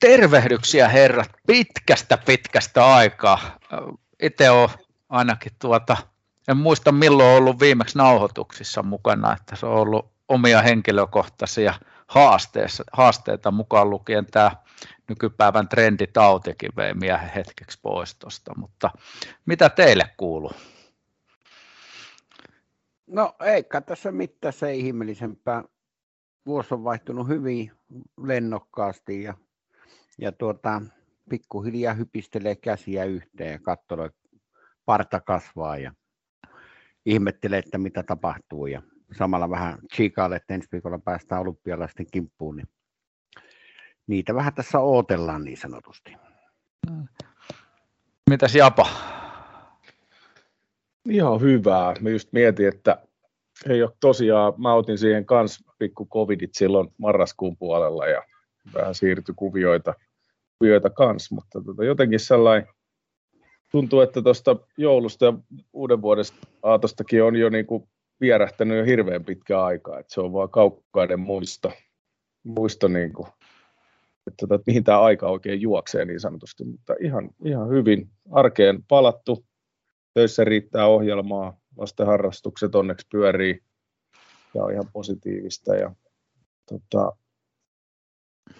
[0.00, 3.38] Tervehdyksiä herrat pitkästä pitkästä aikaa.
[4.22, 4.70] Itse olen
[5.08, 5.96] ainakin tuota,
[6.48, 11.74] en muista milloin on ollut viimeksi nauhoituksissa mukana, että se on ollut omia henkilökohtaisia
[12.92, 14.50] haasteita mukaan lukien tämä
[15.08, 18.90] nykypäivän trenditautikin vei miehen hetkeksi pois tuosta, mutta
[19.46, 20.52] mitä teille kuuluu?
[23.06, 25.64] No eikä tässä mitään se ihmeellisempää.
[26.46, 27.72] Vuosi on vaihtunut hyvin
[28.26, 29.34] lennokkaasti ja
[30.18, 30.82] ja tuota,
[31.30, 34.10] pikkuhiljaa hypistelee käsiä yhteen ja katsoo,
[34.84, 35.92] parta kasvaa ja
[37.06, 38.66] ihmettelee, että mitä tapahtuu.
[38.66, 38.82] Ja
[39.18, 42.68] samalla vähän chiikaalle, että ensi viikolla päästään olympialaisten kimppuun, niin
[44.06, 46.16] niitä vähän tässä ootellaan niin sanotusti.
[48.30, 48.88] Mitäs Japa?
[51.08, 51.94] Ihan hyvää.
[52.00, 52.98] Mä just mietin, että
[53.68, 58.22] ei ole tosiaan, mä otin siihen kans pikku covidit silloin marraskuun puolella ja
[58.74, 59.94] vähän siirtyi kuvioita,
[60.58, 62.68] kuvioita kans, mutta tota, jotenkin sellainen
[63.70, 65.32] tuntuu, että tuosta joulusta ja
[65.72, 66.24] uuden vuoden
[66.62, 67.88] aatostakin on jo niin kuin
[68.20, 71.72] vierähtänyt jo hirveän pitkä aikaa, että se on vaan kaukainen muisto,
[72.42, 73.28] muisto niin kuin,
[74.26, 79.44] että, että mihin tämä aika oikein juoksee niin sanotusti, mutta ihan, ihan hyvin arkeen palattu,
[80.14, 83.62] töissä riittää ohjelmaa, lasten harrastukset onneksi pyörii
[84.54, 85.94] ja on ihan positiivista ja
[86.68, 87.12] tota,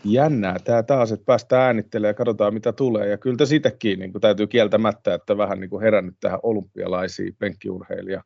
[0.04, 3.08] jännää tämä taas, että päästään äänittelemään ja katsotaan mitä tulee.
[3.08, 8.22] Ja kyllä sitäkin niin täytyy kieltämättä, että vähän niin kuin herännyt tähän olympialaisiin penkkiurheilija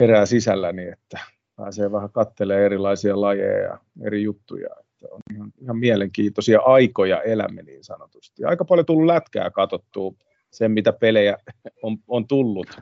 [0.00, 1.20] herää sisälläni, että
[1.56, 4.68] pääsee vähän katselemaan erilaisia lajeja ja eri juttuja.
[5.02, 8.44] Että on ihan, ihan mielenkiintoisia aikoja elämme niin sanotusti.
[8.44, 10.14] Aika paljon tullut lätkää katsottua
[10.50, 11.36] sen, mitä pelejä
[11.82, 12.80] on, on tullut.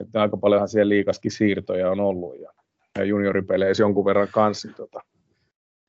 [0.00, 2.52] Että aika paljonhan siellä liikaskin siirtoja on ollut ja,
[2.98, 4.68] ja junioripeleissä jonkun verran kanssa.
[4.68, 5.00] Niin tota,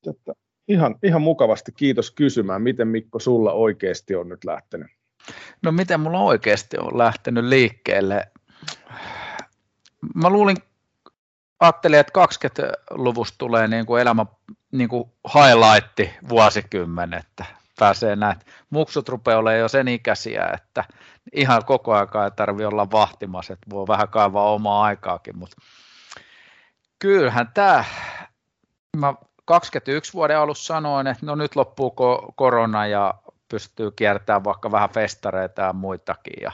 [0.09, 0.33] että
[0.67, 2.61] ihan, ihan mukavasti kiitos kysymään.
[2.61, 4.87] Miten Mikko sulla oikeasti on nyt lähtenyt?
[5.63, 8.27] No miten mulla oikeasti on lähtenyt liikkeelle?
[10.15, 10.57] Mä luulin,
[11.59, 14.25] ajattelin, että 20-luvusta tulee niin kuin elämä
[14.71, 17.45] niin kuin highlight vuosikymmen, että
[17.79, 18.39] pääsee näin.
[18.69, 20.83] Muksut rupeaa olemaan jo sen ikäisiä, että
[21.33, 25.57] ihan koko aika ei tarvitse olla vahtimassa, että voi vähän kaivaa omaa aikaakin, mutta
[26.99, 27.83] kyllähän tämä,
[28.97, 29.13] mä
[29.45, 31.95] 21 vuoden alussa sanoin, että no nyt loppuu
[32.35, 33.13] korona ja
[33.49, 36.41] pystyy kiertämään vaikka vähän festareita ja muitakin.
[36.41, 36.51] Ja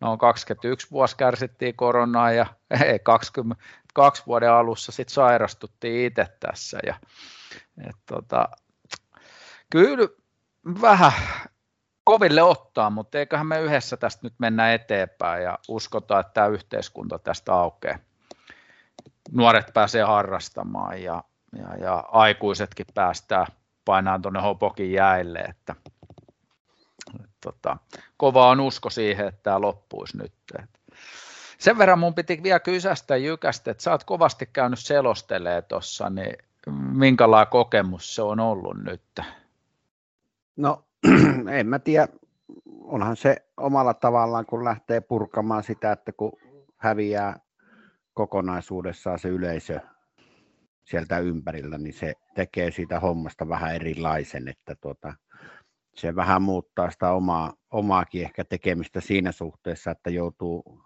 [0.00, 2.46] no 21 vuosi kärsittiin koronaa ja
[2.84, 6.78] ei 22 vuoden alussa sitten sairastuttiin itse tässä.
[6.86, 6.94] Ja,
[7.88, 8.48] et tota,
[9.70, 10.08] kyllä
[10.82, 11.12] vähän
[12.04, 17.18] koville ottaa, mutta eiköhän me yhdessä tästä nyt mennä eteenpäin ja uskotaan, että tämä yhteiskunta
[17.18, 17.98] tästä aukeaa.
[19.32, 21.22] Nuoret pääsee harrastamaan ja
[21.58, 23.46] ja, ja aikuisetkin päästään
[23.84, 25.74] painaan tuonne hopokin jäille, että,
[27.14, 27.76] että tota,
[28.16, 30.32] kova on usko siihen, että tämä loppuisi nyt.
[31.58, 36.36] Sen verran mun piti vielä kysästä Jykästä, että sä oot kovasti käynyt selostelee tuossa, niin
[36.72, 39.20] minkälainen kokemus se on ollut nyt?
[40.56, 40.84] No
[41.58, 42.08] en mä tiedä,
[42.80, 46.32] onhan se omalla tavallaan, kun lähtee purkamaan sitä, että kun
[46.76, 47.40] häviää
[48.14, 49.80] kokonaisuudessaan se yleisö
[50.84, 55.14] sieltä ympärillä, niin se tekee siitä hommasta vähän erilaisen, että tuota,
[55.94, 60.82] se vähän muuttaa sitä omaa, omaakin ehkä tekemistä siinä suhteessa, että joutuu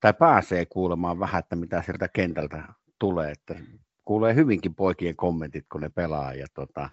[0.00, 2.62] tai pääsee kuulemaan vähän, että mitä sieltä kentältä
[2.98, 3.54] tulee, että
[4.04, 6.90] kuulee hyvinkin poikien kommentit, kun ne pelaa ja tota,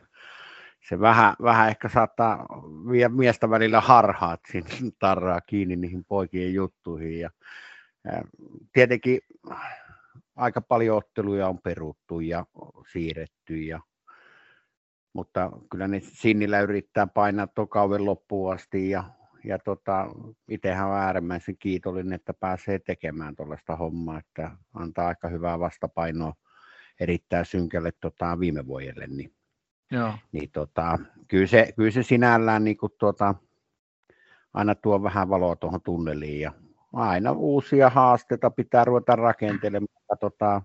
[0.90, 2.46] se vähän, vähän ehkä saattaa
[2.92, 7.30] vie miestä välillä harhaat siinä tarraa kiinni niihin poikien juttuihin ja,
[8.06, 8.22] ja
[8.74, 9.20] tietenkin
[10.36, 12.46] aika paljon otteluja on peruttu ja
[12.92, 13.58] siirretty.
[13.58, 13.80] Ja,
[15.14, 19.04] mutta kyllä ne Sinnillä yrittää painaa tuon kauden loppuun asti ja,
[19.44, 20.08] ja tota,
[20.48, 26.34] itsehän on äärimmäisen kiitollinen, että pääsee tekemään tuollaista hommaa, että antaa aika hyvää vastapainoa
[27.02, 29.08] erittäin synkälle tota, viime vuodelle.
[29.08, 29.34] Niin,
[29.92, 30.14] Joo.
[30.32, 33.36] niin tota, kyllä, se, kyllä se sinällään niin kuin, tuota,
[34.54, 36.52] aina tuo vähän valoa tuohon tunneliin ja
[36.94, 40.62] aina uusia haasteita pitää ruveta rakentelemaan katsotaan,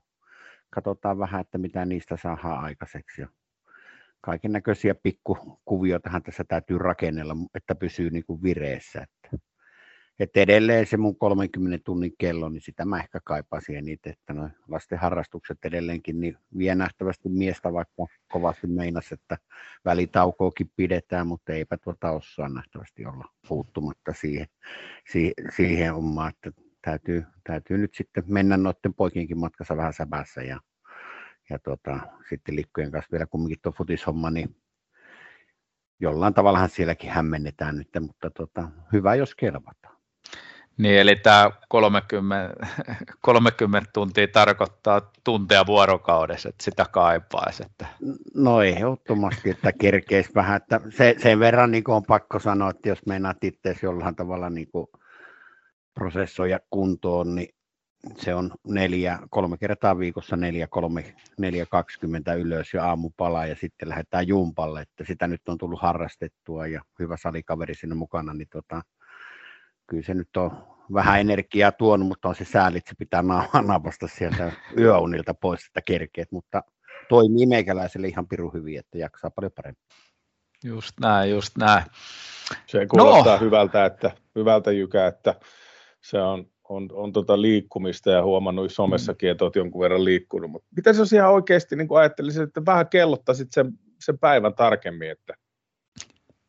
[0.71, 3.21] katsotaan vähän, että mitä niistä saadaan aikaiseksi.
[3.21, 3.29] Ja
[4.21, 9.03] kaiken näköisiä pikkukuvioitahan tässä täytyy rakennella, että pysyy niin kuin vireessä.
[9.03, 9.47] Että
[10.19, 14.53] että edelleen se mun 30 tunnin kello, niin sitä mä ehkä kaipaisin eniten, että noin
[14.69, 19.39] lasten harrastukset edelleenkin niin vie nähtävästi miestä, vaikka kovasti meinas, että
[19.85, 24.47] välitaukoakin pidetään, mutta eipä tuota osaa nähtävästi olla puuttumatta siihen,
[25.13, 30.61] siihen, siihen omaan, että täytyy, täytyy nyt sitten mennä noiden poikienkin matkassa vähän säbässä ja,
[31.51, 34.57] ja tota, sitten likkojen kanssa vielä kumminkin tuo futishomma, niin
[36.01, 39.86] jollain tavallahan sielläkin hämmennetään nyt, mutta tota, hyvä jos kelvataan.
[40.78, 42.55] Niin, eli tämä 30,
[43.20, 47.62] 30 tuntia tarkoittaa tunteja vuorokaudessa, että sitä kaipaisi.
[47.67, 47.87] Että...
[48.34, 50.56] No ehdottomasti, että kerkeisi vähän.
[50.56, 54.69] Että se, sen verran niin on pakko sanoa, että jos meinaat itse jollain tavalla niin
[55.94, 57.49] prosessoja kuntoon, niin
[58.17, 63.88] se on neljä, kolme kertaa viikossa neljä, kolme, neljä, kaksikymmentä ylös ja aamupala ja sitten
[63.88, 68.82] lähdetään jumpalle, että sitä nyt on tullut harrastettua ja hyvä salikaveri sinne mukana, niin tota,
[69.87, 73.23] kyllä se nyt on vähän energiaa tuonut, mutta on se sääli, että se pitää
[73.67, 76.62] napasta sieltä yöunilta pois, että kerkeet, mutta
[77.09, 79.83] toimii meikäläiselle ihan pirun hyvin, että jaksaa paljon paremmin.
[80.65, 81.85] Just näin, just näin.
[82.67, 83.41] Se kuulostaa no.
[83.41, 85.35] hyvältä, että, hyvältä jykä, että
[86.03, 90.69] se on, on, on tota liikkumista ja huomannut somessakin, että olet jonkun verran liikkunut, mutta
[90.77, 95.35] mitä jos ihan oikeasti niin ajattelisit, että vähän kellottaisit sen, sen päivän tarkemmin, että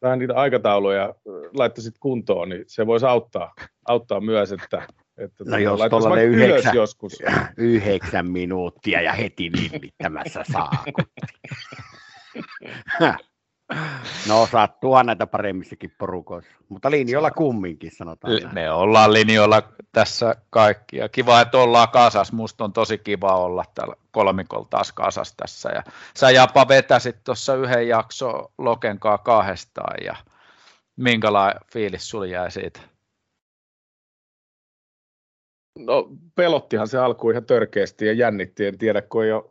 [0.01, 1.15] vähän niitä aikatauluja
[1.53, 3.55] laittaisit kuntoon, niin se voisi auttaa,
[3.87, 7.19] auttaa myös, että, että no jos tuollainen yhdeksän, joskus.
[7.57, 10.83] yhdeksän minuuttia ja heti nimittämässä saa.
[14.27, 18.33] No sattuu näitä paremmissakin porukoissa, mutta linjoilla kumminkin sanotaan.
[18.33, 22.31] L- me ollaan linjoilla tässä kaikki ja kiva, että ollaan kasas.
[22.31, 25.69] Musta on tosi kiva olla täällä kolmikolla taas kasas tässä.
[25.69, 25.83] Ja
[26.17, 30.15] sä Japa vetäsit tuossa yhden jakso Lokenkaa kahdestaan ja
[30.95, 32.79] minkälainen fiilis sulla jäi siitä?
[35.79, 38.65] No pelottihan se alkuun ihan törkeästi ja jännitti.
[38.65, 39.43] En tiedä, kun ei ole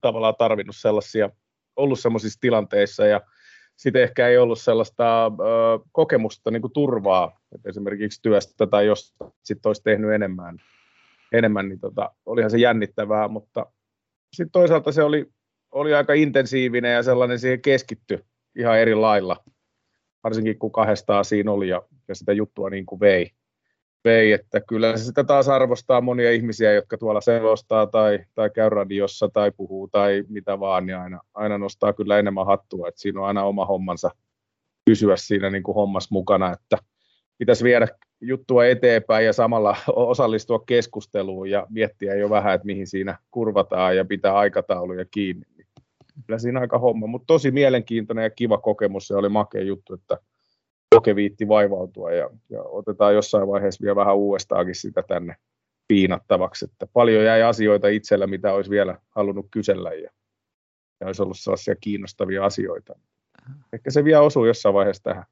[0.00, 1.30] tavallaan tarvinnut sellaisia,
[1.76, 3.20] ollut sellaisissa tilanteissa ja
[3.78, 5.30] sitten ehkä ei ollut sellaista ö,
[5.92, 10.58] kokemusta niin kuin turvaa, että esimerkiksi työstä tai jos sitten olisi tehnyt enemmän,
[11.32, 13.66] enemmän niin tota, olihan se jännittävää, mutta
[14.32, 15.26] sitten toisaalta se oli,
[15.72, 18.24] oli aika intensiivinen ja sellainen siihen keskitty
[18.56, 19.36] ihan eri lailla,
[20.24, 23.30] varsinkin kun kahdestaan siinä oli ja, ja sitä juttua niin kuin vei
[24.04, 28.68] vei, että kyllä se sitä taas arvostaa monia ihmisiä, jotka tuolla selostaa tai, tai käy
[28.68, 33.20] radiossa tai puhuu tai mitä vaan, niin aina, aina nostaa kyllä enemmän hattua, että siinä
[33.20, 34.10] on aina oma hommansa
[34.84, 36.78] pysyä siinä niin kuin hommas mukana, että
[37.38, 37.88] pitäisi viedä
[38.20, 44.04] juttua eteenpäin ja samalla osallistua keskusteluun ja miettiä jo vähän, että mihin siinä kurvataan ja
[44.04, 45.46] pitää aikatauluja kiinni.
[46.26, 50.18] Kyllä siinä aika homma, mutta tosi mielenkiintoinen ja kiva kokemus, se oli makea juttu, että
[50.98, 55.36] Koke viitti vaivautua ja, ja otetaan jossain vaiheessa vielä vähän uudestaankin sitä tänne
[55.88, 60.10] piinattavaksi, että paljon jäi asioita itsellä, mitä olisi vielä halunnut kysellä ja,
[61.00, 62.98] ja olisi ollut sellaisia kiinnostavia asioita.
[63.72, 65.24] Ehkä se vielä osuu jossain vaiheessa tähän.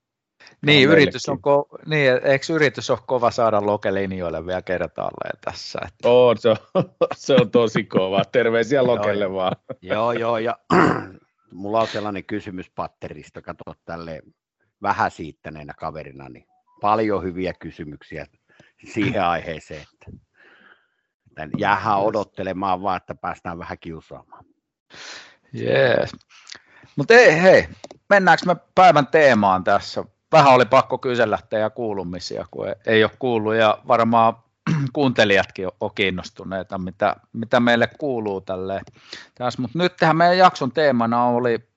[0.67, 5.79] Niin, yritys on, ko- niin, eikö yritys ole kova saada Loke-linjoille vielä kertaalleen tässä?
[5.87, 6.09] Että...
[6.09, 6.57] On, se on,
[7.17, 8.25] se on tosi kova.
[8.33, 9.57] Terveisiä Lokelle vaan.
[9.83, 10.59] Joo, joo, ja
[11.53, 14.23] mulla on sellainen kysymys patterista, kato tälle
[14.83, 16.47] vähän siittäneenä kaverina, niin
[16.81, 18.27] paljon hyviä kysymyksiä
[18.93, 20.21] siihen aiheeseen, että,
[21.37, 24.45] että jäähän odottelemaan vaan, että päästään vähän kiusaamaan.
[25.53, 26.13] Jees.
[26.97, 27.69] Mutta ei, hei,
[28.09, 30.05] mennäänkö me päivän teemaan tässä?
[30.33, 34.35] Vähän oli pakko kysellä teidän kuulumisia, kun ei ole kuullut ja varmaan
[34.93, 38.81] kuuntelijatkin on kiinnostuneita, mitä, mitä meille kuuluu tälle.
[39.59, 41.69] Mutta nyt tähän meidän jakson teemana oli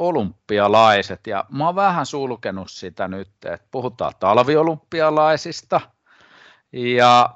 [0.00, 5.80] olympialaiset, ja mä oon vähän sulkenut sitä nyt, että puhutaan talviolympialaisista,
[6.72, 7.34] ja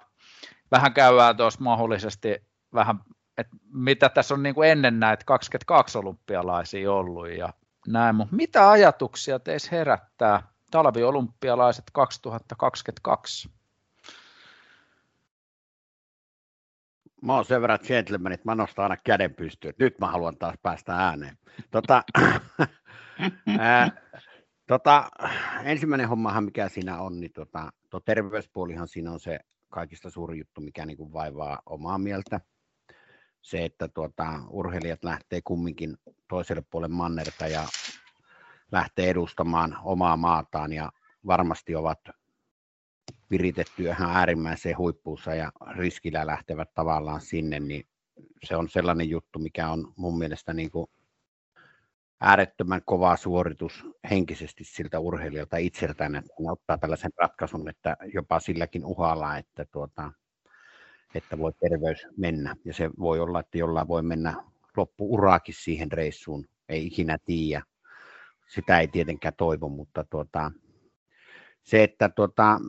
[0.71, 2.43] vähän käydään tuossa mahdollisesti
[2.75, 3.01] vähän,
[3.39, 7.53] että mitä tässä on niin kuin ennen näitä 22 olympialaisia ollut, ja
[7.89, 13.51] näin, mutta mitä ajatuksia teissä herättää talviolympialaiset 2022?
[17.25, 19.75] Mä oon sen verran gentleman, että mä nostan aina käden pystyyn.
[19.79, 21.39] Nyt mä haluan taas päästä ääneen.
[21.71, 22.03] Tota,
[23.59, 23.91] ää,
[24.67, 25.09] tota,
[25.63, 29.39] ensimmäinen hommahan, mikä siinä on, niin tota, tuo terveyspuolihan siinä on se
[29.69, 32.41] kaikista suuri juttu, mikä niin kuin vaivaa omaa mieltä.
[33.43, 35.97] Se, että tuota, urheilijat lähtee kumminkin
[36.29, 37.65] toiselle puolelle mannerta ja
[38.73, 40.93] lähtee edustamaan omaa maataan ja
[41.27, 42.01] varmasti ovat
[43.35, 47.87] viritetty ihan äärimmäiseen huippuunsa ja riskillä lähtevät tavallaan sinne, niin
[48.45, 50.87] se on sellainen juttu, mikä on mun mielestä niin kuin
[52.21, 58.85] äärettömän kova suoritus henkisesti siltä urheilijalta itseltään, että ne ottaa tällaisen ratkaisun, että jopa silläkin
[58.85, 60.13] uhalla, että, tuota,
[61.15, 62.57] että voi terveys mennä.
[62.65, 64.35] Ja se voi olla, että jollain voi mennä
[64.77, 67.63] loppuuraakin siihen reissuun, ei ikinä tiedä.
[68.47, 70.51] Sitä ei tietenkään toivo, mutta tuota,
[71.65, 72.61] se, että tuota,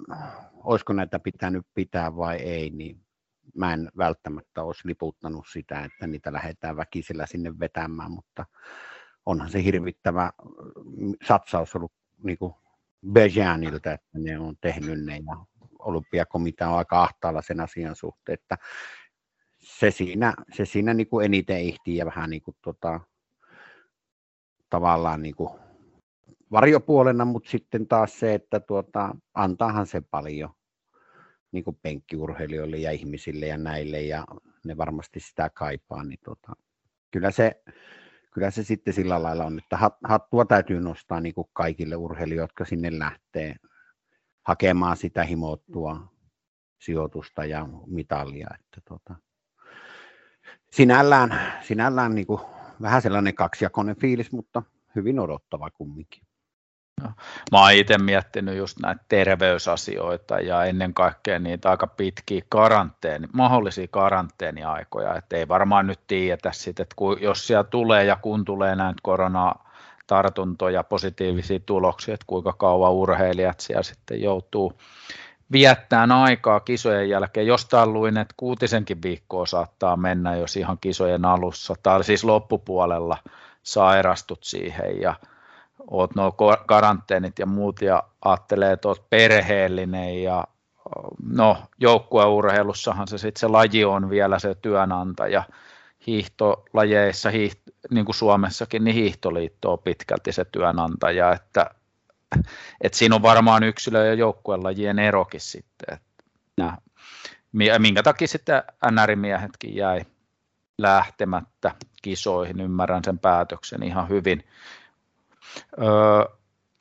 [0.54, 3.06] olisiko näitä pitänyt pitää vai ei, niin
[3.56, 8.46] mä en välttämättä olisi liputtanut sitä, että niitä lähdetään väkisellä sinne vetämään, mutta
[9.26, 10.32] onhan se hirvittävä
[10.98, 12.54] mm, satsaus ollut niin kuin
[13.12, 15.46] Bejanilta, että ne on tehnyt ne ja
[15.80, 18.58] olympiakomitea on aika ahtaalla sen asian suhteen, että
[19.60, 23.00] se siinä, se siinä niin kuin eniten ehtii ja vähän niin kuin tota,
[24.70, 25.50] tavallaan niin kuin
[26.56, 30.50] varjopuolena, mutta sitten taas se, että tuota, antaahan se paljon
[31.52, 34.26] niin kuin penkkiurheilijoille ja ihmisille ja näille, ja
[34.66, 36.54] ne varmasti sitä kaipaa, niin tuota,
[37.12, 37.64] kyllä, se,
[38.34, 42.66] kyllä se sitten sillä lailla on, että hattua täytyy nostaa niin kuin kaikille urheilijoille, jotka
[42.66, 43.56] sinne lähtee
[44.44, 46.14] hakemaan sitä himottua
[46.82, 48.48] sijoitusta ja mitalia.
[48.60, 49.16] Että tuota,
[50.72, 52.42] sinällään, sinällään niin kuin
[52.82, 54.64] vähän sellainen kaksijakoinen fiilis, mutta
[54.96, 56.24] hyvin odottava kumminkin.
[57.52, 63.88] Mä oon itse miettinyt just näitä terveysasioita ja ennen kaikkea niitä aika pitkiä karanteeni, mahdollisia
[63.92, 68.76] karanteeniaikoja, että ei varmaan nyt tiedetä sitten, että kun, jos siellä tulee ja kun tulee
[68.76, 74.74] näitä koronatartuntoja, positiivisia tuloksia, että kuinka kauan urheilijat siellä sitten joutuu
[75.52, 77.48] viettämään aikaa kisojen jälkeen.
[77.48, 83.18] Jostain luin, että kuutisenkin viikkoa saattaa mennä, jos ihan kisojen alussa tai siis loppupuolella
[83.64, 85.16] sairastut siihen ja
[85.92, 86.32] oot nuo
[86.66, 90.44] karanteenit ja muut ja ajattelee, että oot perheellinen ja
[91.30, 95.44] no joukkueurheilussahan se sitten se laji on vielä se työnantaja,
[96.08, 97.60] hiihtolajeissa, hiiht,
[97.92, 101.70] niin kuin Suomessakin, niin hiihtoliitto on pitkälti se työnantaja, että,
[102.82, 106.78] että siinä on varmaan yksilö- ja joukkuelajien erokin sitten, että
[107.80, 110.02] minkä takia sitten NR-miehetkin jäi
[110.78, 114.44] lähtemättä kisoihin, ymmärrän sen päätöksen ihan hyvin,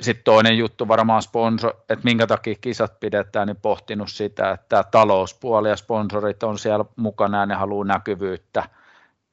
[0.00, 5.68] sitten toinen juttu varmaan sponsor, että minkä takia kisat pidetään, niin pohtinut sitä, että talouspuoli
[5.68, 8.68] ja sponsorit on siellä mukana ja ne haluaa näkyvyyttä.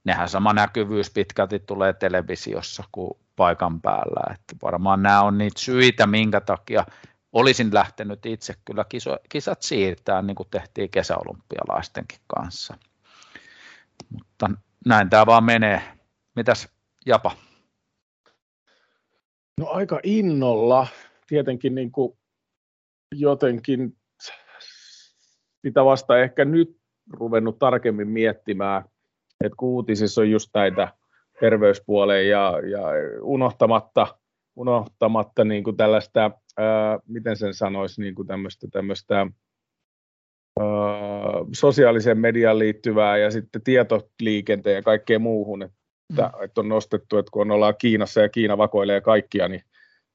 [0.04, 4.34] Nehän sama näkyvyys pitkälti tulee televisiossa kuin paikan päällä.
[4.34, 6.86] Että varmaan nämä on niitä syitä, minkä takia
[7.34, 12.78] olisin lähtenyt itse kyllä kiso, kisat siirtää, niin kuin tehtiin kesäolympialaistenkin kanssa.
[14.10, 14.50] Mutta
[14.86, 15.82] näin tämä vaan menee.
[16.36, 16.70] Mitäs
[17.06, 17.32] Japa?
[19.62, 20.88] No aika innolla.
[21.28, 22.18] Tietenkin niin kuin
[23.16, 23.98] jotenkin
[25.62, 26.78] sitä vasta ehkä nyt
[27.14, 28.84] ruvennut tarkemmin miettimään,
[29.44, 30.94] että kun uutisissa on just näitä
[31.40, 32.82] terveyspuoleen ja, ja
[33.22, 34.18] unohtamatta,
[34.56, 40.66] unohtamatta niin kuin tällaista, ää, miten sen sanoisi, niin kuin tämmöistä, tämmöistä ää,
[41.56, 45.81] sosiaalisen median liittyvää ja sitten tietoliikenteen ja kaikkeen muuhun, että
[46.12, 46.44] että, mm.
[46.44, 49.62] että on nostettu, että kun ollaan Kiinassa ja Kiina vakoilee kaikkia, niin,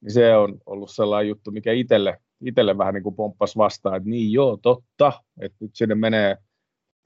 [0.01, 4.09] niin se on ollut sellainen juttu, mikä itselle, itselle vähän niin kuin pomppas vastaan, että
[4.09, 6.37] niin joo, totta, että nyt sinne menee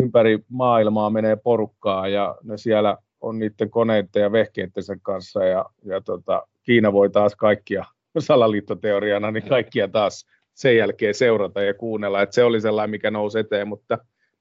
[0.02, 6.00] ympäri maailmaa menee porukkaa ja ne siellä on niiden koneiden ja vehkeiden kanssa ja, ja
[6.00, 7.84] tota, Kiina voi taas kaikkia
[8.18, 13.38] salaliittoteoriana, niin kaikkia taas sen jälkeen seurata ja kuunnella, että se oli sellainen, mikä nousi
[13.38, 13.98] eteen, mutta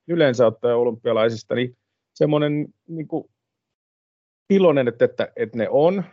[0.08, 1.78] yleensä ottaen olympialaisista, niin
[2.14, 3.30] semmoinen niin kuin
[4.50, 6.04] iloinen, että, että, että ne on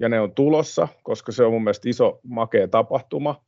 [0.00, 3.44] ja ne on tulossa, koska se on mun mielestä iso makea tapahtuma.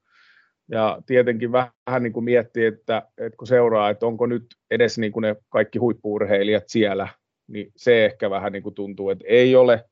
[0.70, 5.12] Ja tietenkin vähän niin kuin miettii, että, että kun seuraa, että onko nyt edes niin
[5.12, 7.08] kuin ne kaikki huippuurheilijat siellä,
[7.46, 9.84] niin se ehkä vähän niin kuin tuntuu, että ei ole.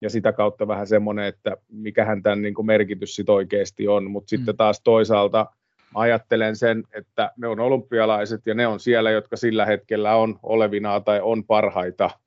[0.00, 4.10] Ja sitä kautta vähän semmoinen, että mikähän tämän niin kuin merkitys sit oikeasti on.
[4.10, 4.38] Mutta mm.
[4.38, 5.46] sitten taas toisaalta
[5.94, 11.00] ajattelen sen, että ne on olympialaiset ja ne on siellä, jotka sillä hetkellä on olevinaa
[11.00, 12.10] tai on parhaita–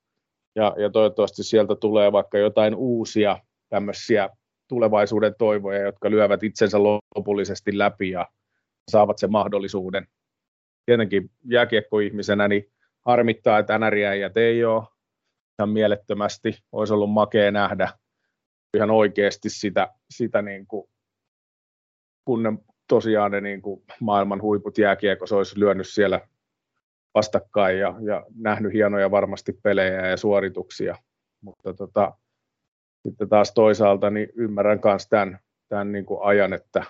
[0.60, 3.40] ja, ja toivottavasti sieltä tulee vaikka jotain uusia
[3.70, 4.30] tämmöisiä
[4.68, 8.28] tulevaisuuden toivoja, jotka lyövät itsensä lopullisesti läpi ja
[8.92, 10.08] saavat sen mahdollisuuden.
[10.86, 12.72] Tietenkin jääkiekkoihmisenä niin
[13.06, 14.84] harmittaa, että NRJäijät ei ole
[15.60, 16.58] ihan mielettömästi.
[16.72, 17.90] Olisi ollut makea nähdä
[18.76, 20.90] ihan oikeasti sitä, sitä niin kuin,
[22.26, 22.50] kun ne
[22.88, 26.28] tosiaan ne niin kuin maailman huiput jääkiekossa olisi lyönyt siellä
[27.16, 30.96] vastakkain ja, ja nähnyt hienoja varmasti pelejä ja suorituksia.
[31.42, 32.14] Mutta tota,
[33.08, 35.40] sitten taas toisaalta niin ymmärrän myös tämän,
[35.70, 36.84] tämän niin kuin ajan, että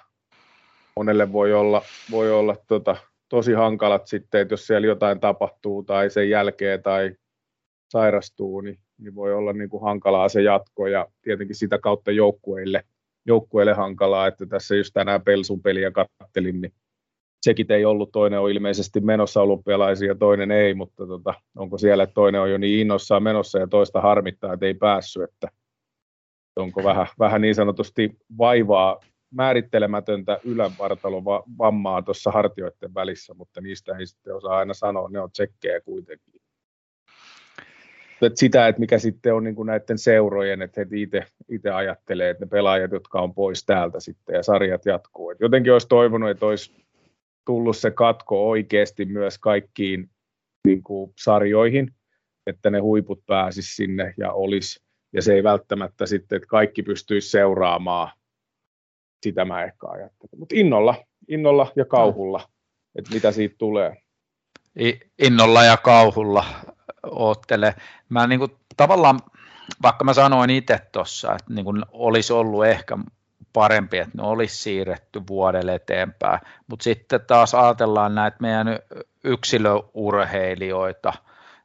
[0.96, 2.96] monelle voi olla, voi olla tota,
[3.30, 7.16] tosi hankalat sitten, että jos siellä jotain tapahtuu tai sen jälkeen tai
[7.92, 12.84] sairastuu, niin niin voi olla niin kuin hankalaa se jatko ja tietenkin sitä kautta joukkueille,
[13.26, 16.74] joukkueille hankalaa, että tässä just tänään Pelsun peliä kattelin, niin
[17.42, 22.04] sekin ei ollut, toinen on ilmeisesti menossa olympialaisia ja toinen ei, mutta tota, onko siellä,
[22.04, 25.48] että toinen on jo niin innossaan menossa ja toista harmittaa, että ei päässyt, että
[26.56, 29.00] onko vähän, vähän niin sanotusti vaivaa
[29.32, 31.26] määrittelemätöntä ylävartalon
[31.58, 36.34] vammaa tuossa hartioiden välissä, mutta niistä ei sitten osaa aina sanoa, ne on tsekkejä kuitenkin.
[38.22, 40.88] Että sitä, että mikä sitten on niin kuin näiden seurojen, että he
[41.50, 45.32] itse ajattelee, että ne pelaajat, jotka on pois täältä sitten ja sarjat jatkuu.
[45.32, 46.86] Et jotenkin olisi toivonut, että olisi
[47.50, 50.10] tullut se katko oikeasti myös kaikkiin
[50.68, 51.96] niin kuin sarjoihin,
[52.48, 54.80] että ne huiput pääsis sinne ja olisi,
[55.14, 58.12] ja se ei välttämättä sitten, että kaikki pystyisi seuraamaan
[59.26, 60.40] sitä mä ehkä ajattelen.
[60.40, 60.96] Mutta innolla,
[61.28, 62.50] innolla ja kauhulla,
[62.96, 63.98] että mitä siitä tulee.
[65.20, 66.46] Innolla ja kauhulla
[67.04, 67.76] oottele.
[68.10, 69.20] Mä niin kuin, tavallaan,
[69.82, 72.98] vaikka mä sanoin itse tuossa, että niin kuin olisi ollut ehkä
[73.54, 78.80] parempi, että ne olisi siirretty vuodelle eteenpäin, mutta sitten taas ajatellaan näitä meidän
[79.24, 81.14] yksilöurheilijoita,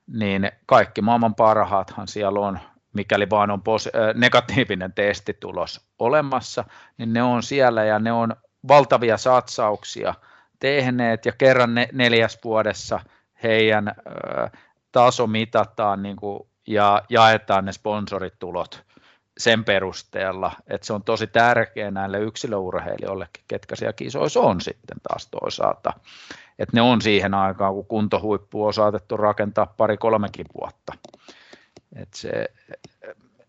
[0.06, 2.58] niin kaikki maailman parhaathan siellä on
[2.94, 6.64] mikäli vaan on pos- negatiivinen testitulos olemassa,
[6.98, 8.36] niin ne on siellä ja ne on
[8.68, 10.14] valtavia satsauksia
[10.60, 11.26] tehneet.
[11.26, 13.00] Ja kerran ne, neljäs vuodessa
[13.42, 13.92] heidän ö,
[14.92, 18.84] taso mitataan niin kuin, ja jaetaan ne sponsoritulot
[19.38, 25.28] sen perusteella, että se on tosi tärkeää näille yksilöurheilijoillekin, ketkä siellä kisoissa on sitten taas
[25.28, 25.92] toisaalta.
[26.58, 30.92] Että ne on siihen aikaan, kun kuntohuippu on saatettu rakentaa pari-kolmekin vuotta.
[31.96, 32.48] Et se,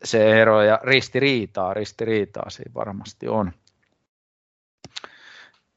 [0.03, 3.51] se ero ja ristiriitaa, ristiriitaa siinä varmasti on.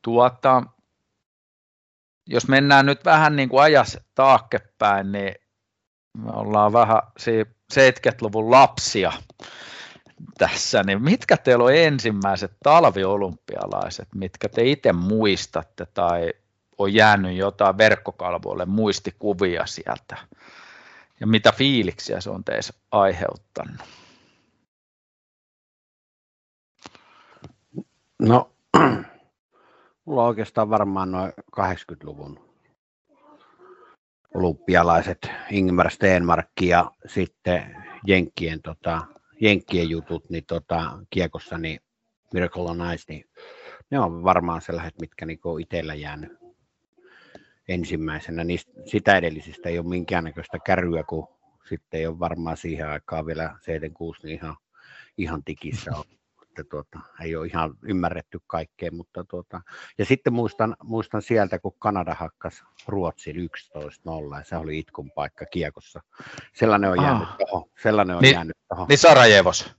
[0.03, 0.63] Tuota,
[2.27, 5.35] jos mennään nyt vähän niin kuin ajas taakkepäin, niin
[6.19, 7.03] me ollaan vähän
[7.73, 9.13] 70-luvun lapsia
[10.39, 16.33] tässä, niin mitkä teillä on ensimmäiset talviolympialaiset, mitkä te itse muistatte tai
[16.79, 20.17] on jäänyt jotain verkkokalvoille muistikuvia sieltä?
[21.21, 23.77] ja mitä fiiliksiä se on teissä aiheuttanut?
[28.19, 28.51] No,
[30.05, 32.49] mulla on oikeastaan varmaan noin 80-luvun
[34.35, 39.07] olympialaiset Ingmar Stenmark ja sitten Jenkkien, tota,
[39.41, 41.81] Jenkkien jutut niin tota, kiekossa, niin
[42.33, 43.25] Miracle on Ice, niin
[43.91, 46.39] ne on varmaan sellaiset, mitkä niinku on itsellä jäänyt
[47.69, 48.45] ensimmäisenä.
[48.45, 51.29] Niistä, sitä edellisistä ei ole minkäännäköistä kärryä, kun
[51.69, 54.57] sitten ei ole varmaan siihen aikaan vielä 76 niin ihan,
[55.19, 56.05] ihan tikissä on.
[56.59, 59.61] Että tuota, ei ole ihan ymmärretty kaikkea, mutta tuota,
[59.99, 65.47] ja sitten muistan, muistan sieltä, kun Kanada hakkas Ruotsin 11-0, ja se oli itkun paikka
[65.47, 66.03] kiekossa.
[66.53, 67.37] Sellainen on jäänyt ah.
[67.37, 67.71] tuohon.
[67.83, 68.87] Sellainen on niin, jäänyt tuohon.
[68.89, 69.75] Niin Sarajevos.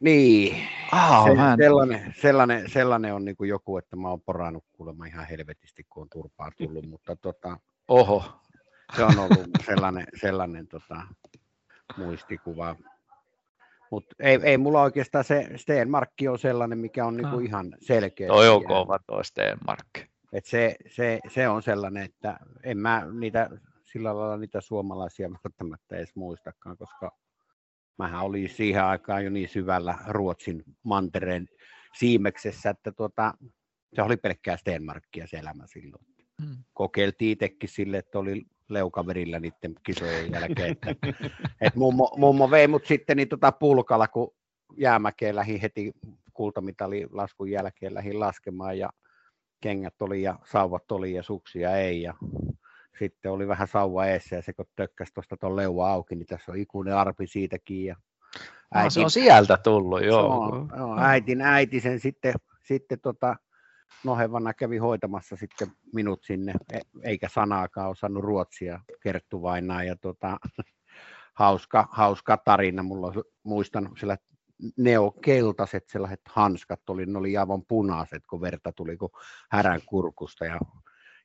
[0.00, 1.30] Niin, ah, se,
[1.64, 6.02] sellainen, sellainen, sellainen, on niin kuin joku, että mä oon porannut kuulemma ihan helvetisti, kun
[6.02, 8.24] on turpaa tullut, mutta tota, Oho.
[8.96, 11.02] se on ollut sellainen, sellainen tota,
[11.96, 12.76] muistikuva.
[13.90, 18.28] Mutta ei, ei mulla oikeastaan se Stenmarkki on sellainen, mikä on niinku ihan selkeä.
[18.28, 19.88] Toi on kova toi Stenmark.
[20.32, 23.50] Et se, se, se, on sellainen, että en mä niitä,
[23.84, 27.16] sillä lailla niitä suomalaisia välttämättä edes muistakaan, koska
[27.98, 31.48] mähän olin siihen aikaan jo niin syvällä Ruotsin mantereen
[31.98, 33.34] siimeksessä, että tuota,
[33.94, 36.06] se oli pelkkää Stenmarkkia se elämä silloin.
[36.42, 36.56] Hmm.
[36.72, 40.70] Kokeiltiin itsekin sille, että oli leukaverillä niiden kisojen jälkeen.
[40.70, 41.08] Että,
[41.60, 44.34] et mummo, mummo vei mut sitten niin tota pulkalla, kun
[44.76, 45.92] jäämäkeen lähi heti
[46.32, 48.90] kultamitali laskun jälkeen lähin laskemaan ja
[49.60, 52.02] kengät oli ja sauvat oli ja suksia ei.
[52.02, 52.14] Ja
[52.98, 56.52] sitten oli vähän sauva eessä ja se kun tökkäsi tuosta tuon leuva auki, niin tässä
[56.52, 57.84] on ikuinen arpi siitäkin.
[57.84, 57.96] Ja
[58.74, 60.40] äitin, no, se on sieltä tullut, joo.
[60.40, 63.36] On, joo äitin, äiti sen sitten, sitten tota,
[64.04, 69.84] nohevana kävi hoitamassa sitten minut sinne, e, eikä sanaakaan osannut ruotsia Kerttu Vainaa.
[69.84, 70.38] Ja tota,
[71.34, 74.18] hauska, hauska tarina, mulla muistan sillä
[74.76, 79.12] neokeltaiset sellaiset hanskat oli, ne oli aivan punaiset, kun verta tuli kuin
[79.50, 80.60] härän kurkusta ja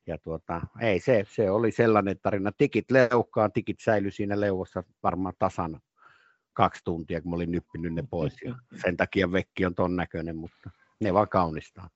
[0.08, 2.52] ja tuota, ei se, se oli sellainen tarina.
[2.58, 5.82] Tikit leukkaan, tikit säilyi siinä leuvossa varmaan tasan
[6.54, 8.42] kaksi tuntia, kun mä olin nyppinyt ne pois.
[8.46, 10.70] Ja sen takia vekki on ton näköinen, mutta
[11.02, 11.90] ne vaan kaunistaa.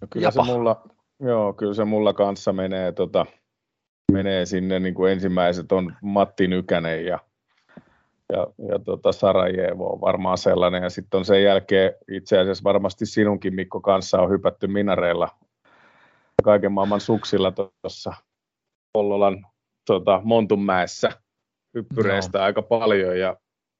[0.00, 0.82] No kyllä, se mulla,
[1.20, 3.26] joo, kyllä se mulla kanssa menee, tota,
[4.12, 7.18] menee sinne, niin kuin ensimmäiset on Matti Nykänen ja
[8.32, 13.06] ja, ja tota Sarajevo on varmaan sellainen, ja sitten on sen jälkeen itse asiassa varmasti
[13.06, 15.28] sinunkin Mikko kanssa on hypätty minareilla
[16.42, 18.12] kaiken maailman suksilla tuossa
[18.92, 19.46] Pollolan
[19.86, 21.10] tota, Montunmäessä
[21.74, 22.44] hyppyreistä no.
[22.44, 23.36] aika paljon ja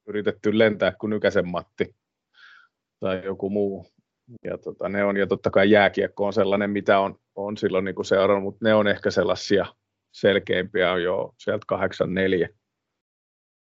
[0.07, 1.97] yritetty lentää kuin Nykäsen Matti
[3.01, 3.87] tai joku muu.
[4.45, 8.05] Ja tota, ne on, ja totta kai jääkiekko on sellainen, mitä on, on silloin niin
[8.05, 9.67] seurannut, mutta ne on ehkä sellaisia
[10.13, 12.49] selkeimpiä jo sieltä 84,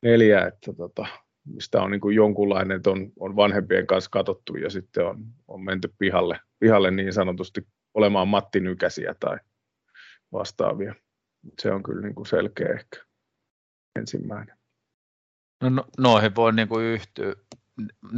[0.01, 1.05] neljä, että tota,
[1.45, 5.63] mistä on niin kuin jonkunlainen, että on, on vanhempien kanssa katsottu ja sitten on, on
[5.63, 9.37] menty pihalle, pihalle niin sanotusti olemaan Matti Nykäsiä tai
[10.31, 10.95] vastaavia.
[11.61, 13.05] Se on kyllä niin kuin selkeä ehkä
[13.99, 14.57] ensimmäinen.
[15.61, 17.33] No, no noihin voi niin kuin yhtyä.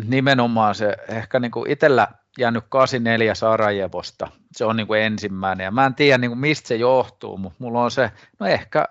[0.07, 2.07] Nimenomaan se ehkä niin kuin itsellä
[2.39, 4.27] jäänyt 84 Sarajevosta.
[4.51, 5.63] Se on niin kuin ensimmäinen.
[5.63, 8.85] Ja mä en tiedä niin kuin mistä se johtuu, mutta mulla on se, no ehkä,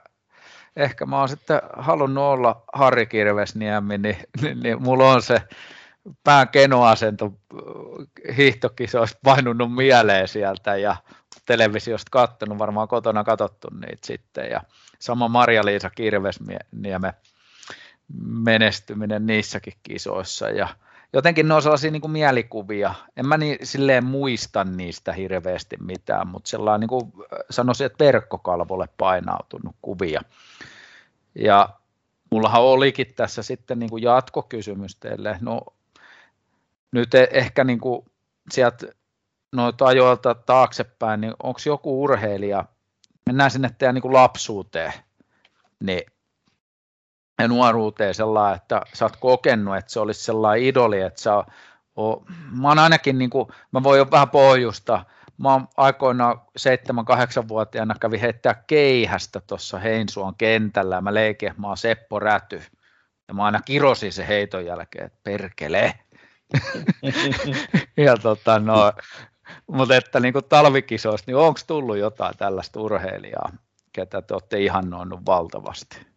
[0.76, 5.42] ehkä mä oon sitten halunnut olla Harri Kirvesniemi, niin, niin, niin mulla on se
[6.24, 7.32] pään kenoasento
[8.36, 10.96] hiihtokisoista painunut mieleen sieltä ja
[11.46, 14.50] televisiosta kattonut, varmaan kotona katsottu niitä sitten.
[14.50, 14.60] Ja
[14.98, 17.14] sama Maria-Liisa Kirvesnieme
[18.26, 20.68] menestyminen niissäkin kisoissa ja
[21.14, 22.94] jotenkin ne on sellaisia niin kuin mielikuvia.
[23.16, 27.12] En mä niin, silleen muista niistä hirveästi mitään, mutta sellainen niin kuin
[27.50, 30.22] sanoisin, että verkkokalvolle painautunut kuvia.
[31.34, 31.68] Ja
[32.30, 35.38] mullahan olikin tässä sitten niin kuin jatkokysymys teille.
[35.40, 35.60] No,
[36.92, 38.04] nyt e- ehkä niin kuin
[38.50, 38.86] sieltä
[39.52, 42.64] noita ajoilta taaksepäin, niin onko joku urheilija,
[43.26, 44.92] mennään sinne teidän niin kuin lapsuuteen,
[45.80, 46.02] niin
[47.38, 51.44] ja nuoruuteen sellainen, että sä oot kokenut, että se olisi sellainen idoli, että sä
[51.96, 52.24] o,
[52.60, 55.04] mä oon ainakin, niin kuin, mä voin jo vähän pohjusta,
[55.38, 61.76] mä oon aikoinaan 7-8-vuotiaana kävin heittää keihästä tuossa Heinsuon kentällä ja mä leikin, mä oon
[61.76, 62.62] Seppo Räty.
[63.28, 65.94] Ja mä aina kirosin se heiton jälkeen, että perkele.
[67.96, 68.92] ja tota, no,
[69.66, 73.52] mutta että niin kuin talvikisoista, niin onko tullut jotain tällaista urheilijaa,
[73.92, 76.13] ketä te olette ihannoinut valtavasti?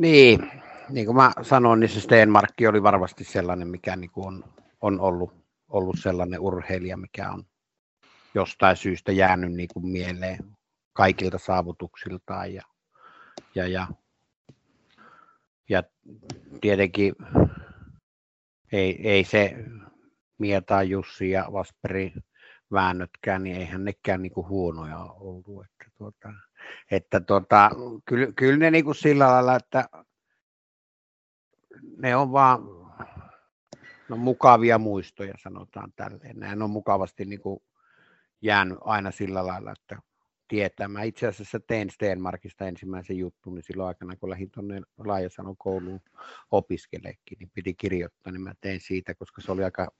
[0.00, 0.50] Niin,
[0.88, 4.44] niin kuin mä sanoin, niin se Stenmarkki oli varmasti sellainen, mikä niin kuin on,
[4.80, 5.32] on ollut,
[5.68, 7.44] ollut sellainen urheilija, mikä on
[8.34, 10.38] jostain syystä jäänyt niin kuin mieleen
[10.92, 12.54] kaikilta saavutuksiltaan.
[12.54, 12.62] Ja,
[13.54, 13.86] ja, ja,
[15.68, 15.82] ja
[16.60, 17.14] tietenkin
[18.72, 19.56] ei, ei se
[20.38, 22.12] Mieta, Jussi ja Vasperi
[22.72, 25.64] väännötkään, niin eihän nekään niin kuin huonoja ollut.
[25.64, 26.32] Että tuota,
[26.90, 27.70] että tuota,
[28.04, 29.88] kyllä, kyllä ne niin kuin sillä lailla, että
[31.96, 32.60] ne on vaan
[34.08, 36.40] no, mukavia muistoja, sanotaan tälleen.
[36.40, 37.60] Nämä on mukavasti niin kuin
[38.42, 39.98] jäänyt aina sillä lailla, että
[40.48, 40.88] tietää.
[40.88, 46.00] Mä itse asiassa tein Stenmarkista ensimmäisen jutun, niin silloin aikana, kun lähdin tuonne Laajasanon kouluun
[46.50, 49.92] opiskeleekin, niin piti kirjoittaa, niin mä tein siitä, koska se oli aika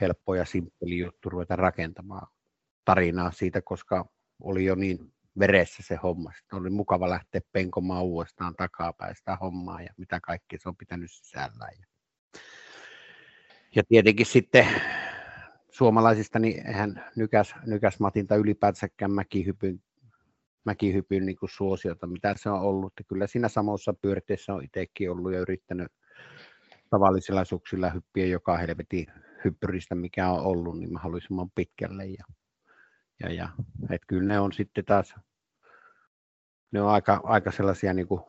[0.00, 2.26] helppo ja simppeli juttu ruveta rakentamaan
[2.84, 4.08] tarinaa siitä, koska
[4.40, 6.32] oli jo niin veressä se homma.
[6.36, 11.10] Sitten oli mukava lähteä penkomaan uudestaan takapäin sitä hommaa ja mitä kaikkea se on pitänyt
[11.12, 11.72] sisällään.
[13.76, 14.66] Ja, tietenkin sitten
[15.70, 19.82] suomalaisista, niin eihän nykäs, nykäs Matinta ylipäätänsäkään mäkihypyn,
[20.64, 22.92] mäkihypyn niin suosiota, mitä se on ollut.
[22.98, 25.92] Ja kyllä siinä samassa pyörteessä on itsekin ollut ja yrittänyt
[26.90, 29.06] tavallisilla suksilla hyppiä joka helvetin
[29.44, 32.06] hyppyristä, mikä on ollut, niin mahdollisimman pitkälle.
[32.06, 32.24] Ja
[33.22, 33.48] ja, ja
[33.90, 35.14] et kyllä ne on sitten taas,
[36.72, 38.20] ne on aika, aika sellaisia niin kuin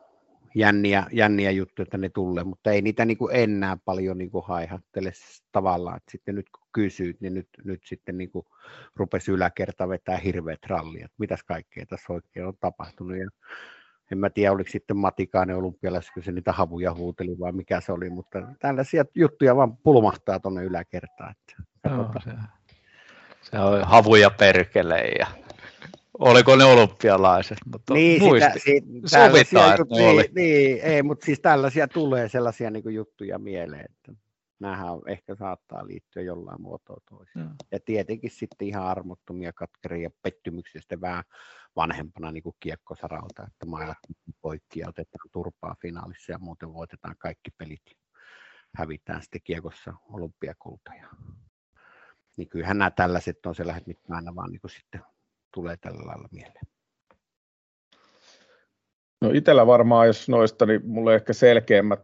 [0.54, 4.44] jänniä, jänniä juttuja, että ne tulee, mutta ei niitä niin kuin enää paljon niin kuin
[4.46, 5.12] haihattele
[5.52, 8.46] tavallaan, että sitten nyt kun kysyt, niin nyt, nyt sitten niin kuin
[8.96, 13.28] rupesi yläkerta vetää hirveät rallia, että mitäs kaikkea tässä oikein on tapahtunut ja
[14.12, 17.92] en mä tiedä, oliko sitten Matikainen olympialaisessa, kun se niitä havuja huuteli vai mikä se
[17.92, 21.30] oli, mutta tällaisia juttuja vaan pulmahtaa tuonne yläkertaan.
[21.30, 22.30] Että, Joo, se,
[23.50, 25.26] se on havuja perkele ja
[26.18, 28.48] oliko ne olympialaiset, mutta niin, muisti.
[28.48, 30.30] Sitä, siitä, Sovitaan, että ne oli.
[30.34, 34.12] Niin, ei, mutta siis tällaisia tulee sellaisia niin kuin juttuja mieleen, että
[34.60, 37.44] nämähän ehkä saattaa liittyä jollain muotoa toisiin.
[37.44, 37.50] Ja.
[37.72, 41.24] ja tietenkin sitten ihan armottomia katkeria pettymyksiä sitten vähän
[41.76, 43.98] vanhempana niin kuin kiekkosaralta, että mailat
[44.40, 47.82] poikki ja otetaan turpaa finaalissa ja muuten voitetaan kaikki pelit
[48.74, 50.90] hävitään sitten kiekossa olympiakulta.
[52.36, 55.00] Niin kyllähän nämä tällaiset on sellaiset, mitkä aina vaan niin sitten
[55.54, 56.66] tulee tällä lailla mieleen.
[59.20, 62.00] No itsellä varmaan, jos noista, niin mulle ehkä selkeimmät,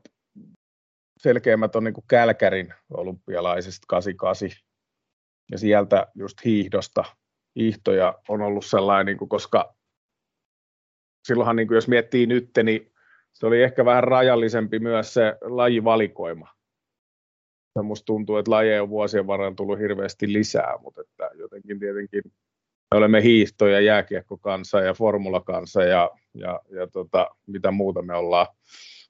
[1.19, 4.49] selkeimmät on niin kuin Kälkärin olympialaisista 88.
[5.51, 7.05] Ja sieltä just hiihdosta.
[7.57, 9.75] Hiihtoja on ollut sellainen, niin kuin, koska
[11.27, 12.93] silloinhan niin kuin jos miettii nyt, niin
[13.33, 16.60] se oli ehkä vähän rajallisempi myös se lajivalikoima.
[17.77, 22.23] Ja musta tuntuu, että lajeja on vuosien varrella tullut hirveästi lisää, mutta että jotenkin tietenkin
[22.91, 28.47] me olemme hiihto- ja jääkiekkokansa ja formulakansa ja, ja, ja tota, mitä muuta me ollaan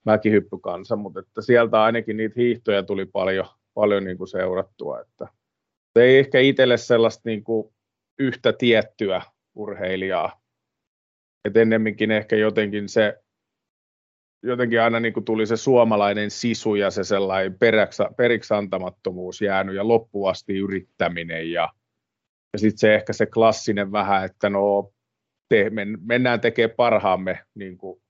[0.05, 5.01] mäkihyppykansa, mutta että sieltä ainakin niitä hiihtoja tuli paljon, paljon niin kuin seurattua.
[5.01, 5.29] Että
[5.97, 7.75] ei ehkä itselle sellaista niin kuin
[8.19, 9.23] yhtä tiettyä
[9.55, 10.41] urheilijaa.
[11.45, 13.23] Et ennemminkin ehkä jotenkin se
[14.43, 17.57] jotenkin aina niin kuin tuli se suomalainen sisu ja se sellainen
[18.17, 21.69] periksi antamattomuus jäänyt ja loppuasti yrittäminen ja,
[22.53, 24.93] ja sitten se ehkä se klassinen vähän, että no
[25.49, 28.03] te, men, mennään tekemään parhaamme, niin kuin,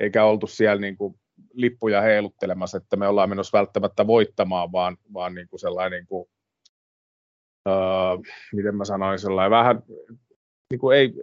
[0.00, 1.20] eikä oltu siellä niin kuin
[1.52, 6.28] lippuja heiluttelemassa, että me ollaan menossa välttämättä voittamaan, vaan, vaan niin kuin sellainen, niin kuin,
[7.68, 9.82] uh, miten mä sanoin, sellainen vähän
[10.70, 11.14] niin kuin ei,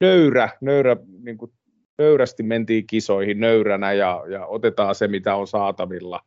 [0.00, 1.52] nöyrä, nöyrä niin kuin
[2.00, 6.20] nöyrästi mentiin kisoihin nöyränä ja, ja otetaan se, mitä on saatavilla,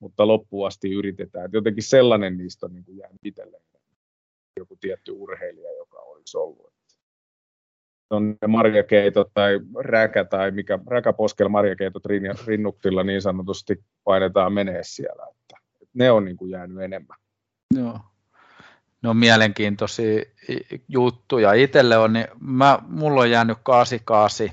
[0.00, 1.44] mutta loppuun asti yritetään.
[1.44, 3.62] Et jotenkin sellainen niistä on niin kuin jäänyt itselleen
[4.56, 6.72] joku tietty urheilija, joka olisi ollut.
[8.10, 12.02] On marjakeitot tai räkä tai mikä, räkäposkel marjakeitot
[12.46, 15.26] rinnuktilla niin sanotusti painetaan menee siellä.
[15.30, 15.56] Että,
[15.94, 17.18] ne on niin kuin jäänyt enemmän.
[17.74, 17.98] Joo.
[19.02, 20.22] No mielenkiintoisia
[20.88, 21.52] juttuja.
[21.52, 24.50] Itselle on, niin mä, mulla on jäänyt 88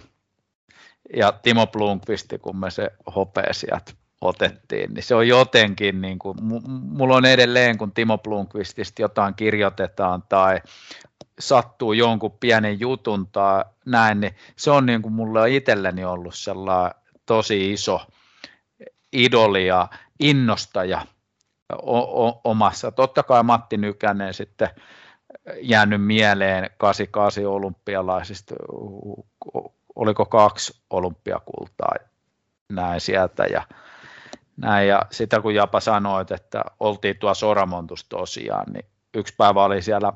[1.16, 3.92] ja Timo Blomqvist, kun me se hopea sieltä
[4.22, 6.38] otettiin, niin se on jotenkin, niin kuin,
[6.70, 10.62] mulla on edelleen, kun Timo Blomqvistista jotain kirjoitetaan tai
[11.40, 17.02] sattuu jonkun pienen jutun tai näin, niin se on niin kuin mulle itselleni ollut sellainen
[17.26, 18.02] tosi iso
[19.14, 19.88] idoli ja
[20.20, 21.06] innostaja
[21.74, 22.92] o- o- omassa.
[22.92, 24.70] Totta kai Matti Nykänen sitten
[25.62, 28.56] jäänyt mieleen 88 olympialaisista
[29.98, 31.94] oliko kaksi olympiakultaa
[32.70, 33.62] näin sieltä ja
[34.58, 39.82] näin, ja sitä kun Japa sanoit, että oltiin tuo Soramontus tosiaan, niin yksi päivä oli
[39.82, 40.14] siellä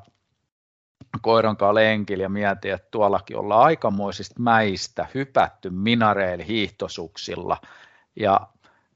[1.22, 7.56] koiran kanssa lenkillä ja mietin, että tuollakin ollaan aikamoisista mäistä hypätty minareili hiihtosuksilla.
[8.16, 8.40] Ja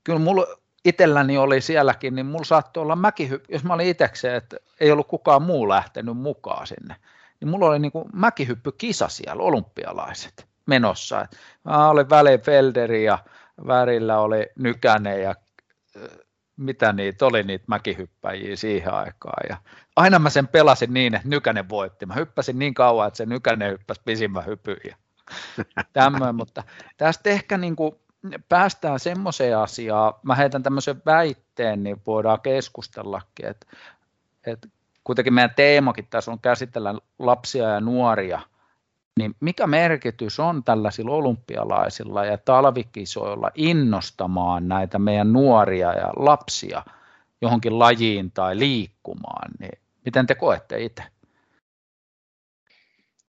[0.04, 0.46] kyllä mulla
[0.84, 5.08] itselläni oli sielläkin, niin mulla saattoi olla mäkihyppy, jos mä olin itsekseen, että ei ollut
[5.08, 6.96] kukaan muu lähtenyt mukaan sinne,
[7.40, 11.26] niin mulla oli niin mäkihyppykisa siellä, olympialaiset menossa.
[11.64, 13.18] Mä olin Välifelderi ja
[13.66, 15.34] värillä oli Nykänen ja
[16.56, 19.46] mitä niitä oli, niitä mäkihyppäjiä siihen aikaan.
[19.48, 19.56] Ja
[19.96, 22.06] aina mä sen pelasin niin, että Nykänen voitti.
[22.06, 24.96] Mä hyppäsin niin kauan, että se Nykänen hyppäsi pisimmän hypyn ja
[25.92, 26.64] tämmöinen, mutta
[26.96, 27.92] tästä ehkä niin kuin
[28.48, 33.66] päästään semmoiseen asiaan, mä heitän tämmöisen väitteen, niin voidaan keskustellakin, että,
[34.46, 34.68] että
[35.04, 38.40] kuitenkin meidän teemakin tässä on käsitellä lapsia ja nuoria–
[39.18, 46.82] niin mikä merkitys on tällaisilla olympialaisilla ja talvikisoilla innostamaan näitä meidän nuoria ja lapsia
[47.42, 51.02] johonkin lajiin tai liikkumaan, niin miten te koette itse?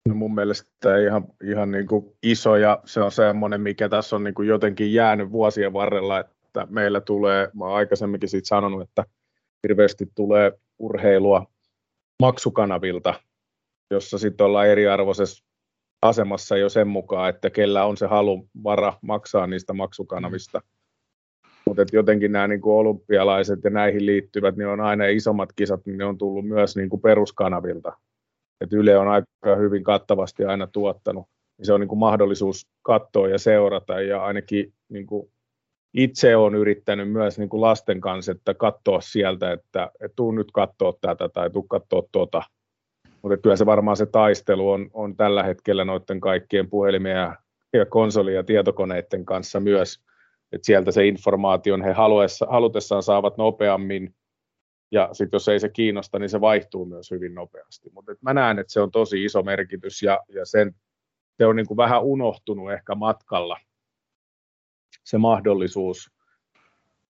[0.08, 4.24] No mun mielestä ihan, ihan niin kuin iso ja se on semmoinen, mikä tässä on
[4.24, 9.04] niin kuin jotenkin jäänyt vuosien varrella, että meillä tulee, mä oon aikaisemminkin siitä sanonut, että
[9.62, 11.46] hirveästi tulee urheilua
[12.22, 13.14] maksukanavilta,
[13.90, 15.44] jossa sitten ollaan eriarvoisessa
[16.04, 20.60] asemassa jo sen mukaan, että kellä on se halu vara maksaa niistä maksukanavista.
[21.66, 25.98] Mutta jotenkin nämä niin kuin olympialaiset ja näihin liittyvät, niin on aina isommat kisat, niin
[25.98, 27.92] ne on tullut myös niin kuin peruskanavilta.
[28.60, 31.26] Et Yle on aika hyvin kattavasti aina tuottanut.
[31.58, 35.32] Niin se on niin kuin mahdollisuus katsoa ja seurata ja ainakin niin kuin
[35.94, 40.48] itse olen yrittänyt myös niin kuin lasten kanssa, että katsoa sieltä, että, että tuu nyt
[40.52, 42.42] katsoa tätä tai tuu katsoa tuota
[43.24, 47.36] mutta kyllä se varmaan se taistelu on, on tällä hetkellä noiden kaikkien puhelimien ja,
[47.72, 50.00] ja konsoli- ja tietokoneiden kanssa myös,
[50.52, 54.14] että sieltä se informaation he haluessa, halutessaan saavat nopeammin,
[54.90, 57.90] ja sitten jos ei se kiinnosta, niin se vaihtuu myös hyvin nopeasti.
[57.92, 60.74] Mutta mä näen, että se on tosi iso merkitys, ja, ja sen,
[61.36, 63.60] se on niin kuin vähän unohtunut ehkä matkalla,
[65.04, 66.10] se mahdollisuus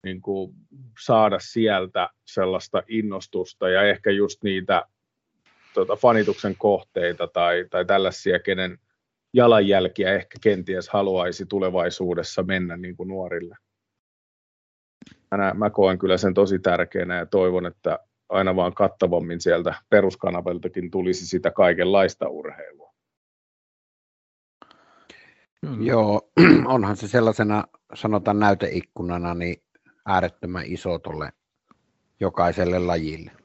[0.05, 0.55] niin kuin
[1.01, 4.85] saada sieltä sellaista innostusta ja ehkä just niitä
[5.75, 8.79] tuota, fanituksen kohteita tai, tai tällaisia, kenen
[9.33, 13.57] jalanjälkiä ehkä kenties haluaisi tulevaisuudessa mennä niin kuin nuorille.
[15.31, 20.91] Mä, mä koen kyllä sen tosi tärkeänä ja toivon, että aina vaan kattavammin sieltä peruskanavaltakin
[20.91, 22.95] tulisi sitä kaikenlaista urheilua.
[25.81, 26.31] Joo,
[26.67, 29.63] onhan se sellaisena, sanotaan näyteikkunana, niin
[30.07, 31.33] äärettömän iso tuolle
[32.21, 33.44] jokaiselle lajille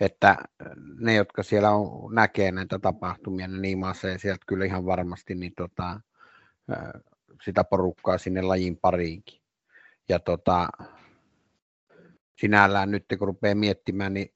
[0.00, 0.36] että
[0.98, 3.78] ne, jotka siellä on, näkee näitä tapahtumia, niin niin
[4.08, 6.00] ja sieltä kyllä ihan varmasti niin tota,
[7.44, 9.40] sitä porukkaa sinne lajin pariinkin.
[10.08, 10.68] Ja tota,
[12.40, 14.34] sinällään nyt kun rupeaa miettimään, niin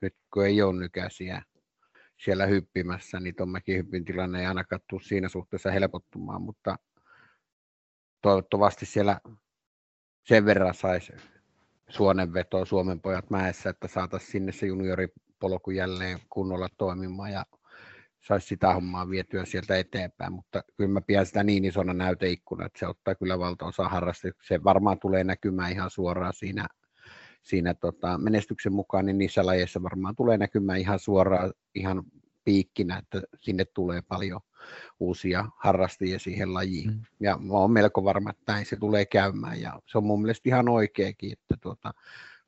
[0.00, 1.42] nyt kun ei ole nykäisiä
[2.24, 6.76] siellä hyppimässä, niin tuon mäkihyppin tilanne ei ainakaan tule siinä suhteessa helpottumaan, mutta
[8.22, 9.20] toivottavasti siellä
[10.24, 11.12] sen verran saisi
[11.90, 17.46] suonenvetoa Suomen pojat mäessä, että saataisiin sinne se junioripolku jälleen kunnolla toimimaan ja
[18.20, 22.78] saisi sitä hommaa vietyä sieltä eteenpäin, mutta kyllä mä pidän sitä niin isona näyteikkuna, että
[22.78, 24.28] se ottaa kyllä valtaosa harrasta.
[24.42, 26.66] Se varmaan tulee näkymään ihan suoraan siinä,
[27.42, 32.02] siinä tota, menestyksen mukaan, niin niissä lajeissa varmaan tulee näkymään ihan suoraan ihan
[32.44, 34.40] piikkinä, että sinne tulee paljon
[35.00, 36.90] uusia harrastajia siihen lajiin.
[36.90, 37.00] Mm.
[37.20, 40.48] Ja mä oon melko varma, että näin se tulee käymään ja se on mun mielestä
[40.48, 41.94] ihan oikeakin, että tuota,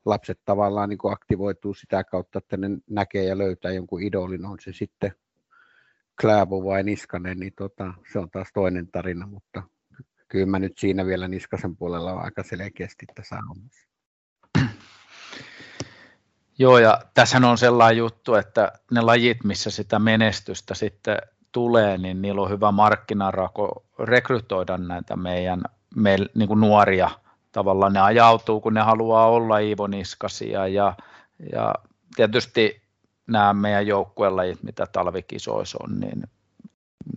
[0.05, 4.73] lapset tavallaan niin aktivoituu sitä kautta, että ne näkee ja löytää jonkun idolin, on se
[4.73, 5.11] sitten
[6.21, 9.63] Kläbo vai Niskanen, niin tota, se on taas toinen tarina, mutta
[10.27, 13.89] kyllä mä nyt siinä vielä Niskasen puolella on aika selkeästi tässä hommassa.
[16.59, 21.17] Joo, ja tässä on sellainen juttu, että ne lajit, missä sitä menestystä sitten
[21.51, 25.61] tulee, niin niillä on hyvä markkinarako rekrytoida näitä meidän
[25.95, 27.09] me, niin kuin nuoria.
[27.51, 30.93] Tavallaan ne ajautuu, kun ne haluaa olla Iivo Niskasia ja,
[31.51, 31.75] ja
[32.15, 32.81] tietysti
[33.27, 36.23] nämä meidän joukkuelajit, mitä talvikisoissa on, niin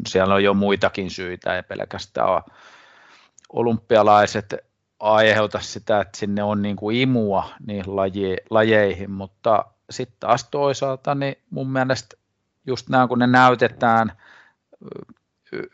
[0.06, 2.42] siellä on jo muitakin syitä, ei pelkästään
[3.52, 4.54] olympialaiset
[5.00, 11.14] aiheuta sitä, että sinne on niin kuin imua niihin laje, lajeihin, mutta sitten taas toisaalta
[11.14, 12.16] niin mun mielestä
[12.66, 14.12] just nämä, kun ne näytetään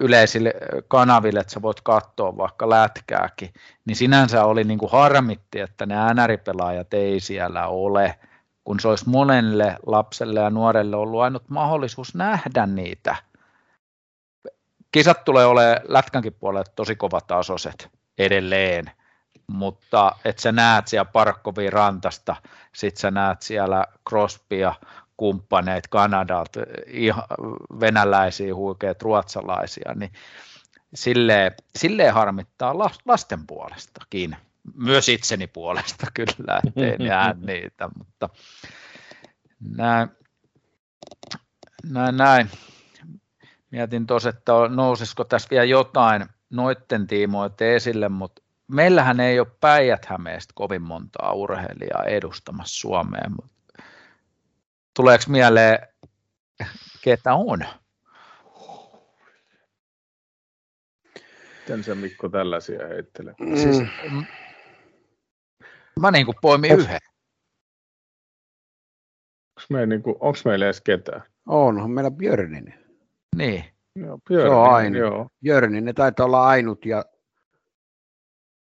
[0.00, 0.54] yleisille
[0.88, 3.52] kanaville, että sä voit katsoa vaikka lätkääkin,
[3.84, 8.18] niin sinänsä oli niin kuin harmitti, että ne NR-pelaajat ei siellä ole,
[8.64, 13.16] kun se olisi monelle lapselle ja nuorelle ollut ainut mahdollisuus nähdä niitä.
[14.92, 18.90] Kisat tulee olemaan lätkänkin puolelle tosi kovatasoiset edelleen,
[19.46, 22.36] mutta että sä näet siellä Parkkovin rantasta,
[22.74, 24.74] sit sä näet siellä Crosbya,
[25.18, 26.60] kumppaneet Kanadalta,
[27.80, 30.12] venäläisiä, huikeat ruotsalaisia, niin
[30.94, 34.36] silleen, silleen harmittaa lasten puolestakin
[34.74, 38.28] myös itseni puolesta kyllä, ettei jää niitä, mutta
[39.76, 40.08] näin,
[41.92, 42.50] näin, näin.
[43.70, 50.08] Mietin tuossa, että nousisiko tässä vielä jotain noitten tiimoilta esille, mutta meillähän ei ole päijät
[50.54, 53.57] kovin montaa urheilijaa edustamassa Suomeen, mutta
[54.98, 55.78] tuleeko mieleen,
[57.02, 57.58] ketä on?
[61.60, 63.34] Miten se Mikko tällaisia heittelee?
[63.54, 63.82] Siis,
[66.00, 66.84] Mä niin kuin poimin Onks...
[66.84, 66.98] yhden.
[69.56, 71.22] Onko meillä, niin kuin, onks meillä edes ketään?
[71.46, 72.84] Onhan meillä Björninen.
[73.36, 73.64] Niin.
[73.96, 74.98] Joo, Björninen, se on ainut.
[74.98, 75.28] Joo.
[75.40, 77.04] Björninen taitaa olla ainut ja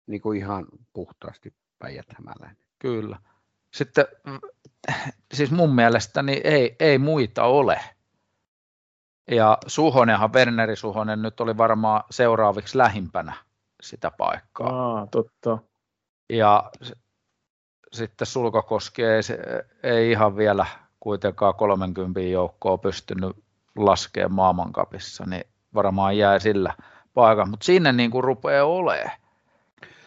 [0.06, 2.06] niin kuin ihan puhtaasti päijät
[2.78, 3.18] Kyllä.
[3.74, 4.06] Sitten
[5.34, 7.80] siis mun mielestäni ei, ei muita ole.
[9.30, 13.34] Ja Suhonenhan, Werneri Suhonen nyt oli varmaan seuraaviksi lähimpänä
[13.82, 14.68] sitä paikkaa.
[14.68, 15.58] Aa, totta.
[16.30, 16.70] Ja
[17.92, 19.20] sitten Sulkakoski ei,
[19.82, 20.66] ei ihan vielä
[21.00, 23.36] kuitenkaan 30 joukkoa pystynyt
[23.76, 25.44] laskemaan maailmankapissa, niin
[25.74, 26.74] varmaan jää sillä
[27.14, 29.23] paikalla, mutta sinne niin kuin rupeaa olemaan.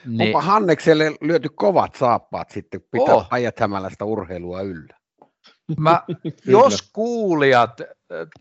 [0.06, 0.22] Niin.
[0.22, 3.28] Onpa Hannekselle lyöty kovat saappaat sitten, pitää oh.
[3.30, 3.56] ajat
[3.90, 4.98] sitä urheilua yllä.
[5.80, 6.04] Mä,
[6.46, 7.88] jos kuulijat äh,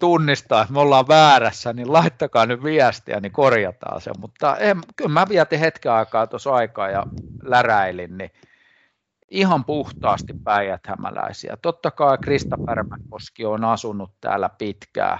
[0.00, 4.10] tunnistaa, että me ollaan väärässä, niin laittakaa nyt viestiä, niin korjataan se.
[4.18, 7.06] Mutta en, kyllä mä vietin hetken aikaa tuossa aikaa ja
[7.42, 8.30] läräilin, niin
[9.30, 11.56] ihan puhtaasti päijäthämäläisiä.
[11.62, 15.18] Totta kai Krista Pärmäkoski on asunut täällä pitkään,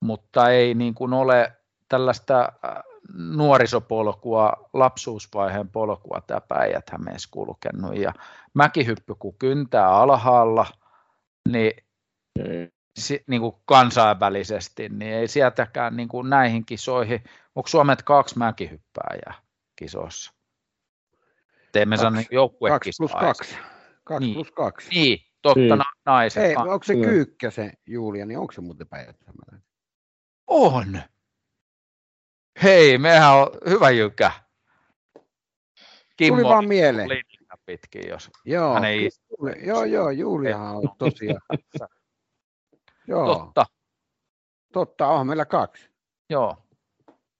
[0.00, 1.52] mutta ei niin kuin ole
[1.88, 2.82] tällaista äh,
[3.14, 6.90] nuorisopolkua, lapsuusvaiheen polkua tämä päijät
[7.30, 7.96] kulkenut.
[7.96, 8.12] Ja
[8.54, 10.66] mäkihyppy kun kyntää alhaalla,
[11.48, 11.72] niin,
[12.98, 19.34] si, niin kuin kansainvälisesti, niin ei sieltäkään niin kuin näihin kisoihin, onko Suomet kaksi mäkihyppääjää
[19.76, 20.32] kisoissa?
[21.72, 22.26] Teemme sen
[22.68, 23.56] Kaksi plus kaksi.
[24.04, 24.34] Kaksi niin.
[24.34, 24.88] plus kaksi.
[24.88, 25.82] Niin, totta niin.
[26.04, 26.44] naiset.
[26.44, 29.16] Ei, onko se kyykkä se Julia, niin onko se muuten päijät
[30.46, 31.02] On.
[32.62, 34.32] Hei, mehän on hyvä jykä.
[36.16, 37.08] Kimmo Tuli vaan mieleen.
[37.66, 41.40] Pitkin, jos joo, hän ei Juuli, joo, joo, Juliahan on tosiaan.
[43.08, 43.34] joo.
[43.34, 43.66] Totta.
[44.72, 45.90] Totta, on meillä kaksi.
[46.30, 46.56] Joo,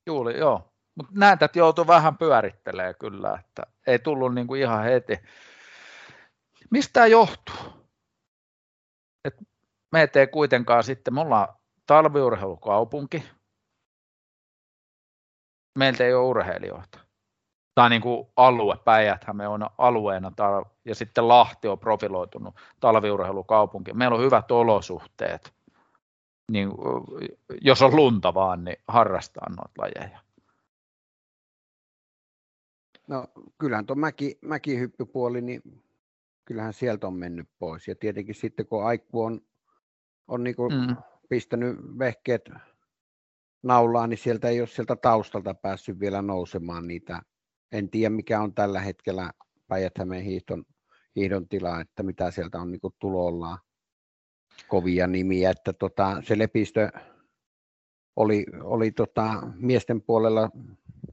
[0.06, 0.72] Juuli, joo.
[0.94, 5.18] Mutta näet, että joutui vähän pyörittelee kyllä, että ei tullut niinku ihan heti.
[6.70, 7.54] Mistä tämä johtuu?
[9.24, 9.34] Et
[9.92, 11.48] me ei kuitenkaan sitten, me ollaan
[11.86, 13.24] talviurheilukaupunki,
[15.76, 16.98] meiltä ei ole urheilijoita.
[17.76, 20.32] tai niin kuin alue, päijät me on alueena,
[20.84, 23.92] ja sitten Lahti on profiloitunut talviurheilukaupunki.
[23.92, 25.54] Meillä on hyvät olosuhteet,
[26.50, 26.68] niin,
[27.60, 30.18] jos on lunta vaan, niin harrastaa noita lajeja.
[33.08, 33.26] No
[33.58, 35.62] kyllähän tuo mäki, mäkihyppypuoli, niin
[36.44, 37.88] kyllähän sieltä on mennyt pois.
[37.88, 39.40] Ja tietenkin sitten kun Aikku on,
[40.28, 40.96] on niin kuin mm.
[41.28, 42.50] pistänyt vehkeet
[43.66, 47.22] naulaan, niin sieltä ei ole sieltä taustalta päässyt vielä nousemaan niitä.
[47.72, 49.32] En tiedä mikä on tällä hetkellä
[49.68, 49.94] päijät
[50.24, 50.64] hiihdon,
[51.16, 53.58] hiihdon tila, että mitä sieltä on niin tulollaan
[54.68, 56.90] kovia nimiä, että tota, se lepistö
[58.16, 60.50] oli, oli tota, miesten puolella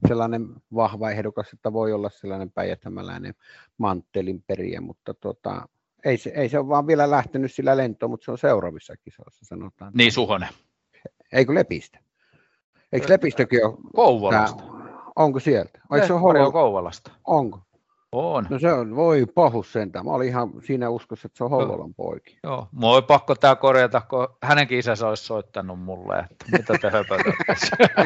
[0.08, 3.34] sellainen vahva ehdokas, että voi olla sellainen päijätämäläinen
[3.78, 5.68] manttelin periä, mutta tota,
[6.04, 9.44] ei, se, ei se ole vaan vielä lähtenyt sillä lentoon, mutta se on seuraavissa kisoissa,
[9.44, 9.92] sanotaan.
[9.94, 10.48] Niin, Suhonen.
[11.32, 11.98] Eikö Lepistä?
[12.94, 13.74] Eikö Lepistökin ole?
[13.96, 14.62] Kouvolasta.
[15.16, 15.80] onko sieltä?
[15.94, 17.10] Eikö se ole Kouvolasta?
[17.26, 17.60] Onko?
[18.12, 18.46] On.
[18.50, 20.04] No se on, voi pahus sentään.
[20.04, 22.38] Mä olin ihan siinä uskossa, että se on Hollolan poiki.
[22.42, 26.90] Joo, mua on pakko tämä korjata, kun hänenkin isänsä olisi soittanut mulle, että mitä te
[26.90, 28.04] höpötätte.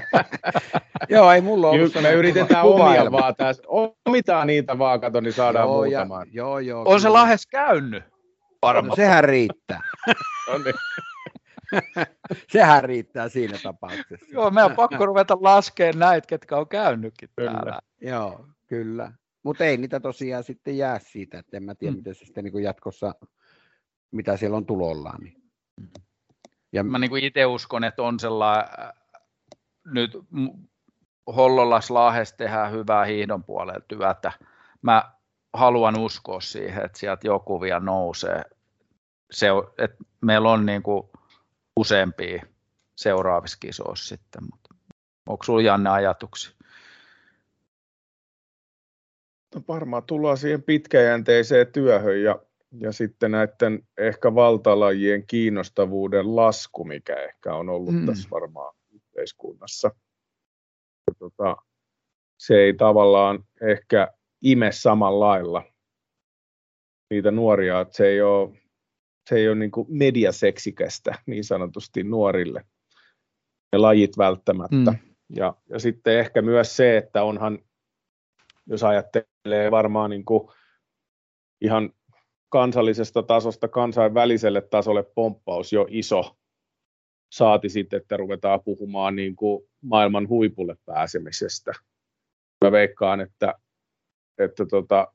[1.14, 3.62] Joo, ei mulla ollut Me yritetään omia vaan tässä.
[4.06, 6.26] Omitaan niitä vaan, kato, niin saadaan joo, muutamaan.
[6.26, 6.80] Ja, joo, joo.
[6.80, 6.98] On kyllä.
[6.98, 8.04] se lähes käynyt.
[8.62, 9.80] No, sehän riittää.
[10.48, 10.74] no niin.
[12.52, 14.26] Sehän riittää siinä tapauksessa.
[14.32, 17.52] Joo, meidän on pakko ruveta laskemaan näitä, ketkä on käynytkin kyllä.
[17.52, 17.78] täällä.
[18.00, 19.12] Joo, kyllä.
[19.42, 21.96] Mutta ei niitä tosiaan sitten jää siitä, että en mä tiedä, mm.
[21.96, 23.14] miten se sitten niin jatkossa,
[24.10, 25.20] mitä siellä on tulollaan.
[25.20, 25.42] Niin.
[26.72, 26.84] Ja...
[26.84, 28.92] Mä niin itse uskon, että on sellainen, äh,
[29.84, 30.18] nyt
[31.36, 34.32] Hollolas Lahes tehdään hyvää hiihdon puolella työtä.
[34.82, 35.12] Mä
[35.52, 38.42] haluan uskoa siihen, että sieltä joku vielä nousee.
[39.30, 39.48] Se,
[39.78, 41.08] että meillä on niin kuin
[41.78, 42.42] useampia
[42.96, 44.74] seuraavissa kisoissa sitten, mutta
[45.26, 46.52] onko sinulla Janne ajatuksia?
[49.54, 52.42] No varmaan tullaan siihen pitkäjänteiseen työhön ja,
[52.80, 58.06] ja sitten näiden ehkä valtalajien kiinnostavuuden lasku, mikä ehkä on ollut mm.
[58.06, 59.90] tässä varmaan yhteiskunnassa.
[61.06, 61.56] Ja tota,
[62.38, 64.08] se ei tavallaan ehkä
[64.42, 65.62] ime samalla lailla
[67.10, 68.58] niitä nuoria, että se ei ole,
[69.28, 72.64] se ei ole niin mediaseksikästä niin sanotusti nuorille
[73.72, 74.90] ne lajit välttämättä.
[74.90, 74.98] Mm.
[75.36, 77.58] Ja, ja sitten ehkä myös se, että onhan
[78.66, 80.48] jos ajattelee varmaan niin kuin
[81.60, 81.92] ihan
[82.48, 86.36] kansallisesta tasosta kansainväliselle tasolle pomppaus jo iso,
[87.32, 91.72] saati sitten, että ruvetaan puhumaan niin kuin maailman huipulle pääsemisestä.
[92.64, 93.54] Mä veikkaan, että,
[94.38, 95.12] että tota,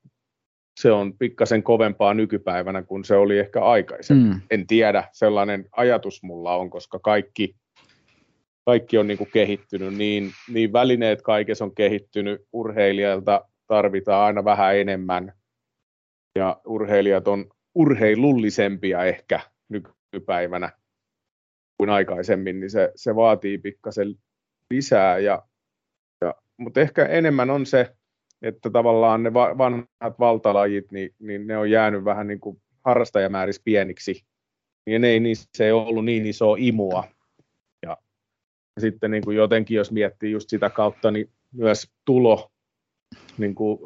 [0.80, 4.34] se on pikkasen kovempaa nykypäivänä kuin se oli ehkä aikaisemmin.
[4.34, 4.41] Mm.
[4.51, 7.55] En tiedä, sellainen ajatus mulla on, koska kaikki
[8.65, 14.76] kaikki on niin kuin kehittynyt, niin, niin välineet kaikessa on kehittynyt, urheilijalta tarvitaan aina vähän
[14.76, 15.34] enemmän,
[16.36, 17.45] ja urheilijat on
[17.76, 20.71] urheilullisempia ehkä nykypäivänä
[21.78, 24.15] kuin aikaisemmin, niin se, se vaatii pikkasen
[24.71, 25.47] lisää, ja,
[26.21, 27.95] ja, mutta ehkä enemmän on se,
[28.43, 34.25] että tavallaan ne vanhat valtalajit, niin, niin ne on jäänyt vähän niin kuin harrastajamäärissä pieniksi,
[34.87, 37.03] ja ne ei, niissä ei ollut niin iso imua,
[38.79, 42.51] sitten niin kuin jotenkin, jos miettii just sitä kautta, niin myös tulo,
[43.37, 43.79] niin kuin,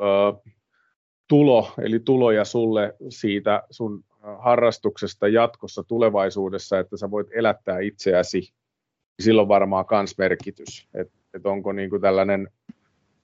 [1.29, 4.03] tulo, eli tuloja sulle siitä sun
[4.39, 11.45] harrastuksesta jatkossa tulevaisuudessa, että sä voit elättää itseäsi, niin silloin varmaan kans merkitys, että et
[11.45, 12.47] onko niin kuin tällainen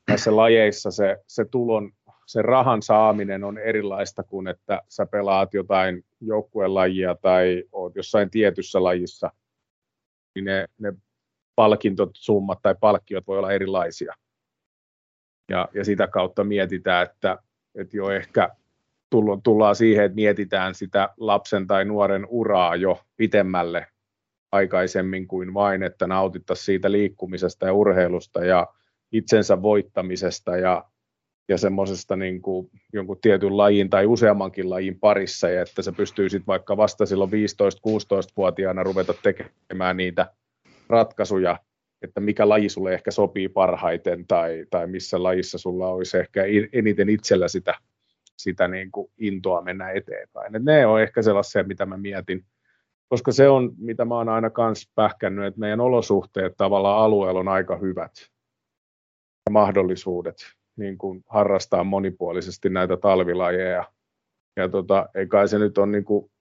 [0.08, 1.91] näissä lajeissa se, se tulon,
[2.26, 8.84] se rahan saaminen on erilaista kuin, että sä pelaat jotain joukkuelajia tai oot jossain tietyssä
[8.84, 9.32] lajissa,
[10.36, 10.93] niin ne, ne
[11.56, 14.14] palkintosummat tai palkkiot voi olla erilaisia.
[15.49, 17.38] Ja, ja sitä kautta mietitään, että,
[17.76, 18.49] että jo ehkä
[19.43, 23.88] tullaan siihen, että mietitään sitä lapsen tai nuoren uraa jo pitemmälle
[24.51, 28.68] aikaisemmin kuin vain, että nautittaisiin siitä liikkumisesta ja urheilusta ja
[29.14, 30.86] itsensä voittamisesta ja,
[31.49, 36.30] ja semmoisesta niin kuin jonkun tietyn lajin tai useammankin lajin parissa, ja että se pystyy
[36.30, 40.34] sitten vaikka vasta silloin 15-16-vuotiaana ruveta tekemään niitä
[40.89, 41.59] ratkaisuja,
[42.01, 46.43] että mikä laji sulle ehkä sopii parhaiten tai, tai missä lajissa sulla olisi ehkä
[46.74, 47.74] eniten itsellä sitä,
[48.38, 50.55] sitä niin kuin intoa mennä eteenpäin.
[50.55, 52.45] Et ne on ehkä sellaisia, mitä mä mietin,
[53.09, 57.47] koska se on, mitä mä oon aina kans pähkännyt, että meidän olosuhteet tavallaan alueella on
[57.47, 58.11] aika hyvät
[59.52, 60.36] mahdollisuudet
[60.76, 63.91] niin kuin harrastaa monipuolisesti näitä talvilajeja.
[64.56, 66.32] Ja tota, ei kai se nyt on niin kuin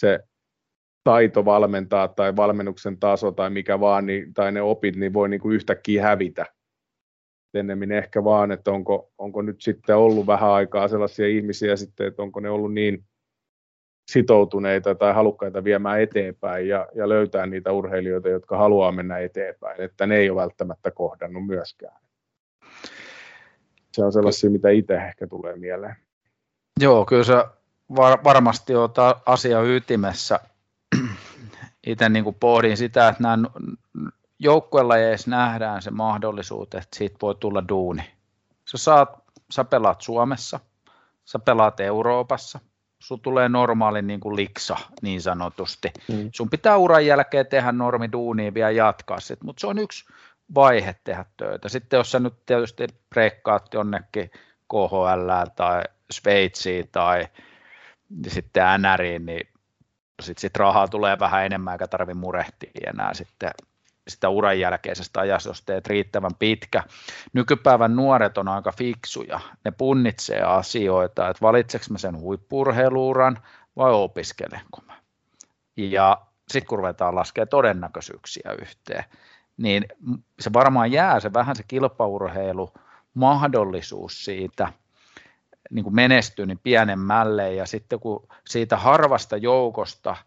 [0.00, 0.20] se
[1.04, 5.40] taito valmentaa tai valmennuksen taso tai mikä vaan, niin, tai ne opit, niin voi niin
[5.40, 6.46] kuin yhtäkkiä hävitä.
[7.54, 12.22] ennemmin ehkä vaan, että onko, onko nyt sitten ollut vähän aikaa sellaisia ihmisiä sitten, että
[12.22, 13.04] onko ne ollut niin
[14.06, 20.06] sitoutuneita tai halukkaita viemään eteenpäin ja, ja löytää niitä urheilijoita, jotka haluaa mennä eteenpäin, että
[20.06, 22.00] ne ei ole välttämättä kohdannut myöskään.
[23.92, 25.96] Se on sellaisia, mitä itse ehkä tulee mieleen.
[26.80, 27.44] Joo, kyllä se
[27.96, 28.90] var, varmasti on
[29.26, 30.40] asia ytimessä.
[31.86, 33.48] Itse niin kuin pohdin sitä, että nämä
[34.38, 38.02] joukkuelajeissa nähdään se mahdollisuus, että siitä voi tulla duuni.
[38.70, 40.60] Sä, saat, sä pelaat Suomessa,
[41.24, 42.60] sä pelaat Euroopassa,
[43.06, 45.92] sun tulee normaali niin kuin liksa niin sanotusti.
[46.08, 46.30] Mm.
[46.32, 50.04] Sun pitää uran jälkeen tehdä normi duunia vielä jatkaa sit, mutta se on yksi
[50.54, 51.68] vaihe tehdä töitä.
[51.68, 54.30] Sitten jos sä nyt tietysti breikkaat jonnekin
[54.68, 57.28] KHL tai Sveitsiin tai
[58.28, 59.48] sitten NRiin, niin
[60.22, 63.50] sitten sit rahaa tulee vähän enemmän, eikä tarvi murehtia enää sitten
[64.08, 66.82] sitä uran jälkeisestä ajasta, jos teet riittävän pitkä.
[67.32, 69.40] Nykypäivän nuoret on aika fiksuja.
[69.64, 73.38] Ne punnitsee asioita, että valitseks mä sen huippurheiluuran
[73.76, 74.96] vai opiskelenko mä.
[75.76, 79.04] Ja sitten kun ruvetaan laskemaan todennäköisyyksiä yhteen,
[79.56, 79.84] niin
[80.40, 82.72] se varmaan jää se vähän se kilpaurheilu
[83.14, 84.72] mahdollisuus siitä
[85.70, 90.16] niin menestyä niin pienemmälle ja sitten kun siitä harvasta joukosta–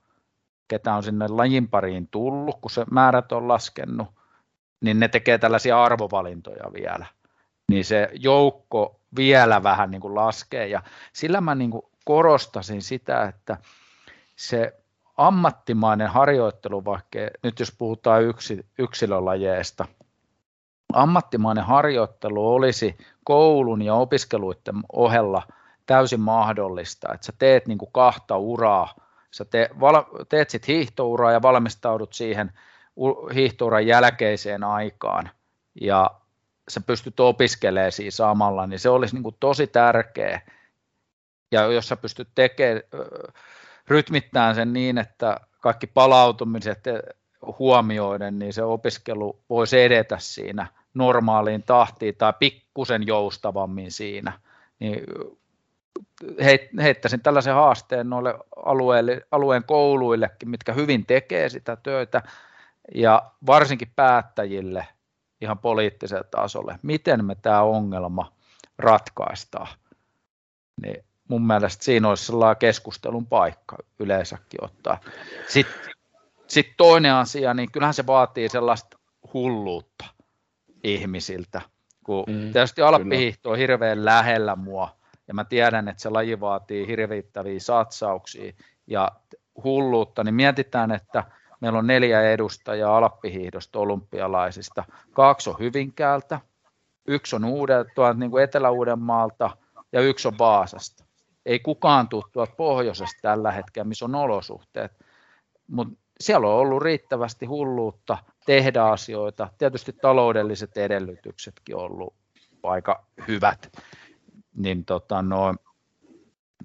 [0.69, 4.07] ketä on sinne lajin pariin tullut, kun se määrät on laskenut,
[4.81, 7.05] niin ne tekee tällaisia arvovalintoja vielä.
[7.71, 13.23] Niin se joukko vielä vähän niin kuin laskee ja sillä mä niin kuin korostasin sitä,
[13.23, 13.57] että
[14.35, 14.79] se
[15.17, 19.85] ammattimainen harjoittelu, vaikka nyt jos puhutaan yksi, yksilölajeista,
[20.93, 25.43] ammattimainen harjoittelu olisi koulun ja opiskeluiden ohella
[25.85, 31.31] täysin mahdollista, että sä teet niin kuin kahta uraa sä te, val, teet sitten hiihtouraa
[31.31, 32.51] ja valmistaudut siihen
[33.33, 35.29] hiihtouran jälkeiseen aikaan
[35.81, 36.11] ja
[36.69, 40.41] sä pystyt opiskelemaan siinä samalla, niin se olisi niin kuin tosi tärkeä.
[41.51, 42.81] Ja jos sä pystyt tekemään,
[43.87, 46.83] rytmittämään sen niin, että kaikki palautumiset
[47.59, 54.39] huomioiden, niin se opiskelu voisi edetä siinä normaaliin tahtiin tai pikkusen joustavammin siinä.
[54.79, 55.03] Niin
[56.83, 62.23] heittäisin tällaisen haasteen noille alueelle, alueen kouluillekin, mitkä hyvin tekee sitä työtä,
[62.95, 64.87] ja varsinkin päättäjille
[65.41, 68.33] ihan poliittiselle tasolle, miten me tämä ongelma
[68.77, 69.67] ratkaistaan.
[70.81, 74.99] Niin mun mielestä siinä olisi sellainen keskustelun paikka yleensäkin ottaa.
[75.47, 75.91] Sitten
[76.47, 78.97] sit toinen asia, niin kyllähän se vaatii sellaista
[79.33, 80.05] hulluutta
[80.83, 81.61] ihmisiltä,
[82.03, 84.98] kun mm, tietysti alppihiihto on hirveän lähellä mua,
[85.29, 88.53] ja mä tiedän, että se laji vaatii hirvittäviä satsauksia
[88.87, 89.11] ja
[89.63, 91.23] hulluutta, niin mietitään, että
[91.61, 94.83] meillä on neljä edustajaa alppihiihdosta olympialaisista.
[95.11, 96.39] Kaksi on Hyvinkäältä,
[97.07, 99.57] yksi on Uudelta, niin kuin Etelä-Uudenmaalta
[99.91, 101.05] ja yksi on Vaasasta.
[101.45, 104.91] Ei kukaan tule tuolta pohjoisesta tällä hetkellä, missä on olosuhteet,
[105.67, 109.49] mutta siellä on ollut riittävästi hulluutta tehdä asioita.
[109.57, 112.13] Tietysti taloudelliset edellytyksetkin on ollut
[112.63, 113.69] aika hyvät
[114.59, 115.55] niin, tota, no,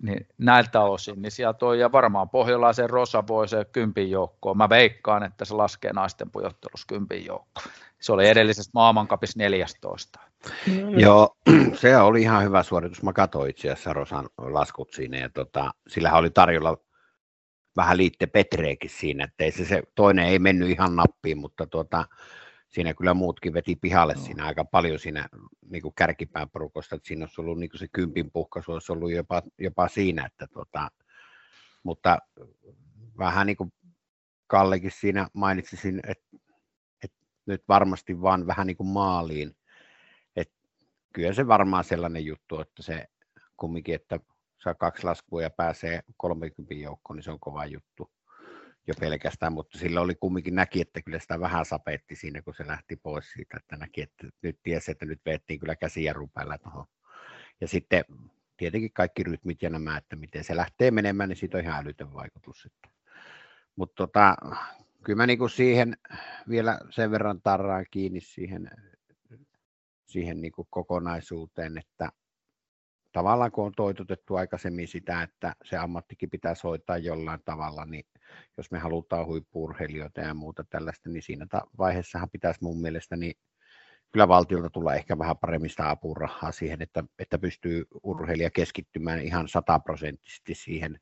[0.02, 4.56] niin näiltä osin, niin sieltä on, ja varmaan pohjalaisen Rosa voi se kympin joukkoon.
[4.56, 7.66] Mä veikkaan, että se laskee naisten pujottelussa kympin joukkoon.
[8.00, 10.20] Se oli edellisestä maailmankapissa 14.
[10.66, 10.98] Mm.
[10.98, 11.36] Joo,
[11.80, 13.02] se oli ihan hyvä suoritus.
[13.02, 16.76] Mä katsoin itse asiassa Rosan laskut siinä, ja tota, sillähän oli tarjolla
[17.76, 22.04] vähän liitte Petreekin siinä, että ei se, se, toinen ei mennyt ihan nappiin, mutta tuota,
[22.74, 24.20] siinä kyllä muutkin veti pihalle no.
[24.20, 25.28] siinä aika paljon siinä
[25.70, 29.12] niin kuin kärkipään porukosta, että siinä olisi ollut niin kuin se kympin puhkaisu, olisi ollut
[29.12, 30.90] jopa, jopa siinä, että tota,
[31.82, 32.18] mutta
[33.18, 33.72] vähän niin kuin
[34.46, 36.36] Kallekin siinä mainitsisin, että,
[37.02, 37.16] että
[37.46, 39.56] nyt varmasti vaan vähän niin kuin maaliin,
[40.36, 40.54] että
[41.12, 43.06] kyllä se varmaan sellainen juttu, että se
[43.56, 44.20] kumminkin, että
[44.62, 48.10] saa kaksi laskua ja pääsee 30 joukkoon, niin se on kova juttu
[48.86, 52.66] jo pelkästään, mutta sillä oli kumminkin näki, että kyllä sitä vähän sapetti siinä, kun se
[52.66, 56.86] lähti pois siitä, että näki, että nyt tiesi, että nyt veettiin kyllä käsiä rupeilla tuohon.
[57.60, 58.04] Ja sitten
[58.56, 62.14] tietenkin kaikki rytmit ja nämä, että miten se lähtee menemään, niin siitä on ihan älytön
[62.14, 62.68] vaikutus.
[63.76, 64.36] Mutta tota,
[65.04, 65.96] kyllä mä niinku siihen
[66.48, 68.70] vielä sen verran tarraan kiinni siihen,
[70.06, 72.12] siihen niinku kokonaisuuteen, että
[73.12, 78.04] tavallaan kun on toitotettu aikaisemmin sitä, että se ammattikin pitää soittaa jollain tavalla, niin
[78.56, 81.46] jos me halutaan huippuurheilijoita ja muuta tällaista, niin siinä
[81.78, 83.34] vaiheessahan pitäisi mun mielestä niin
[84.12, 89.48] kyllä valtiolta tulla ehkä vähän paremmin sitä apurahaa siihen, että, että pystyy urheilija keskittymään ihan
[89.48, 91.00] sataprosenttisesti siihen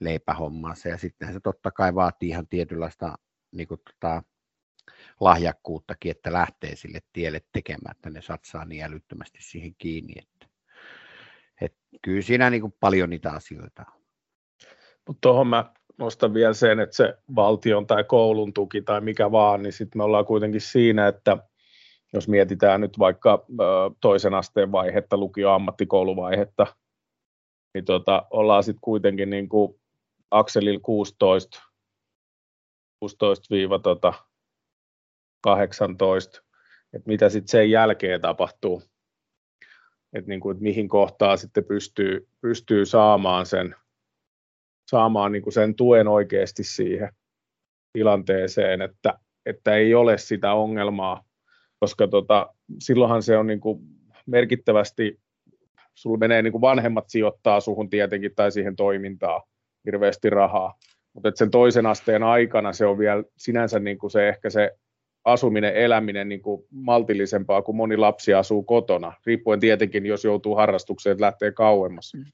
[0.00, 0.76] leipähommaan.
[0.84, 3.18] Ja sitten se totta kai vaatii ihan tietynlaista
[3.52, 4.22] niin kuin, tota,
[5.20, 10.14] lahjakkuuttakin, että lähtee sille tielle tekemään, että ne satsaa niin älyttömästi siihen kiinni.
[10.18, 10.46] Että,
[11.60, 14.02] että kyllä siinä niin kuin paljon niitä asioita on.
[15.06, 19.62] Mutta tuohon mä nostan vielä sen, että se valtion tai koulun tuki tai mikä vaan,
[19.62, 21.36] niin sitten me ollaan kuitenkin siinä, että
[22.12, 23.44] jos mietitään nyt vaikka
[24.00, 26.66] toisen asteen vaihetta, lukio- ammattikouluvaihetta,
[27.74, 29.80] niin tota, ollaan sitten kuitenkin niin kuin
[30.30, 31.62] akselilla 16,
[33.00, 34.12] 16 tota,
[35.40, 36.42] 18,
[36.92, 38.82] että mitä sitten sen jälkeen tapahtuu,
[40.12, 43.74] että niin kuin, että mihin kohtaan sitten pystyy, pystyy saamaan sen,
[44.90, 47.08] saamaan niin kuin sen tuen oikeasti siihen
[47.92, 51.24] tilanteeseen, että, että ei ole sitä ongelmaa,
[51.80, 53.80] koska tota, silloinhan se on niin kuin
[54.26, 55.20] merkittävästi,
[55.94, 59.42] sulla menee niin kuin vanhemmat sijoittaa suhun tietenkin tai siihen toimintaan
[59.86, 60.74] hirveästi rahaa,
[61.12, 64.70] mutta sen toisen asteen aikana se on vielä sinänsä niin kuin se ehkä se
[65.24, 71.12] asuminen, eläminen niin kuin maltillisempaa kuin moni lapsi asuu kotona, riippuen tietenkin, jos joutuu harrastukseen,
[71.12, 72.14] että lähtee kauemmas.
[72.14, 72.24] Mm.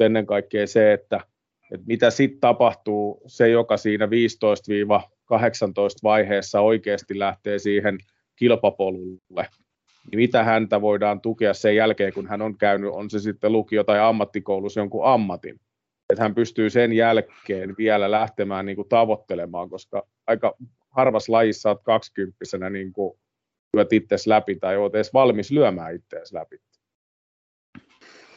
[0.00, 1.20] Ennen kaikkea se, että,
[1.72, 4.08] että mitä sitten tapahtuu, se joka siinä 15-18
[6.02, 7.98] vaiheessa oikeasti lähtee siihen
[8.36, 9.48] kilpapolulle,
[10.10, 13.84] niin mitä häntä voidaan tukea sen jälkeen, kun hän on käynyt, on se sitten lukio-
[13.84, 15.60] tai ammattikoulussa jonkun ammatin.
[16.12, 20.54] Että hän pystyy sen jälkeen vielä lähtemään niin kuin tavoittelemaan, koska aika
[20.90, 23.18] harvassa lajissa olet kaksikymppisenä niin kuin
[23.76, 26.56] lyöt itseäsi läpi tai olet edes valmis lyömään itseäsi läpi.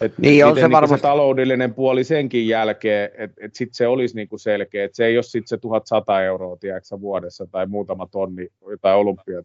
[0.02, 4.16] Et niin, on se, niin se taloudellinen puoli senkin jälkeen, että et sitten se olisi
[4.16, 8.08] niin kuin selkeä, että se ei ole sitten se 1100 euroa tiedätkö, vuodessa tai muutama
[8.12, 8.48] tonni
[8.82, 9.44] tai olympia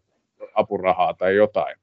[0.53, 1.75] apurahaa tai jotain,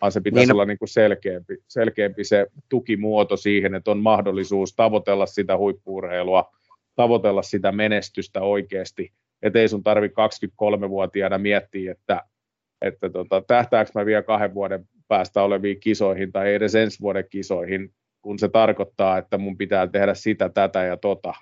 [0.00, 0.52] vaan se pitäisi niin.
[0.52, 6.50] olla niin kuin selkeämpi, selkeämpi se tukimuoto siihen, että on mahdollisuus tavoitella sitä huippuurheilua,
[6.96, 9.12] tavoitella sitä menestystä oikeasti
[9.42, 12.22] että ei sun tarvi 23-vuotiaana miettiä, että,
[12.82, 17.92] että tota, tähtääkö mä vielä kahden vuoden päästä oleviin kisoihin tai edes ensi vuoden kisoihin,
[18.22, 21.34] kun se tarkoittaa, että mun pitää tehdä sitä, tätä ja tota.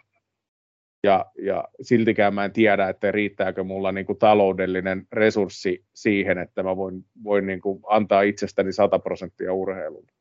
[1.05, 6.63] Ja, ja siltikään mä en tiedä, että riittääkö mulla niin kuin taloudellinen resurssi siihen, että
[6.63, 10.13] mä voin, voin niin kuin antaa itsestäni 100 prosenttia urheilulle.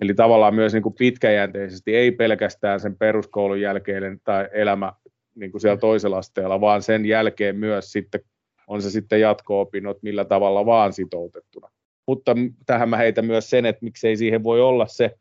[0.00, 4.92] Eli tavallaan myös niin kuin pitkäjänteisesti, ei pelkästään sen peruskoulun jälkeinen tai elämä
[5.34, 8.20] niin kuin siellä toisella asteella, vaan sen jälkeen myös sitten
[8.66, 11.70] on se sitten jatko-opinnot millä tavalla vaan sitoutettuna.
[12.06, 12.34] Mutta
[12.66, 15.18] tähän mä heitän myös sen, että miksei siihen voi olla se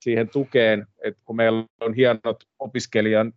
[0.00, 3.32] siihen tukeen, että kun meillä on hienot opiskelijan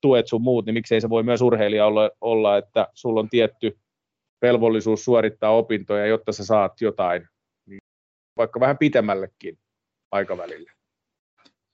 [0.00, 3.78] tuet sun muut, niin miksei se voi myös urheilija olla, olla että sulla on tietty
[4.42, 7.28] velvollisuus suorittaa opintoja, jotta sä saat jotain,
[7.66, 7.80] niin
[8.36, 9.58] vaikka vähän pitemmällekin
[10.10, 10.70] aikavälille.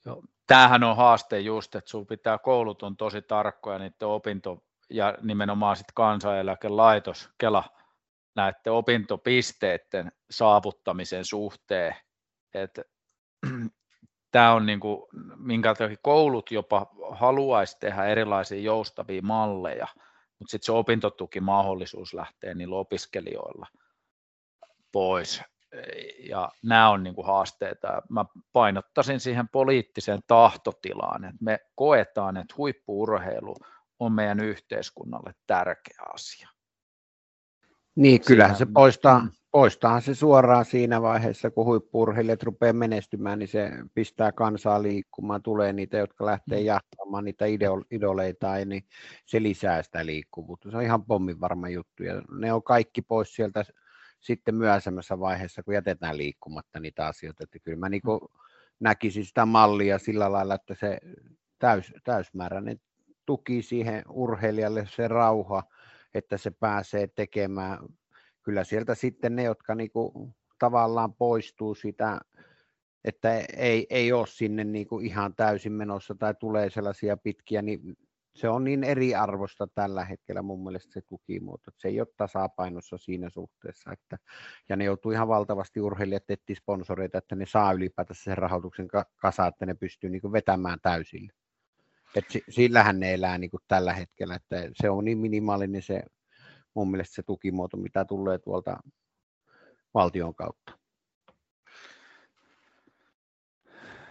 [0.06, 5.18] Joo, tämähän on haaste just, että sun pitää koulut on tosi tarkkoja niiden opinto ja
[5.22, 7.64] nimenomaan sitten kansaneläkelaitos, Kela,
[8.36, 11.96] näiden opintopisteiden saavuttamisen suhteen.
[12.54, 12.84] että
[14.30, 15.02] tämä on niin kuin,
[15.36, 19.86] minkä takia koulut jopa haluaisi tehdä erilaisia joustavia malleja,
[20.38, 23.66] mutta sitten se opintotukimahdollisuus lähtee niillä opiskelijoilla
[24.92, 25.42] pois
[26.28, 28.02] ja nämä on niin kuin haasteita.
[28.08, 33.56] Mä painottaisin siihen poliittiseen tahtotilaan, että me koetaan, että huippuurheilu
[33.98, 36.48] on meidän yhteiskunnalle tärkeä asia.
[37.94, 43.70] Niin, kyllähän se poistaa, poistaa se suoraan siinä vaiheessa, kun huippurheilijat rupeaa menestymään, niin se
[43.94, 46.66] pistää kansaa liikkumaan, tulee niitä, jotka lähtee mm.
[46.66, 47.44] jahtamaan niitä
[47.90, 48.84] idoleita, niin
[49.26, 50.70] se lisää sitä liikkuvuutta.
[50.70, 53.64] Se on ihan pommin varma juttu, ja ne on kaikki pois sieltä
[54.20, 57.44] sitten myöhemmässä vaiheessa, kun jätetään liikkumatta niitä asioita.
[57.44, 58.02] Että kyllä mä niin
[58.80, 60.98] näkisin sitä mallia sillä lailla, että se
[61.58, 62.80] täys, täysmääräinen
[63.26, 65.62] tuki siihen urheilijalle, se rauha,
[66.14, 67.78] että se pääsee tekemään.
[68.50, 72.20] Kyllä sieltä sitten ne, jotka niin kuin tavallaan poistuu sitä,
[73.04, 77.96] että ei, ei ole sinne niin kuin ihan täysin menossa tai tulee sellaisia pitkiä, niin
[78.36, 82.98] se on niin eriarvosta tällä hetkellä mun mielestä se tukimuoto, että se ei ole tasapainossa
[82.98, 84.18] siinä suhteessa, että,
[84.68, 89.46] ja ne joutuu ihan valtavasti urheilijat etsiä sponsoreita, että ne saa ylipäätänsä sen rahoituksen kasa,
[89.46, 91.32] että ne pystyy niin vetämään täysille.
[92.16, 96.02] Et sillähän ne elää niin tällä hetkellä, että se on niin minimaalinen se
[96.74, 98.76] mun mielestä se tukimuoto, mitä tulee tuolta
[99.94, 100.72] valtion kautta.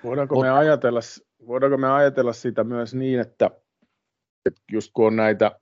[0.04, 1.00] Voidaanko me, ajatella,
[1.48, 3.52] voidaanko me ajatella sitä myös niin, että
[4.46, 5.60] että just kun on näitä,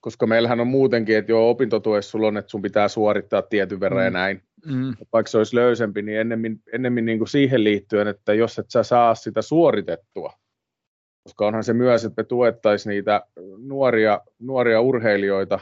[0.00, 4.00] koska meillähän on muutenkin, että joo, opintotuessa sulla on, että sun pitää suorittaa tietyn verran
[4.00, 4.04] mm.
[4.04, 4.42] ja näin.
[4.66, 4.94] Mm.
[5.12, 8.82] Vaikka se olisi löysempi, niin ennemmin, ennemmin niin kuin siihen liittyen, että jos et sä
[8.82, 10.32] saa sitä suoritettua,
[11.24, 13.26] koska onhan se myös, että me tuettaisiin niitä
[13.58, 15.60] nuoria, nuoria urheilijoita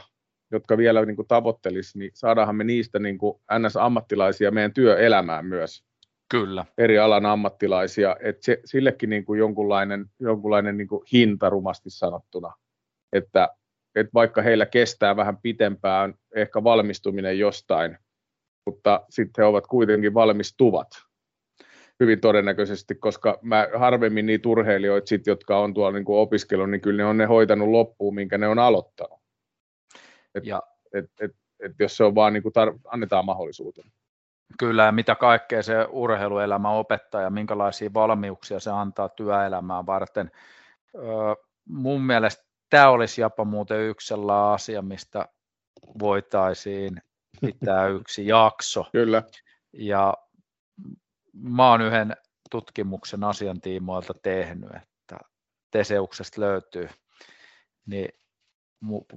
[0.51, 5.83] jotka vielä niin kuin tavoittelisi, niin saadaanhan me niistä niin kuin NS-ammattilaisia meidän työelämään myös.
[6.31, 6.65] Kyllä.
[6.77, 12.53] Eri alan ammattilaisia, että se, sillekin niin kuin jonkunlainen, jonkunlainen niin kuin hinta rumasti sanottuna,
[13.13, 13.49] että,
[13.95, 17.97] että vaikka heillä kestää vähän pitempään ehkä valmistuminen jostain,
[18.65, 20.87] mutta sitten he ovat kuitenkin valmistuvat
[21.99, 26.97] hyvin todennäköisesti, koska mä harvemmin niitä urheilijoita, sit, jotka on tuolla niin opiskellut, niin kyllä
[26.97, 29.18] ne on ne hoitanut loppuun, minkä ne on aloittanut.
[30.35, 30.63] Et, ja.
[30.93, 33.85] et, et, et jos se on vaan niin kuin tar- annetaan mahdollisuuden.
[34.59, 40.31] Kyllä, ja mitä kaikkea se urheiluelämä opettaa ja minkälaisia valmiuksia se antaa työelämään varten.
[40.95, 41.03] Öö,
[41.65, 45.25] mun mielestä tämä olisi jopa muuten yksi sellainen asia, mistä
[45.99, 47.01] voitaisiin
[47.41, 48.85] pitää yksi jakso.
[48.91, 49.23] Kyllä.
[49.73, 50.13] Ja
[51.33, 52.13] mä oon yhden
[52.51, 55.17] tutkimuksen asiantiimoilta tehnyt, että
[55.71, 56.89] Teseuksesta löytyy,
[57.85, 58.09] niin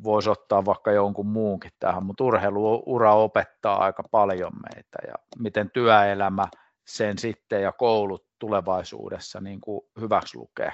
[0.04, 6.48] voisi ottaa vaikka jonkun muunkin tähän, mutta urheiluura opettaa aika paljon meitä ja miten työelämä
[6.86, 10.72] sen sitten ja koulut tulevaisuudessa niin kuin hyväksi lukee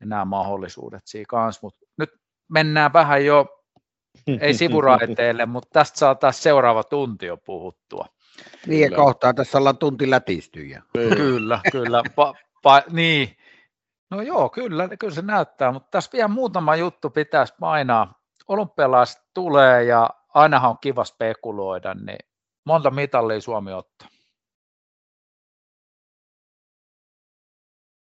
[0.00, 2.10] ja nämä mahdollisuudet siinä kanssa, mutta nyt
[2.48, 3.46] mennään vähän jo,
[4.40, 8.06] ei sivuraiteille, mutta tästä saa taas seuraava tunti jo puhuttua.
[8.66, 8.96] Niin, kyllä.
[8.96, 10.82] kohtaa tässä ollaan tunti lätistyjä.
[10.92, 12.02] kyllä, kyllä.
[12.14, 13.37] Pa, pa, niin.
[14.10, 18.20] No joo, kyllä, kyllä se näyttää, mutta tässä vielä muutama juttu pitäisi painaa.
[18.48, 22.18] Olympialaiset tulee ja ainahan on kiva spekuloida, niin
[22.64, 24.08] monta mitallia Suomi ottaa?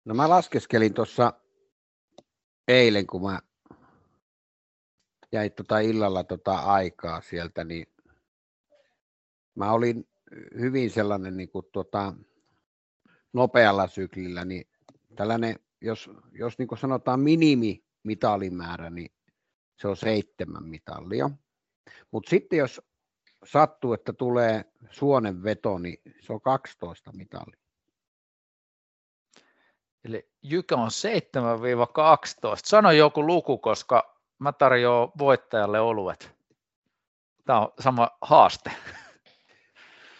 [0.05, 1.33] No mä laskeskelin tuossa
[2.67, 3.39] eilen, kun mä
[5.31, 7.87] jäin tota illalla tota aikaa sieltä, niin
[9.55, 10.09] mä olin
[10.59, 12.13] hyvin sellainen niin kuin, tota,
[13.33, 14.67] nopealla syklillä, niin
[15.15, 19.11] tällainen, jos, jos niin sanotaan minimi mitalimäärä, niin
[19.77, 21.29] se on seitsemän mitallia.
[22.11, 22.81] Mutta sitten jos
[23.45, 27.59] sattuu, että tulee suonen veto, niin se on 12 mitallia.
[30.03, 30.91] Eli Jykä on 7-12.
[32.63, 36.35] Sano joku luku, koska mä tarjoan voittajalle oluet.
[37.45, 38.71] Tämä on sama haaste.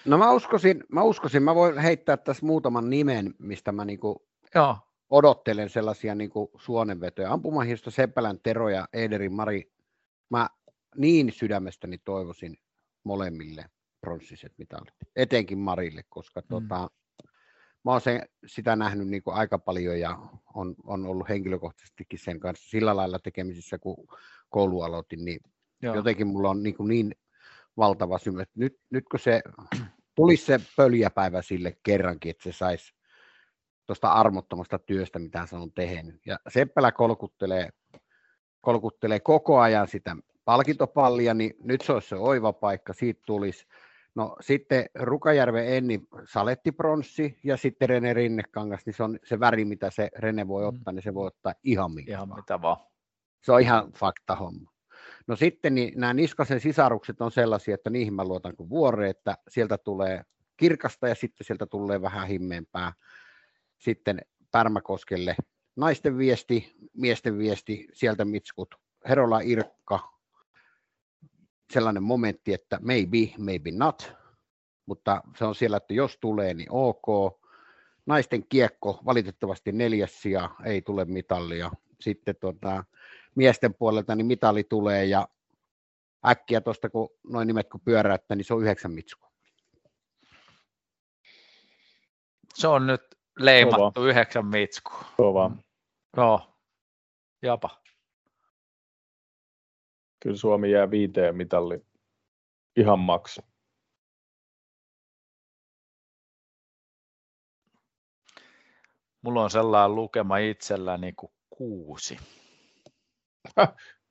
[0.05, 4.78] No mä uskoisin, mä uskoisin, mä voin heittää tässä muutaman nimen, mistä mä niinku Joo.
[5.14, 7.34] Odottelen sellaisia niinku suonenvetoja.
[7.34, 9.72] Ampumahisto Seppälän Tero ja Ederin Mari,
[10.30, 10.49] mä
[10.97, 12.57] niin sydämestäni toivoisin
[13.03, 13.66] molemmille
[14.01, 16.47] pronssiset mitalit, etenkin Marille, koska mm.
[16.49, 16.89] tota,
[17.86, 20.20] mä oon sen, sitä nähnyt niin kuin aika paljon ja
[20.53, 24.07] on, on ollut henkilökohtaisestikin sen kanssa sillä lailla tekemisissä, kun
[24.49, 25.39] koulu aloitin, niin
[25.82, 25.95] Joo.
[25.95, 27.16] jotenkin mulla on niin, kuin niin
[27.78, 28.34] valtava syy.
[28.55, 29.41] Nyt, nyt kun se
[30.16, 32.93] tulisi se pöljäpäivä sille kerrankin, että se saisi
[33.86, 36.21] tuosta armottomasta työstä, mitä se on tehnyt.
[36.25, 37.69] Ja Seppälä kolkuttelee,
[38.61, 40.15] kolkuttelee koko ajan sitä
[40.45, 43.67] palkintopallia, niin nyt se olisi se oiva paikka, siitä tulisi.
[44.15, 49.91] No sitten Rukajärven Enni salettipronssi ja sitten Rene Rinnekangas, niin se on se väri, mitä
[49.91, 50.67] se Rene voi mm.
[50.67, 52.77] ottaa, niin se voi ottaa ihan mitä Ihan mitä vaan.
[53.41, 54.71] Se on ihan fakta homma.
[55.27, 59.38] No sitten niin nämä Niskasen sisarukset on sellaisia, että niihin mä luotan kuin vuore, että
[59.47, 60.23] sieltä tulee
[60.57, 62.93] kirkasta ja sitten sieltä tulee vähän himmeempää.
[63.84, 64.21] Sitten
[64.51, 65.36] Pärmäkoskelle
[65.75, 68.75] naisten viesti, miesten viesti, sieltä mitskut.
[69.09, 70.13] Herola Irkka,
[71.73, 74.13] sellainen momentti, että maybe, maybe not,
[74.86, 77.39] mutta se on siellä, että jos tulee, niin ok.
[78.05, 81.71] Naisten kiekko, valitettavasti neljäs sija, ei tule mitallia.
[82.01, 82.84] Sitten tuota,
[83.36, 85.27] miesten puolelta niin mitali tulee ja
[86.27, 89.31] äkkiä tuosta, kun noin nimet kun pyöräyttää, niin se on yhdeksän mitskua.
[92.53, 94.09] Se on nyt leimattu Kova.
[94.09, 95.05] yhdeksän mitskua.
[95.17, 95.51] Kova.
[96.17, 96.57] Joo,
[97.41, 97.69] japa.
[100.23, 101.86] Kyllä Suomi jää viiteen mitalli
[102.75, 103.41] ihan maksu.
[109.21, 112.17] Mulla on sellainen lukema itselläni kuin kuusi.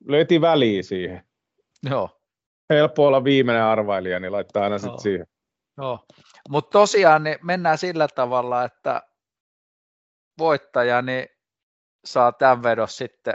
[0.08, 1.26] Löyti väliin siihen.
[1.90, 2.20] Joo.
[2.70, 5.26] Helppo olla viimeinen arvailija, niin laittaa aina sitten siihen.
[5.78, 6.06] Joo,
[6.48, 9.02] mutta tosiaan niin mennään sillä tavalla, että
[10.38, 11.26] voittaja niin
[12.04, 13.34] saa tämän vedon sitten,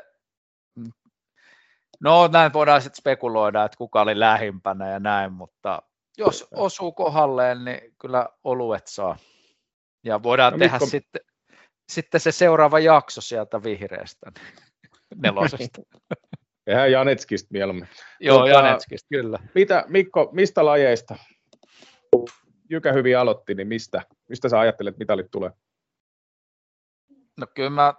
[2.00, 5.82] no näin voidaan sitten spekuloida, että kuka oli lähimpänä ja näin, mutta
[6.18, 9.18] jos osuu kohdalleen, niin kyllä oluet saa.
[10.04, 10.86] Ja voidaan no, tehdä Mikko...
[10.86, 11.22] sitten,
[11.90, 14.32] sitten se seuraava jakso sieltä vihreästä.
[15.24, 15.82] nelosesta.
[16.66, 17.88] Tehdään Janetskista mieluummin.
[18.20, 19.40] Joo, Mutta, Janetskista, kyllä.
[19.56, 21.16] Mitä, Mikko, mistä lajeista?
[22.70, 25.52] Jykä hyvin aloitti, niin mistä, mistä sä ajattelet, mitä mitalit tulee?
[27.38, 27.94] No kyllä mä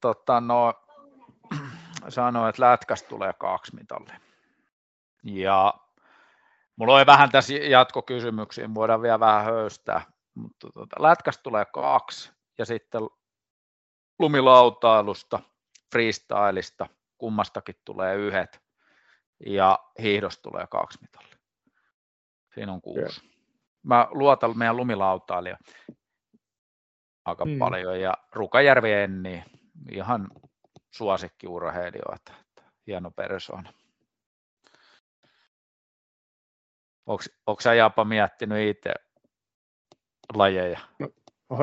[0.00, 0.74] tota, no,
[2.08, 4.20] sanoin, että lätkästä tulee kaksi mitallia.
[5.22, 5.74] Ja
[6.76, 10.02] mulla oli vähän tässä jatkokysymyksiä, voidaan vielä vähän höystää,
[10.34, 13.00] mutta tuota, lätkästä tulee kaksi ja sitten
[14.18, 15.40] lumilautailusta,
[15.92, 16.86] freestylista,
[17.18, 18.62] kummastakin tulee yhdet
[19.46, 21.36] ja hiihdosta tulee kaksi mitallia.
[22.54, 23.30] Siinä on kuusi.
[23.82, 25.56] Mä luotan meidän lumilautailija
[27.26, 27.58] aika hmm.
[27.58, 29.44] paljon ja Rukajärvi Enni,
[29.90, 30.28] ihan
[30.90, 32.32] suosikkiurheilijoita,
[32.86, 33.72] hieno persoona.
[37.46, 38.94] Onko sä Japa miettinyt itse
[40.34, 40.80] lajeja?
[40.98, 41.08] No,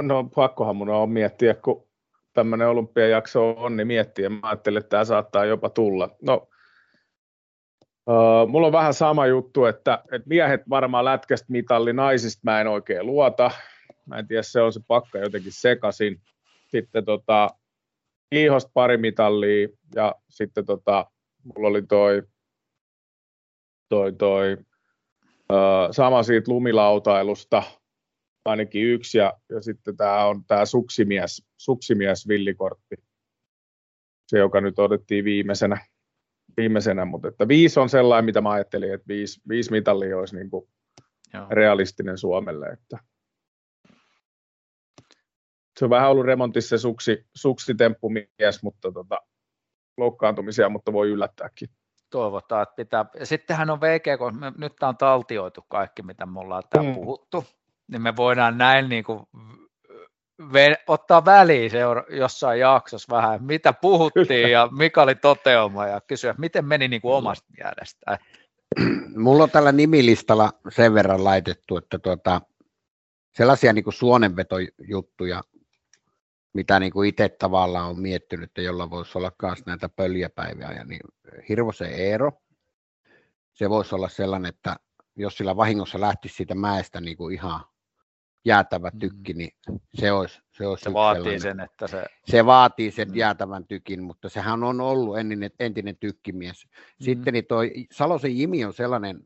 [0.01, 1.87] no pakkohan mun on miettiä, kun
[2.33, 4.29] tämmöinen olympiajakso on, niin miettiä.
[4.29, 6.09] Mä ajattelin, että tämä saattaa jopa tulla.
[6.21, 6.47] No,
[8.07, 12.67] uh, mulla on vähän sama juttu, että, että miehet varmaan lätkästä mitalli, naisista mä en
[12.67, 13.51] oikein luota.
[14.05, 16.21] Mä en tiedä, se on se pakka jotenkin sekasin.
[16.67, 17.49] Sitten tota,
[18.29, 21.11] kiihosta pari mitallia ja sitten tota,
[21.43, 22.23] mulla oli toi,
[23.89, 24.57] toi, toi
[25.51, 27.63] uh, sama siitä lumilautailusta,
[28.45, 32.95] ainakin yksi, ja, ja sitten tämä on tämä suksimies, suksimies villikortti,
[34.27, 35.85] se joka nyt otettiin viimeisenä,
[36.57, 40.49] viimeisenä mutta että viisi on sellainen, mitä mä ajattelin, että viisi, viisi mitallia olisi niin
[40.49, 40.69] kuin
[41.49, 42.97] realistinen Suomelle, että
[45.79, 49.21] se on vähän ollut remontissa se suksi, suksitemppumies, mutta tota,
[49.97, 51.69] loukkaantumisia, mutta voi yllättääkin.
[52.09, 53.05] Toivotaan, että pitää.
[53.19, 56.89] Ja sittenhän on VG, kun me, nyt tämä on taltioitu kaikki, mitä me ollaan täällä
[56.89, 56.95] mm.
[56.95, 57.45] puhuttu,
[57.87, 59.19] niin me voidaan näin niin kuin
[60.53, 66.35] ve, ottaa väliin seura- jossain jaksossa vähän, mitä puhuttiin ja mikä oli toteuma ja kysyä,
[66.37, 68.17] miten meni niin kuin omasta mielestä.
[69.15, 72.41] Mulla on tällä nimilistalla sen verran laitettu, että tuota,
[73.33, 75.41] sellaisia niin kuin suonenvetojuttuja,
[76.53, 80.83] mitä niin kuin itse tavallaan on miettinyt, että jolla voisi olla myös näitä pöljäpäiviä, ja
[80.85, 81.01] niin
[81.49, 82.31] Hirvosen Eero,
[83.53, 84.75] se voisi olla sellainen, että
[85.15, 87.65] jos sillä vahingossa lähtisi siitä mäestä niin kuin ihan
[88.45, 88.99] jäätävä mm.
[88.99, 89.51] tykki, niin
[89.93, 91.41] se olisi Se, olisi se vaatii sellainen.
[91.41, 92.05] sen, että se...
[92.25, 93.15] Se vaatii sen mm.
[93.15, 96.65] jäätävän tykin, mutta sehän on ollut entinen, entinen tykkimies.
[96.65, 97.03] Mm.
[97.05, 99.25] Sitten niin toi Salosen Jimi on sellainen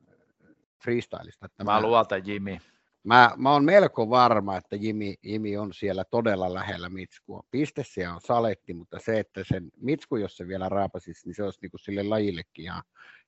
[0.83, 1.45] freestylista.
[1.45, 2.59] Että mä, mä luotan Jimi.
[3.07, 7.43] Mä, mä oon melko varma, että Jimi, Jimi on siellä todella lähellä Mitskua.
[7.51, 11.43] Piste se on saletti, mutta se, että sen Mitsku, jos se vielä raapasisi, niin se
[11.43, 12.83] olisi niin kuin sille lajillekin ihan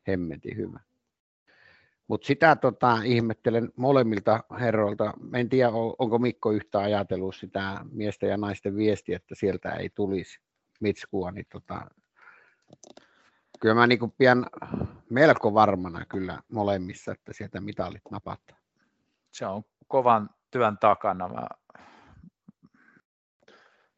[0.07, 0.79] hemmetin hyvä.
[2.07, 5.13] Mutta sitä tota, ihmettelen molemmilta herroilta.
[5.33, 5.69] En tiedä,
[5.99, 10.39] onko Mikko yhtä ajatellut sitä miesten ja naisten viestiä, että sieltä ei tulisi
[10.79, 11.31] mitskua.
[11.31, 11.81] Niin tota,
[13.59, 14.45] kyllä mä niin pian
[15.09, 18.58] melko varmana kyllä molemmissa, että sieltä mitalit napataan.
[19.31, 21.27] Se on kovan työn takana.
[21.29, 21.47] Mä...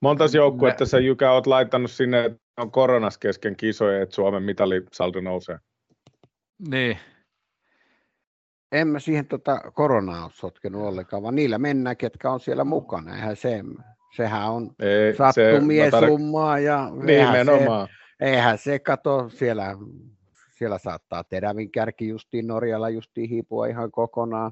[0.02, 0.88] Monta joukkuetta Me...
[0.88, 5.60] sä Jykä oot laittanut sinne, että on koronas kesken kisoja, että Suomen mitalisaldo nousee?
[6.68, 6.98] Niin,
[8.72, 13.16] en mä siihen tota koronaa ole sotkenut ollenkaan, vaan niillä mennään, ketkä on siellä mukana.
[13.16, 13.64] Eihän se,
[14.16, 16.10] sehän on Ei, sattumien se, tar...
[16.10, 17.68] summaa ja eihän se,
[18.20, 19.78] eihän se kato siellä,
[20.58, 24.52] siellä saattaa terävin kärki justiin Norjalla justiin hiipua ihan kokonaan.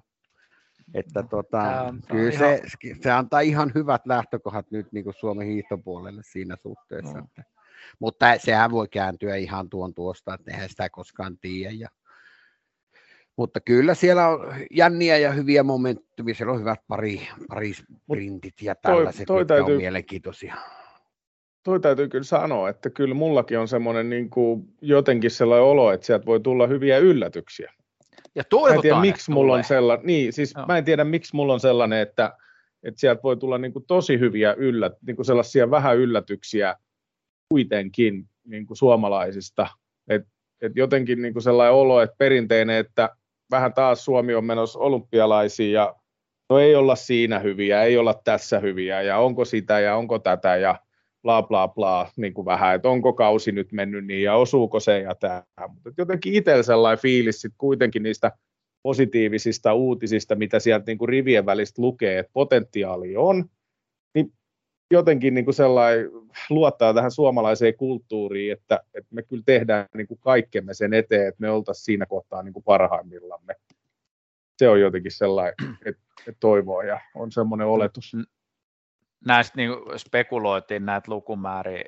[0.93, 2.37] Että tota, kyllä ihan...
[2.39, 2.61] se,
[3.01, 7.17] se, antaa ihan hyvät lähtökohdat nyt niin kuin Suomen hiihtopuolelle siinä suhteessa.
[7.17, 7.25] No.
[7.25, 7.43] Että,
[7.99, 11.71] mutta sehän voi kääntyä ihan tuon tuosta, että eihän sitä koskaan tiedä.
[11.71, 11.89] Ja
[13.39, 18.75] mutta kyllä siellä on jänniä ja hyviä momentumia, siellä on hyvät pari, pari sprintit ja
[18.75, 20.55] tällaiset, toi, toi täytyy, on mielenkiintoisia.
[21.63, 26.05] Toi täytyy kyllä sanoa, että kyllä mullakin on semmoinen niin kuin jotenkin sellainen olo, että
[26.05, 27.73] sieltä voi tulla hyviä yllätyksiä.
[28.35, 30.65] Ja toivotaan, mä en tiedä, miksi mulla on sellainen, niin, siis no.
[30.67, 32.37] mä en tiedä, miksi mulla on sellainen, että,
[32.83, 36.75] että sieltä voi tulla niin kuin tosi hyviä yllät, niin kuin sellaisia vähän yllätyksiä
[37.49, 39.67] kuitenkin niin kuin suomalaisista.
[40.07, 40.21] Et,
[40.61, 43.09] et jotenkin niin kuin sellainen olo, että perinteinen, että
[43.51, 45.95] vähän taas Suomi on menossa olympialaisiin ja
[46.49, 50.55] no ei olla siinä hyviä, ei olla tässä hyviä ja onko sitä ja onko tätä
[50.55, 50.75] ja
[51.21, 54.99] bla bla bla, niin kuin vähän, että onko kausi nyt mennyt niin ja osuuko se
[54.99, 55.43] ja tämä.
[55.67, 58.31] Mutta jotenkin itsellä sellainen fiilis sit kuitenkin niistä
[58.83, 63.49] positiivisista uutisista, mitä sieltä niin kuin rivien välistä lukee, että potentiaali on,
[64.15, 64.33] niin
[64.91, 66.09] jotenkin niin kuin sellainen
[66.49, 71.41] luottaa tähän suomalaiseen kulttuuriin, että, että me kyllä tehdään niin kuin kaikkemme sen eteen, että
[71.41, 73.55] me oltaisiin siinä kohtaa niin kuin parhaimmillamme.
[74.57, 75.53] Se on jotenkin sellainen,
[75.85, 78.15] että, että toivoa ja on semmoinen oletus.
[79.25, 81.83] Näistä niin spekuloitiin näitä lukumääriä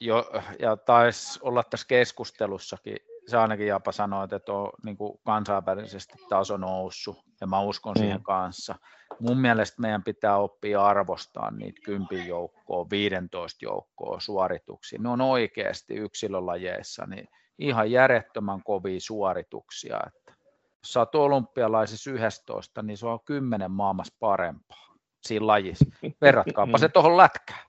[0.00, 2.96] jo, ja taisi olla tässä keskustelussakin,
[3.26, 7.98] se ainakin Japa sanoi, että on niin kuin kansainvälisesti taso noussut, ja mä uskon mm.
[7.98, 8.74] siihen kanssa
[9.20, 14.98] mun mielestä meidän pitää oppia arvostaa niitä kympin joukkoa, 15 joukkoa suorituksia.
[15.02, 17.28] Ne on oikeasti yksilölajeissa niin
[17.58, 20.00] ihan järjettömän kovia suorituksia.
[20.06, 20.34] Että
[20.78, 24.87] jos sä oot olympialaisissa 11, niin se on kymmenen maailmassa parempaa
[25.26, 25.84] siinä lajissa.
[26.20, 27.68] Verratkaapa se tuohon lätkään.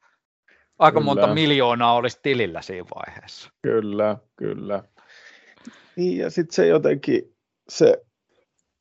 [0.79, 1.05] Aika kyllä.
[1.05, 3.49] monta miljoonaa olisi tilillä siinä vaiheessa.
[3.61, 4.83] Kyllä, kyllä.
[5.95, 7.35] Niin, ja sitten se jotenkin,
[7.69, 8.05] se,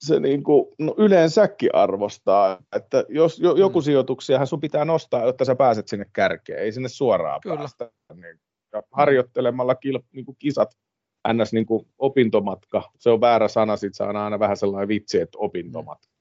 [0.01, 3.83] se niin kuin, no yleensäkin arvostaa, että jos jo, joku mm.
[3.83, 7.57] sijoituksiahan sun pitää nostaa, jotta sä pääset sinne kärkeen, ei sinne suoraan Kyllä.
[7.57, 7.91] päästä.
[8.15, 8.41] Niin,
[8.73, 10.71] ja harjoittelemalla kil, niin kuin kisat,
[11.33, 11.53] ns.
[11.53, 16.18] Niin kuin opintomatka, se on väärä sana, sit saa aina vähän sellainen vitsi, että opintomatka.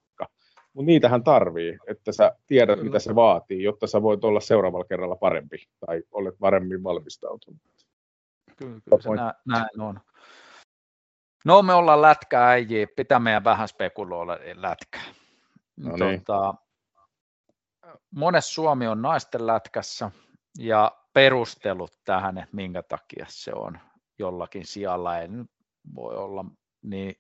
[0.78, 2.90] Mutta niitähän tarvii, että sä tiedät, Kyllä.
[2.90, 7.62] mitä se vaatii, jotta sä voit olla seuraavalla kerralla parempi tai olet paremmin valmistautunut.
[8.58, 10.00] Kyllä, kyllä se nä, näin on.
[11.46, 15.04] No me ollaan lätkää äijiä, pitää meidän vähän spekuloida lätkää.
[15.78, 16.24] No niin.
[16.24, 16.54] tota,
[18.12, 20.12] monessa Suomi on naisten lätkässä
[20.60, 23.80] ja perustelut tähän, että minkä takia se on
[24.20, 25.28] jollakin sijalla, ei
[25.96, 26.46] voi olla
[26.82, 27.16] niin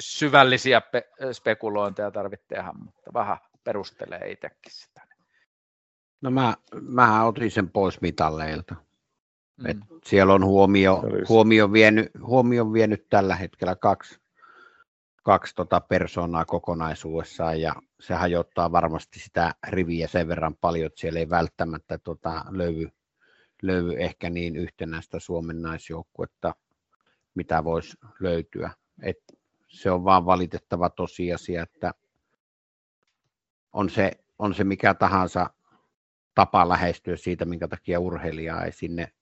[0.00, 5.06] syvällisiä pe- spekulointeja tarvitse tehdä, mutta vähän perustelee itsekin sitä.
[6.20, 8.74] No mä, mä otin sen pois mitalleilta.
[9.56, 9.66] Mm.
[9.66, 14.20] Et siellä on huomio, huomio, vienyt, huomio vienyt tällä hetkellä kaksi,
[15.22, 21.18] kaksi tota persoonaa kokonaisuudessaan ja se hajottaa varmasti sitä riviä sen verran paljon, että siellä
[21.18, 22.88] ei välttämättä tota löydy,
[23.62, 26.54] löydy ehkä niin yhtenäistä Suomen naisjoukkuetta,
[27.34, 28.70] mitä voisi löytyä.
[29.02, 29.18] Et
[29.76, 31.94] se on vaan valitettava tosiasia, että
[33.72, 35.50] on se, on se mikä tahansa
[36.34, 39.12] tapa lähestyä siitä, minkä takia urheilijaa ei sinne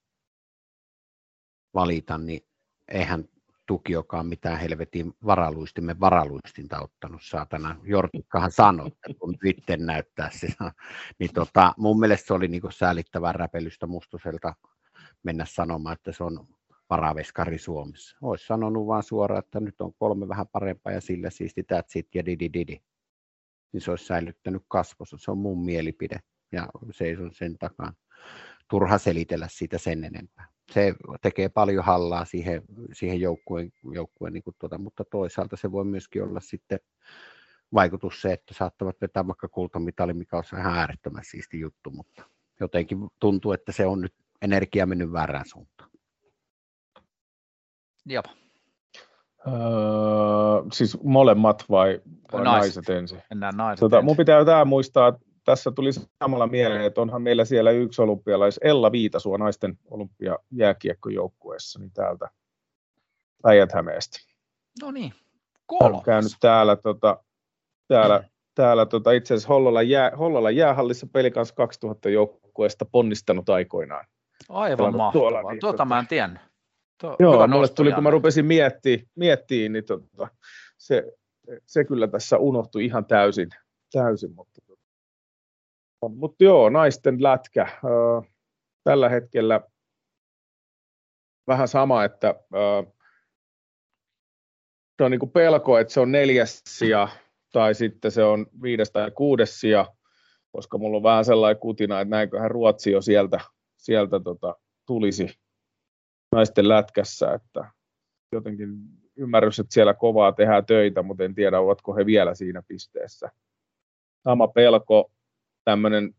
[1.73, 2.41] valita, niin
[2.87, 3.25] eihän
[3.65, 7.75] tukiokaan mitään helvetin varaluistimme varaluistinta ottanut, saatana.
[7.83, 10.47] Jortikkahan sanoi, että kun itse näyttää se.
[11.19, 14.53] Niin tota, mun mielestä se oli niin säälittävää räpelystä Mustoselta
[15.23, 16.54] mennä sanomaan, että se on
[16.89, 18.17] varaveskari Suomessa.
[18.21, 22.25] Olisi sanonut vaan suoraan, että nyt on kolme vähän parempaa ja sillä siisti that's ja
[22.25, 22.81] didi didi.
[23.71, 25.17] Niin se olisi säilyttänyt kasvossa.
[25.17, 26.19] Se on mun mielipide
[26.51, 27.93] ja seison sen takaa.
[28.69, 30.47] Turha selitellä siitä sen enempää.
[30.71, 32.61] Se tekee paljon hallaa siihen,
[32.93, 36.79] siihen joukkueen, joukkueen niin kuin tuota, mutta toisaalta se voi myöskin olla sitten
[37.73, 42.23] vaikutus se, että saattavat vetää vaikka kultamitali, mikä on ihan äärettömän siisti juttu, mutta
[42.59, 45.89] jotenkin tuntuu, että se on nyt energia mennyt väärään suuntaan.
[48.05, 48.25] Jop.
[49.47, 49.53] Öö,
[50.73, 52.01] siis molemmat vai,
[52.33, 52.75] vai naiset.
[52.75, 53.21] naiset ensin?
[53.29, 54.05] Mennään naiset tota, ensin.
[54.05, 58.59] Mun pitää tämä muistaa, että tässä tuli samalla mieleen, että onhan meillä siellä yksi olympialais,
[58.63, 62.29] Ella Viitasua naisten olympiajääkiekkojoukkueessa, niin täältä
[63.41, 64.19] Päijät-Hämeestä.
[64.81, 65.13] No niin,
[65.71, 67.23] On käynyt täällä, tota,
[67.87, 68.25] täällä, mm.
[68.55, 74.05] täällä tota, itse asiassa Hollola, jää, Hollola jäähallissa pelikans 2000 joukkueesta ponnistanut aikoinaan.
[74.49, 76.41] Aivan mahtavaa, tuolla, niin, tuota mä en tiennyt.
[77.01, 80.27] Tuo, Joo, mulle tuli, kun mä rupesin miettimään, miettimään niin tota,
[80.77, 81.13] se,
[81.65, 83.49] se kyllä tässä unohtui ihan täysin.
[83.91, 84.81] täysin mutta, tota.
[86.15, 87.67] mutta joo, naisten lätkä.
[88.83, 89.61] Tällä hetkellä
[91.47, 92.35] vähän sama, että
[94.97, 97.07] se on niin kuin pelko, että se on neljäs sija
[97.51, 99.93] tai sitten se on viides tai kuudes sija,
[100.51, 103.39] koska mulla on vähän sellainen kutina, että näinköhän Ruotsi jo sieltä,
[103.77, 105.29] sieltä tota, tulisi
[106.35, 107.71] naisten lätkässä, että
[108.31, 108.69] jotenkin
[109.15, 113.31] ymmärrys, että siellä kovaa tehdään töitä, mutta en tiedä, ovatko he vielä siinä pisteessä.
[114.23, 115.11] Sama pelko,
[115.63, 116.15] tämmöinen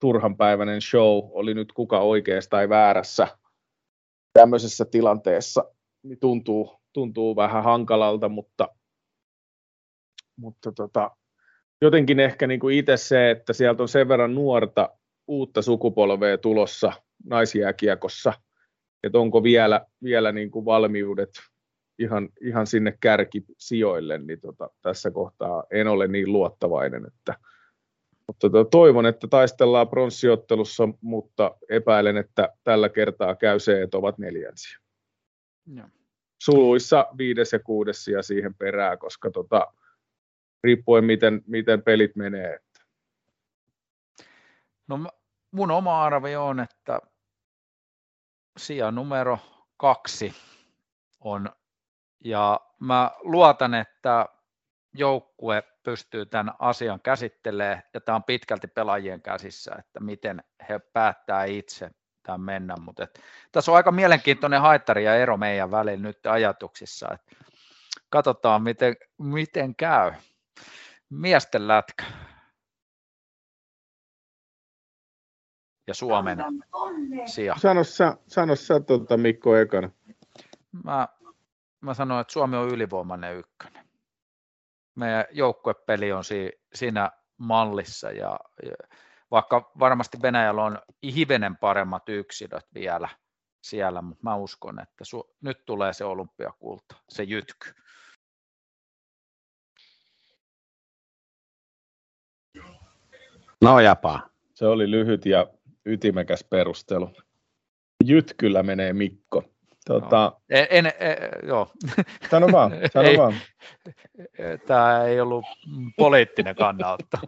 [0.00, 3.28] turhanpäiväinen show, oli nyt kuka oikeassa tai väärässä
[4.32, 5.64] tämmöisessä tilanteessa,
[6.02, 8.68] niin tuntuu, tuntuu vähän hankalalta, mutta,
[10.36, 11.10] mutta tota,
[11.80, 14.90] jotenkin ehkä niin kuin itse se, että sieltä on sen verran nuorta
[15.26, 16.92] uutta sukupolvea tulossa
[17.24, 18.32] naisjääkiekossa–
[19.02, 21.30] että onko vielä, vielä niin kuin valmiudet
[21.98, 27.34] ihan, ihan sinne kärkisijoille, niin tota, tässä kohtaa en ole niin luottavainen, että
[28.26, 34.18] mutta tota, toivon, että taistellaan pronssiottelussa, mutta epäilen, että tällä kertaa käy se, että ovat
[34.18, 34.78] neljänsiä.
[35.74, 35.88] Ja.
[36.42, 39.72] Suluissa viides ja kuudes ja siihen perään, koska tota,
[40.64, 42.54] riippuen miten, miten pelit menee.
[42.54, 42.84] Että.
[44.88, 44.98] No
[45.50, 47.00] mun oma arvio on, että
[48.60, 49.38] sija numero
[49.76, 50.34] kaksi
[51.20, 51.50] on,
[52.24, 54.26] ja mä luotan, että
[54.94, 61.44] joukkue pystyy tämän asian käsittelemään, ja tämä on pitkälti pelaajien käsissä, että miten he päättää
[61.44, 61.90] itse
[62.22, 63.20] tämän mennä, mutta et,
[63.52, 67.36] tässä on aika mielenkiintoinen haittari ja ero meidän välillä nyt ajatuksissa, että
[68.10, 70.12] katsotaan miten, miten käy.
[71.10, 72.04] Miesten lätkä.
[75.90, 76.44] Ja Suomen
[77.26, 77.54] sija.
[77.58, 79.90] Sano sä, sano sä tuota, Mikko ekana.
[80.84, 81.08] Mä,
[81.80, 83.84] mä sanoin, että Suomi on ylivoimainen ykkönen.
[84.94, 88.74] Meidän joukkuepeli on si, siinä mallissa ja, ja
[89.30, 90.78] vaikka varmasti Venäjällä on
[91.14, 93.08] hivenen paremmat yksilöt vielä
[93.62, 97.74] siellä, mutta mä uskon, että su, nyt tulee se olympiakulta, se jytky.
[103.60, 104.30] No japa.
[104.54, 105.46] Se oli lyhyt ja
[105.86, 107.10] ytimekäs perustelu.
[108.04, 109.44] Jytkyllä menee Mikko.
[109.86, 110.40] Tota, no.
[110.50, 111.16] en, en, en,
[111.48, 111.72] joo.
[112.30, 113.34] Sano vaan, sano ei, vaan.
[114.66, 115.44] Tämä ei ollut
[115.96, 117.18] poliittinen kannanotto.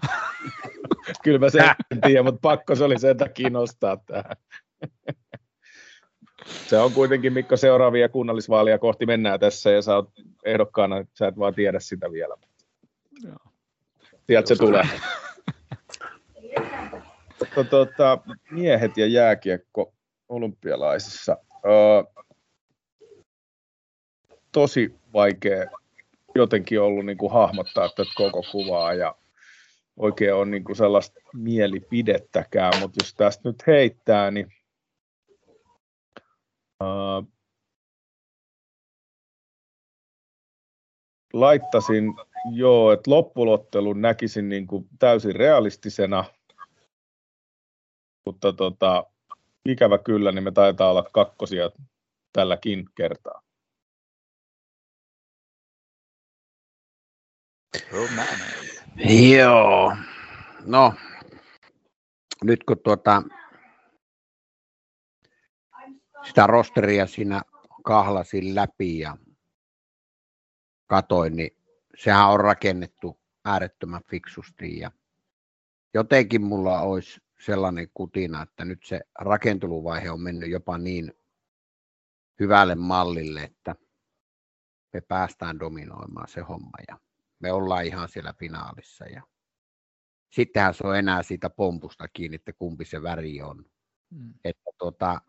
[1.24, 1.64] Kyllä mä sen
[2.06, 4.36] tiedän, mutta pakko se oli sen takia nostaa tähän.
[6.44, 10.10] Se on kuitenkin, Mikko, seuraavia kunnallisvaaleja kohti mennään tässä ja sä oot
[10.44, 12.36] ehdokkaana, sä et vaan tiedä sitä vielä.
[13.24, 13.36] Joo.
[14.26, 14.82] Sieltä se tulee.
[17.56, 18.18] Mutta tota,
[18.50, 19.94] miehet ja jääkiekko
[20.28, 21.36] olympialaisissa.
[21.66, 22.22] Öö,
[24.52, 25.70] tosi vaikea
[26.34, 29.14] jotenkin ollut niin kuin hahmottaa tätä koko kuvaa ja
[29.96, 34.46] oikein on niin kuin sellaista mielipidettäkään, mutta jos tästä nyt heittää, niin
[36.82, 37.32] uh,
[41.32, 42.14] laittasin
[42.52, 46.24] joo, että loppulottelun näkisin niin kuin täysin realistisena,
[48.26, 49.04] mutta tota,
[49.64, 51.70] ikävä kyllä, niin me taitaa olla kakkosia
[52.32, 53.42] tälläkin kertaa.
[59.36, 59.96] Joo.
[60.66, 60.94] No,
[62.44, 63.22] nyt kun tuota,
[66.26, 67.42] sitä rosteria siinä
[67.84, 69.16] kahlasin läpi ja
[70.86, 71.56] katoin, niin
[71.96, 74.90] sehän on rakennettu äärettömän fiksusti ja
[75.94, 81.12] jotenkin mulla olisi sellainen kutina, että nyt se rakenteluvaihe on mennyt jopa niin
[82.40, 83.74] hyvälle mallille, että
[84.92, 86.98] me päästään dominoimaan se homma ja
[87.38, 89.04] me ollaan ihan siellä finaalissa.
[89.04, 89.22] Ja
[90.32, 93.64] sittenhän se on enää siitä pompusta kiinni, että kumpi se väri on.
[94.10, 94.34] Mm.
[94.44, 95.20] Että tota,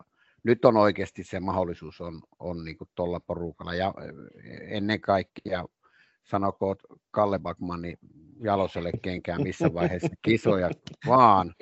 [0.42, 3.74] nyt on oikeasti se mahdollisuus on, on niin tuolla porukalla.
[3.74, 3.94] Ja
[4.60, 5.64] ennen kaikkea
[6.24, 6.76] sanoko
[7.10, 7.94] Kalle Bakmani
[8.40, 10.70] Jaloselle kenkään missä vaiheessa kisoja
[11.06, 11.54] vaan.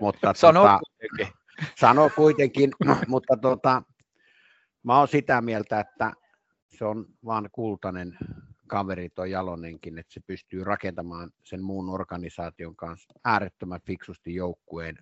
[0.00, 1.34] Mutta sano tota, kuitenkin.
[1.80, 2.70] Sano kuitenkin,
[3.08, 3.82] mutta tota,
[4.82, 6.12] mä oon sitä mieltä, että
[6.68, 8.18] se on vaan kultainen
[8.66, 14.96] kaveri tuo Jalonenkin, että se pystyy rakentamaan sen muun organisaation kanssa äärettömän fiksusti joukkueen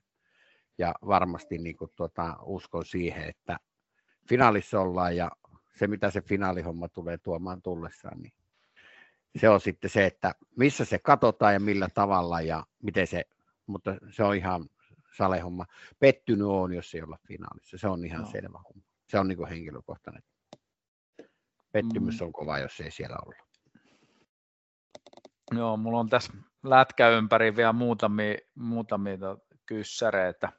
[0.79, 3.57] ja varmasti niin kuin, tuota, uskon siihen, että
[4.29, 5.31] finaalissa ollaan ja
[5.79, 8.33] se mitä se finaalihomma tulee tuomaan tullessaan, niin
[9.37, 13.25] se on sitten se, että missä se katsotaan ja millä tavalla ja miten se,
[13.67, 14.69] mutta se on ihan
[15.17, 15.67] salehomma.
[15.99, 17.79] Pettynyt on, jos ei olla finaalissa.
[17.79, 18.31] Se on ihan no.
[18.31, 18.83] selvä homma.
[19.09, 20.23] Se on niin kuin henkilökohtainen.
[21.73, 22.27] Pettymys mm.
[22.27, 23.45] on kova, jos ei siellä olla.
[25.53, 26.33] Joo, mulla on tässä
[26.63, 29.19] lätkä ympäri vielä muutamia, muutamia
[29.67, 30.53] kyssäreitä.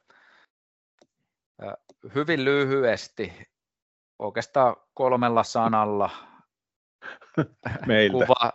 [2.14, 3.32] Hyvin lyhyesti,
[4.18, 6.10] oikeastaan kolmella sanalla
[7.86, 8.12] Meiltä.
[8.12, 8.52] kuva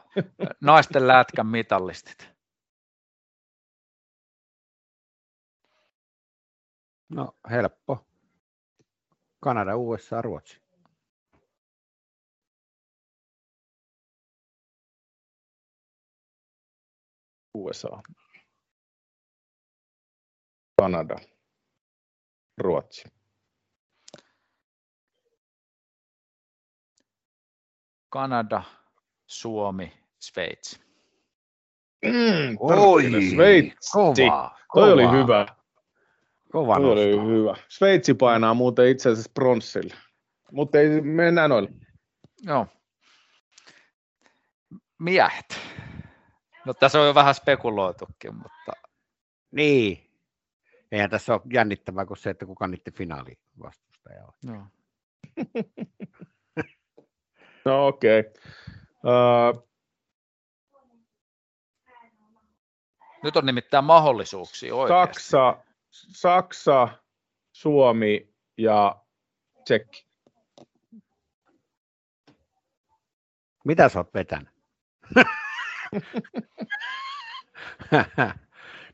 [0.62, 2.32] naisten lätkän mitallistit.
[7.10, 8.06] No helppo.
[9.44, 10.62] Kanada, USA, Ruotsi.
[17.54, 18.02] USA,
[20.82, 21.16] Kanada,
[22.58, 23.21] Ruotsi.
[28.12, 28.64] Kanada,
[29.28, 30.80] Suomi, Sveitsi.
[32.06, 33.92] Mm, Oi, Sveitsi.
[33.92, 35.46] Kova, Toi oli hyvä.
[36.52, 37.56] Kova Toi oli hyvä.
[37.70, 39.94] Sveitsi painaa muuten itse asiassa pronssille.
[40.52, 41.70] Mutta ei mennä noille.
[42.44, 42.68] Joo.
[45.00, 45.60] Miehet.
[46.66, 48.72] No tässä on jo vähän spekuloitukin, mutta...
[49.52, 50.12] Niin.
[50.92, 54.34] Eihän tässä ole jännittävää kuin se, että kuka niiden finaali vastustaja on.
[54.44, 54.68] No,
[57.66, 58.20] no okei.
[58.20, 58.32] Okay.
[59.04, 59.72] Uh...
[63.24, 65.14] Nyt on nimittäin mahdollisuuksia oikeasti.
[65.14, 66.88] Saksa, Saksa,
[67.52, 69.02] Suomi ja
[69.64, 70.08] Tsekki.
[73.66, 74.50] Mitä sä oot vetänyt?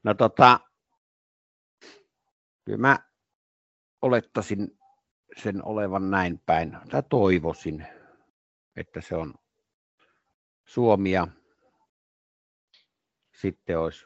[0.03, 0.59] no tota,
[2.65, 2.99] kyllä mä
[4.01, 4.79] olettaisin
[5.37, 7.87] sen olevan näin päin, tai toivoisin,
[8.77, 9.33] että se on
[10.65, 11.27] Suomi ja
[13.41, 14.05] sitten olisi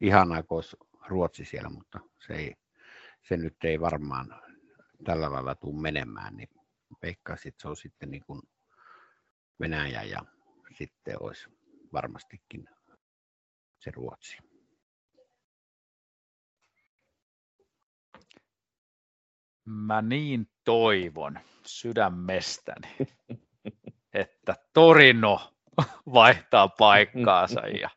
[0.00, 2.54] ihanaa, kun olisi Ruotsi siellä, mutta se, ei,
[3.22, 4.42] se nyt ei varmaan
[5.04, 6.48] tällä lailla tule menemään, niin
[7.02, 8.42] veikkaisin, että se on sitten niin kuin
[9.60, 10.20] Venäjä ja
[10.78, 11.48] sitten olisi
[11.92, 12.68] varmastikin
[13.78, 14.38] se Ruotsi.
[19.66, 22.88] Mä niin toivon sydämestäni,
[24.12, 25.52] että Torino
[26.14, 27.90] vaihtaa paikkaansa ja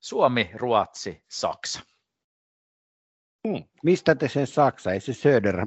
[0.00, 1.80] Suomi, Ruotsi, Saksa.
[3.48, 3.64] Hmm.
[3.82, 4.92] Mistä te sen Saksa?
[4.92, 5.66] Ei se Söder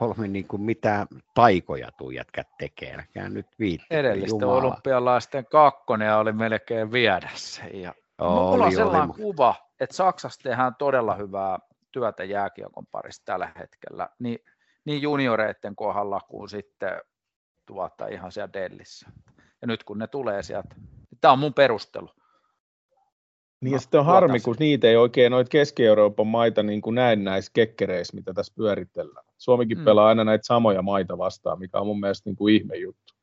[0.00, 2.94] Holmi niin kuin mitään taikoja tuu jätkät tekee.
[2.94, 3.86] Älkää nyt viitti.
[3.90, 4.62] Edellisten Jumala.
[4.62, 7.62] olympialaisten kakkonen oli melkein viedä se.
[7.62, 9.22] Ja oli, mulla on sellainen oli.
[9.22, 11.58] kuva, että Saksassa tehdään todella hyvää
[11.92, 14.08] työtä jääkiekon parissa tällä hetkellä.
[14.18, 14.38] Niin,
[14.84, 17.02] niin junioreiden kohdalla kuin sitten
[17.66, 19.10] tuota ihan siellä Dellissä.
[19.62, 22.08] Ja nyt kun ne tulee sieltä, niin tämä on mun perustelu.
[23.60, 27.24] Niin no, sitten on harmi, kun niitä ei oikein noita Keski-Euroopan maita niin kuin näin
[27.24, 29.26] näissä kekkereissä, mitä tässä pyöritellään.
[29.38, 29.84] Suomikin mm.
[29.84, 33.14] pelaa aina näitä samoja maita vastaan, mikä on mun mielestä niin kuin ihme juttu.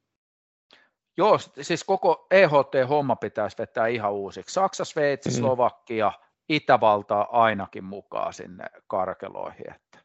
[1.17, 4.53] Joo, siis koko EHT-homma pitäisi vetää ihan uusiksi.
[4.53, 5.35] Saksa, Sveitsi, mm.
[5.35, 6.11] Slovakia,
[6.49, 9.73] Itävaltaa ainakin mukaan sinne karkeloihin.
[9.75, 9.99] Että.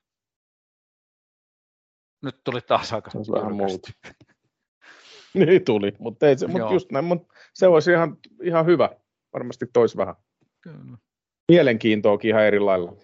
[2.23, 3.93] Nyt tuli taas aika vähän muuta.
[5.35, 8.91] niin tuli, mutta, ei se, mutta just näin, mutta se olisi ihan, ihan hyvä
[9.33, 10.15] varmasti toisi vähän
[10.61, 10.99] kyllä.
[11.49, 12.97] mielenkiintoakin ihan eri lailla.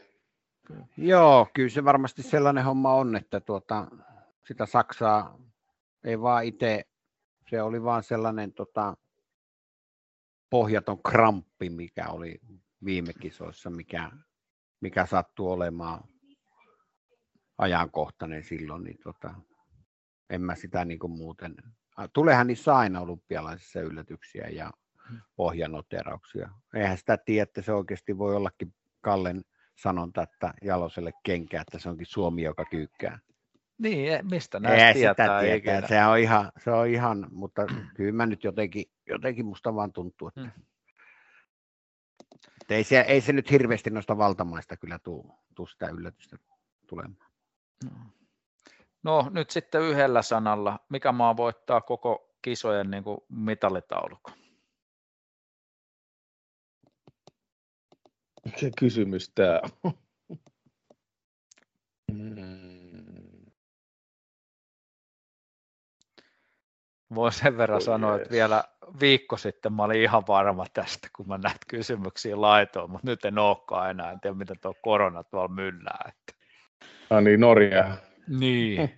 [0.67, 0.87] Kyllä.
[0.97, 3.87] Joo, kyllä se varmasti sellainen homma on, että tuota,
[4.49, 5.39] sitä Saksaa
[6.05, 6.85] ei vaan itse,
[7.51, 8.97] se oli vaan sellainen tota,
[10.51, 12.41] pohjaton kramppi, mikä oli
[12.85, 14.11] viime kisoissa, mikä,
[14.81, 16.05] mikä sattuu olemaan
[17.59, 19.35] ajankohtainen silloin, niin tota,
[20.31, 21.55] en mä sitä niin kuin muuten.
[22.13, 24.71] Tuleehan niissä aina olympialaisissa yllätyksiä ja
[25.37, 26.51] pohjanoterauksia.
[26.75, 29.45] Eihän sitä tiedä, että se oikeasti voi ollakin Kallen
[29.75, 33.19] sanonta, että Jaloselle kenkää, että se onkin Suomi, joka kyykkää.
[33.79, 35.41] Niin, e, mistä näistä tietää?
[35.41, 35.89] Sitä tietää.
[35.89, 37.67] Se on, ihan, se on ihan, mutta
[37.97, 40.65] kyllä mä nyt jotenkin, jotenkin musta vaan tuntuu, että, hmm.
[42.67, 46.37] Että ei, se, ei se nyt hirveästi noista valtamaista kyllä tuu, tuu sitä yllätystä
[46.87, 47.31] tulemaan.
[47.85, 47.93] No.
[49.03, 54.35] no nyt sitten yhdellä sanalla, mikä maa voittaa koko kisojen niin kuin mitalitaulukon?
[58.45, 59.93] Mikä kysymys tämä on?
[67.15, 68.23] Voin sen verran oh, sanoa, yes.
[68.23, 68.65] että vielä
[69.01, 73.39] viikko sitten mä olin ihan varma tästä, kun mä näitä kysymyksiä laitoin, mutta nyt en
[73.39, 76.09] olekaan enää, en tiedä mitä tuo korona tuolla myllää.
[76.09, 76.45] Että...
[77.11, 77.97] Ah niin, Norja.
[78.29, 78.79] Niin.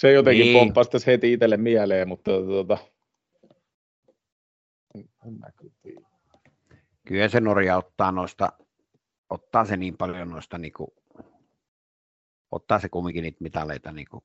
[0.00, 0.58] Se jotenkin niin.
[0.58, 2.78] pomppasi tässä heti itselle mieleen, mutta tuota...
[7.06, 8.52] Kyllä se Norja ottaa noista,
[9.30, 10.90] ottaa se niin paljon noista, niin kuin,
[12.50, 14.24] ottaa se kumminkin niitä mitaleita, niin kuin,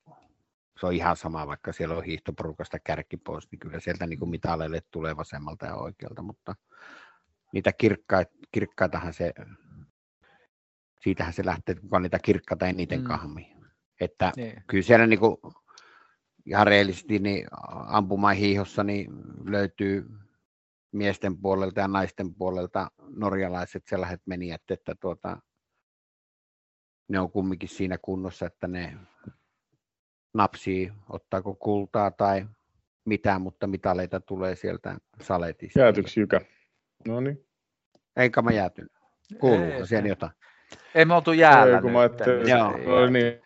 [0.80, 4.30] se on ihan sama, vaikka siellä on hiihtoporukasta kärki pois, niin kyllä sieltä niin kuin
[4.30, 6.56] mitaleille tulee vasemmalta ja oikealta, mutta
[7.54, 9.34] niitä kirkkaita, kirkkaitahan se,
[11.02, 13.08] siitähän se lähtee, kuka niitä kirkkaita eniten mm.
[13.08, 13.58] kahmi.
[14.00, 14.64] Että niin.
[14.68, 15.38] kyllä siellä niin kuin,
[16.46, 17.48] ihan reellisesti niin
[17.88, 19.12] ampumahiihossa niin
[19.46, 20.10] löytyy
[20.92, 25.38] miesten puolelta ja naisten puolelta norjalaiset sellaiset menijät, että tuota,
[27.08, 28.98] ne on kumminkin siinä kunnossa, että ne
[30.34, 32.46] napsii, ottaako kultaa tai
[33.06, 35.80] mitään, mutta mitaleita tulee sieltä saletista.
[35.80, 36.42] Jäätyks Jykä?
[37.08, 37.46] No niin.
[38.16, 38.92] Eikä mä jäätynyt.
[39.40, 40.32] Kuuluuko siellä jotain?
[40.96, 42.00] Ei me oltu jäällä Ei, kun mä
[42.50, 43.02] Joo.
[43.02, 43.42] No niin.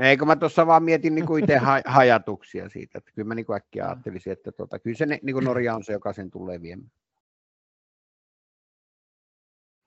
[0.00, 3.56] Eikö mä tuossa vaan mietin niin kuin itse hajatuksia siitä, että kyllä mä niin kuin
[3.56, 6.90] äkkiä ajattelisin, että tuota, kyllä se niin kuin Norja on se, joka sen tulee viemään.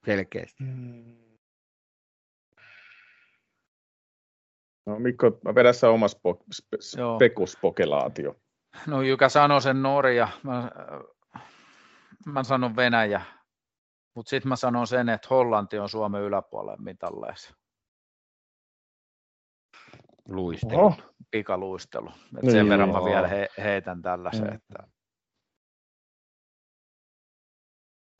[0.04, 0.64] Selkeästi.
[0.64, 1.19] Mm.
[4.86, 8.34] No Mikko, mä vedän sä oma spo, spe, spekuspokelaatio.
[8.86, 10.70] No Jykä sanoi sen Norja, mä,
[12.26, 13.22] mä sanon Venäjä,
[14.14, 17.54] mutta sitten mä sanon sen, että Hollanti on Suomen yläpuolella mitalleessa
[20.28, 20.80] luistelu.
[20.80, 20.94] Oho.
[21.30, 22.08] Pikaluistelu.
[22.08, 22.98] Et niin, sen verran joo.
[22.98, 24.46] mä vielä he, heitän tällaisen.
[24.46, 24.54] Mm.
[24.54, 24.88] Että...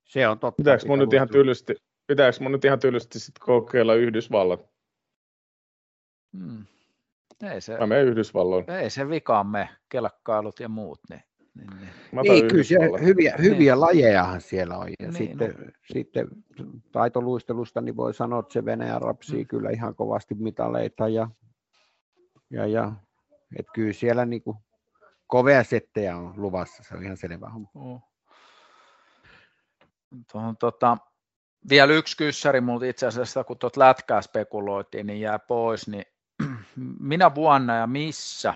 [0.04, 0.56] Se on totta.
[0.56, 1.74] Pitääkö mun nyt ihan tylysti,
[2.06, 4.60] pitääkö mun nyt ihan tylysti sit kokeilla Yhdysvallat?
[6.38, 6.66] Hmm.
[7.42, 8.70] Ei se, mä menen Yhdysvalloin.
[8.70, 11.00] Ei se vikaan me, kelkkailut ja muut.
[11.10, 11.22] Niin,
[11.54, 12.22] niin, niin.
[12.22, 13.80] niin kyllä siellä hyviä, hyviä niin.
[13.80, 14.88] lajejahan siellä on.
[14.88, 15.72] Ja niin, sitten, no.
[15.92, 16.28] sitten
[16.92, 19.46] taitoluistelusta niin voi sanoa, että se Venäjä rapsii hmm.
[19.46, 21.28] kyllä ihan kovasti mitaleita ja
[22.50, 22.92] ja, ja
[23.58, 24.56] et kyllä siellä niinku
[25.26, 27.70] kovea settejä on luvassa, se on ihan selvä homma.
[27.74, 28.02] Oh.
[30.32, 30.98] Tuohon, tota,
[31.68, 36.04] vielä yksi kyssäri multa itse asiassa, kun tuot lätkää spekuloitiin, niin jää pois, niin
[37.00, 38.54] minä vuonna ja missä,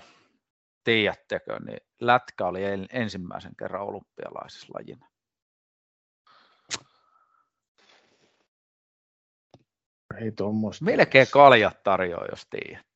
[0.85, 5.06] tiedättekö, niin lätkä oli ensimmäisen kerran olympialaisessa lajina?
[10.20, 10.85] Ei tuommoista.
[10.85, 12.86] Melkein kaljat tarjoaa, jos tiedät.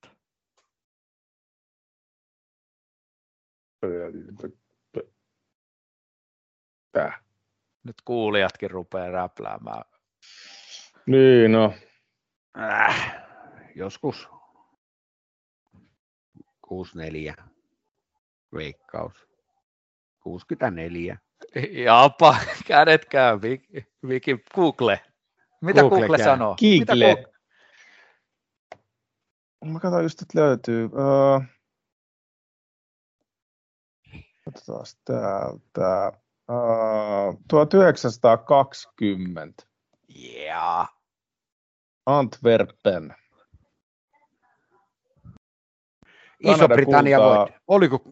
[6.93, 7.21] Tää.
[7.85, 9.85] Nyt kuulijatkin rupeaa räpläämään.
[11.07, 11.75] Niin, no.
[12.59, 13.23] Äh,
[13.75, 14.29] joskus
[16.69, 17.35] 64
[18.55, 19.29] veikkaus.
[20.21, 21.19] 64.
[21.85, 22.37] Japa,
[22.69, 25.01] kädet käy, Viki, Viki Google.
[25.61, 26.57] Mitä Google, Google sanoo?
[26.61, 27.33] Mitä Google?
[29.65, 30.85] Mä katson just, että löytyy.
[30.85, 31.43] Uh,
[34.45, 36.13] katsotaan täältä.
[36.51, 39.63] Uh, 1920.
[40.17, 40.89] Yeah.
[42.07, 43.15] Antwerpen.
[46.41, 47.55] Iso-Britannia voitti.
[47.67, 48.03] Oliko,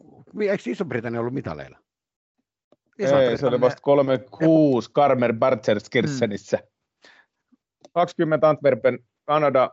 [0.41, 1.79] eikö Iso-Britannia ollut mitaleilla?
[2.99, 6.59] Ei, se oli vasta 36 Karmer Barcerskirchenissä.
[6.59, 7.13] Hmm.
[7.93, 9.71] 20 Antwerpen, Kanada,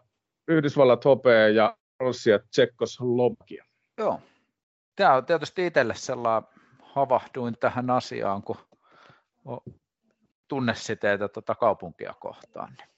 [0.48, 3.66] Yhdysvallat hopea ja Russia, Tsekkoslovakia.
[3.98, 4.20] Joo.
[4.96, 6.50] Tämä on tietysti itselle sellainen,
[6.82, 8.58] havahduin tähän asiaan, kun
[10.48, 12.74] tunnesiteitä tuota kaupunkia kohtaan.
[12.78, 12.90] Niin,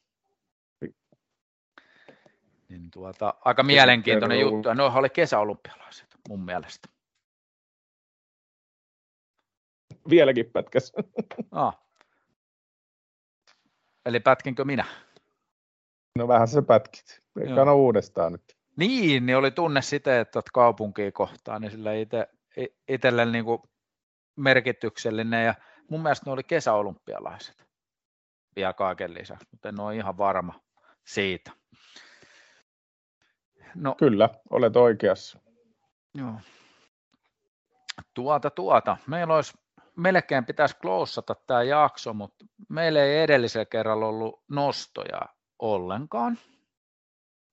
[2.79, 4.69] niin tuota, aika mielenkiintoinen juttu.
[4.69, 6.89] Ja noihan oli kesäolympialaiset mun mielestä.
[10.09, 10.93] Vieläkin pätkäs.
[11.51, 11.79] Ah.
[14.05, 14.85] Eli pätkinkö minä?
[16.17, 17.21] No vähän se pätkit.
[17.41, 18.57] Eikä uudestaan nyt.
[18.77, 19.79] Niin, niin oli tunne
[20.19, 22.27] että kaupunkiin kohtaan, niin sillä itse,
[22.87, 23.61] itselle niin kuin
[24.35, 25.55] merkityksellinen ja
[25.89, 27.67] mun mielestä ne oli kesäolympialaiset
[28.55, 30.59] vielä kaiken lisäksi, mutta en ole ihan varma
[31.05, 31.51] siitä.
[33.75, 35.39] No, Kyllä, olet oikeassa.
[36.13, 36.33] Joo.
[38.13, 38.97] Tuota, tuota.
[39.07, 39.53] Meillä olisi,
[39.95, 45.21] melkein pitäisi klousata tämä jakso, mutta meillä ei edellisellä kerralla ollut nostoja
[45.59, 46.37] ollenkaan.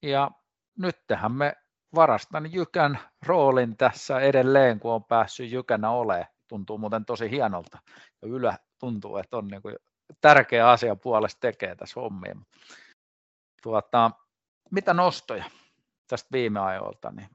[0.02, 0.30] Ja
[0.78, 1.56] nyt tähän me
[1.94, 6.26] varastan Jykän roolin tässä edelleen, kun on päässyt Jykänä olemaan.
[6.48, 7.78] Tuntuu muuten tosi hienolta.
[8.22, 9.76] Ja Ylä tuntuu, että on niin kuin
[10.20, 12.36] tärkeä asia puolesta tekee tässä hommia.
[13.62, 14.10] Tuota,
[14.70, 15.44] mitä nostoja
[16.12, 17.28] tästä viime ajoilta niin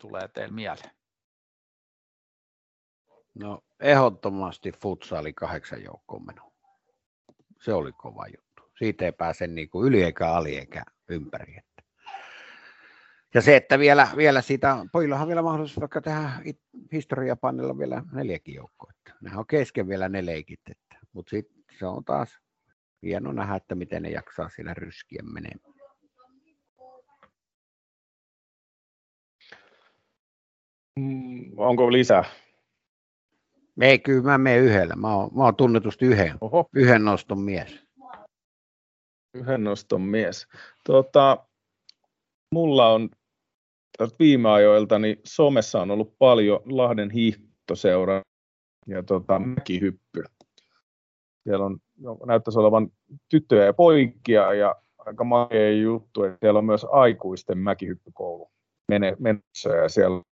[0.00, 0.90] tulee teille mieleen?
[3.34, 6.52] No ehdottomasti futsaali kahdeksan joukkoon meno.
[7.60, 8.62] Se oli kova juttu.
[8.78, 11.56] Siitä ei pääse niin kuin yli eikä ali eikä ympäri.
[13.34, 16.30] Ja se, että vielä, vielä siitä, pojillahan on vielä mahdollisuus vaikka tehdä
[16.92, 18.92] historiapannilla vielä neljäkin joukkoa.
[19.20, 20.60] Nehän on kesken vielä ne leikit.
[21.12, 22.40] Mutta sitten se on taas
[23.02, 25.71] hieno nähdä, että miten ne jaksaa siellä ryskien menemään.
[31.56, 32.24] Onko lisää?
[33.80, 34.96] Ei, kyllä mä menen yhdellä.
[34.96, 36.68] Mä oon, mä oon tunnetusti yhden, Oho.
[36.74, 37.84] yhden noston mies.
[39.34, 40.46] Yhden noston mies.
[40.84, 41.46] Tota,
[42.54, 43.10] mulla on
[44.18, 48.22] viime ajoilta, niin somessa on ollut paljon Lahden hiihtoseura
[48.86, 50.24] ja tota, mäkihyppy.
[51.42, 51.78] Siellä on,
[52.26, 52.88] näyttäisi olevan
[53.28, 58.50] tyttöjä ja poikia ja aika makea juttu, että siellä on myös aikuisten mäkihyppykoulu
[59.18, 60.22] menossa ja siellä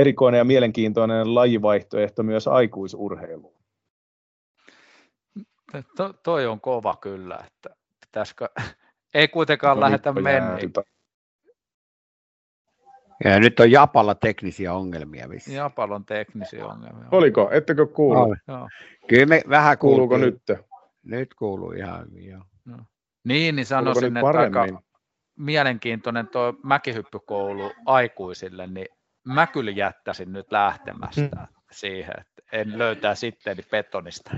[0.00, 3.58] erikoinen ja mielenkiintoinen lajivaihtoehto myös aikuisurheiluun.
[5.96, 7.76] To, toi on kova kyllä, että
[8.06, 8.48] pitäisikö,
[9.14, 10.58] ei kuitenkaan no, lähdetä mennä.
[13.24, 15.28] Ja nyt on Japalla teknisiä ongelmia.
[15.28, 15.54] Vissi.
[15.54, 17.08] Japalla on teknisiä ongelmia.
[17.10, 17.50] Oliko?
[17.52, 18.36] Ettekö kuulu?
[18.46, 18.68] No.
[19.08, 20.42] Kyllä me vähän Kuuluuko nyt?
[21.02, 22.42] Nyt kuuluu ihan hyvin, joo.
[22.64, 22.76] No.
[23.24, 24.82] Niin, niin sanoisin, että aika
[25.36, 28.88] mielenkiintoinen tuo mäkihyppykoulu aikuisille, niin
[29.34, 31.46] mä kyllä jättäisin nyt lähtemästä hmm.
[31.70, 34.30] siihen, että en löytää sitten betonista.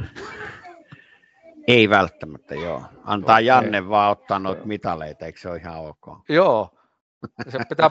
[1.68, 2.82] Ei välttämättä, joo.
[3.04, 3.42] Antaa okay.
[3.42, 6.24] Janne vaan ottaa noita mitaleita, eikö se ole ihan ok?
[6.28, 6.70] Joo.
[7.48, 7.90] Se pitää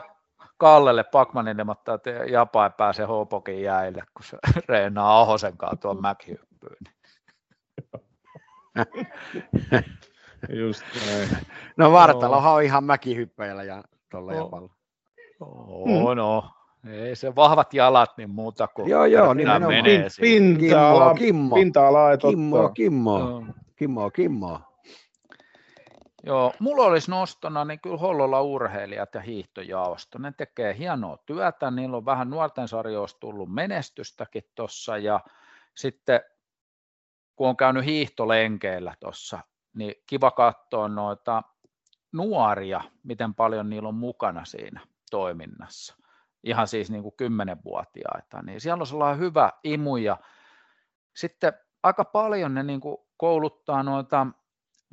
[0.57, 6.01] Kallelle Pakmanille, mutta että Japa ei pääse Hopokin jäille, kun se reenaa Ahosen kanssa tuon
[6.01, 6.77] mäkihyppyyn.
[10.49, 11.29] Just näin.
[11.77, 14.37] No Vartalohan on ihan mäkihyppäjällä ja tuolla no.
[14.37, 14.73] Japalla.
[15.39, 16.51] Oh, no,
[16.87, 19.83] ei se vahvat jalat, niin muuta kuin joo, joo, nimenomaan.
[19.83, 24.59] menee pinta-ala, Kimmo, pinta-ala Kimmo, Kimmo, Kimmo, Kimmo, Kimmo.
[26.23, 30.17] Joo, mulla olisi nostona niin kyllä Hollolla urheilijat ja hiihtojaosto.
[30.17, 35.19] Ne tekee hienoa työtä, niillä on vähän nuorten sarjoista tullut menestystäkin tuossa ja
[35.75, 36.21] sitten
[37.35, 39.39] kun on käynyt hiihtolenkeillä tuossa
[39.73, 41.43] niin kiva katsoa noita
[42.11, 44.81] nuoria, miten paljon niillä on mukana siinä
[45.11, 45.95] toiminnassa.
[46.43, 50.17] Ihan siis niin kuin 10-vuotiaita, niin siellä on sellainen hyvä imu ja
[51.15, 51.53] sitten
[51.83, 54.27] aika paljon ne niin kuin kouluttaa noita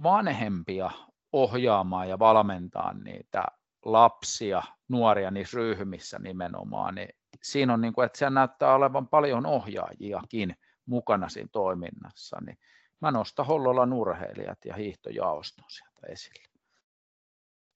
[0.03, 0.91] vanhempia
[1.33, 3.45] ohjaamaan ja valmentaa niitä
[3.85, 7.09] lapsia, nuoria niissä ryhmissä nimenomaan, niin
[7.43, 10.57] siinä on, niin kuin, että siellä näyttää olevan paljon ohjaajiakin
[10.87, 12.59] mukana siinä toiminnassa, niin
[13.01, 16.49] mä nostan Hollolan urheilijat ja hiihtojaoston sieltä esille.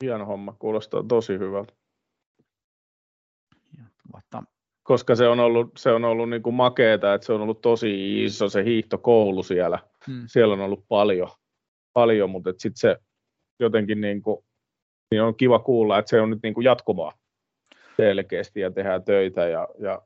[0.04, 1.79] Hieno homma, kuulostaa tosi hyvältä.
[4.14, 4.42] Mutta...
[4.82, 8.24] Koska se on ollut, se on ollut niin kuin makeeta, että se on ollut tosi
[8.24, 9.78] iso se hiihtokoulu siellä.
[10.06, 10.22] Hmm.
[10.26, 11.28] Siellä on ollut paljon,
[11.92, 12.96] paljon mutta sitten se
[13.60, 14.44] jotenkin niin kuin,
[15.10, 17.12] niin on kiva kuulla, että se on nyt niin kuin jatkuvaa
[17.96, 20.02] selkeästi ja tehdään töitä ja, ja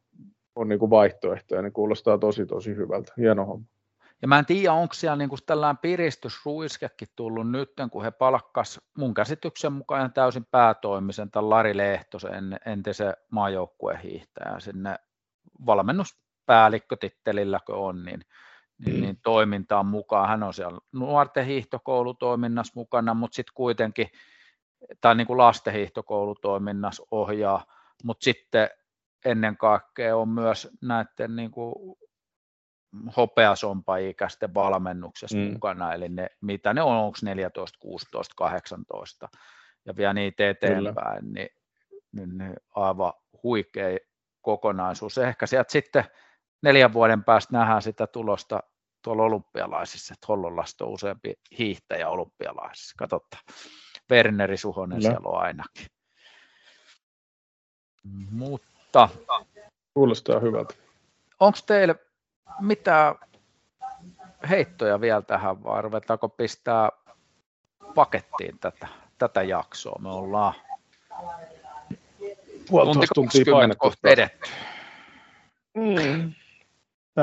[0.56, 3.12] on niin kuin vaihtoehtoja, niin kuulostaa tosi tosi hyvältä.
[3.16, 3.66] Hieno homma.
[4.24, 9.14] Ja mä en tiedä, onko siellä niin tällainen piristysruiskekin tullut nyt, kun he palkkas mun
[9.14, 14.98] käsityksen mukaan täysin päätoimisen tämän Lari Lehtosen entisen maajoukkueen hiihtäjä sinne
[15.66, 18.20] valmennuspäällikkötittelilläkö on, niin,
[18.86, 19.00] niin, mm.
[19.00, 20.28] niin toimintaan mukaan.
[20.28, 24.08] Hän on siellä nuorten hiihtokoulutoiminnassa mukana, mutta sitten kuitenkin,
[25.00, 27.64] tai niin kuin lastenhiihtokoulutoiminnassa ohjaa,
[28.04, 28.70] mutta sitten
[29.24, 31.96] ennen kaikkea on myös näiden niin kuin
[33.16, 35.52] hopeasompa-ikäisten valmennuksessa mm.
[35.52, 39.28] mukana, eli ne, mitä ne on, onko 14, 16, 18,
[39.86, 41.32] ja vielä niitä eteenpäin, Kyllä.
[41.32, 41.48] niin,
[42.12, 43.12] niin, niin aivan
[43.42, 43.98] huikea
[44.40, 45.18] kokonaisuus.
[45.18, 46.04] Ehkä sieltä sitten
[46.62, 48.62] neljän vuoden päästä nähdään sitä tulosta
[49.02, 52.94] tuolla olympialaisissa, että Hollolasta on useampi hiihtäjä olympialaisissa.
[52.98, 53.42] Katsotaan,
[54.10, 55.10] Werneri Suhonen Kyllä.
[55.10, 55.86] siellä on ainakin.
[58.30, 59.08] Mutta...
[59.94, 60.74] Kuulostaa hyvältä.
[61.40, 61.94] Onko teille
[62.60, 63.14] mitä
[64.48, 66.88] heittoja vielä tähän, vai ruvetaanko pistää
[67.94, 68.88] pakettiin tätä,
[69.18, 69.98] tätä jaksoa?
[70.02, 70.54] Me ollaan
[72.70, 73.44] puolitoista tuntia
[73.78, 74.50] kohta edetty.
[75.74, 76.32] Mm.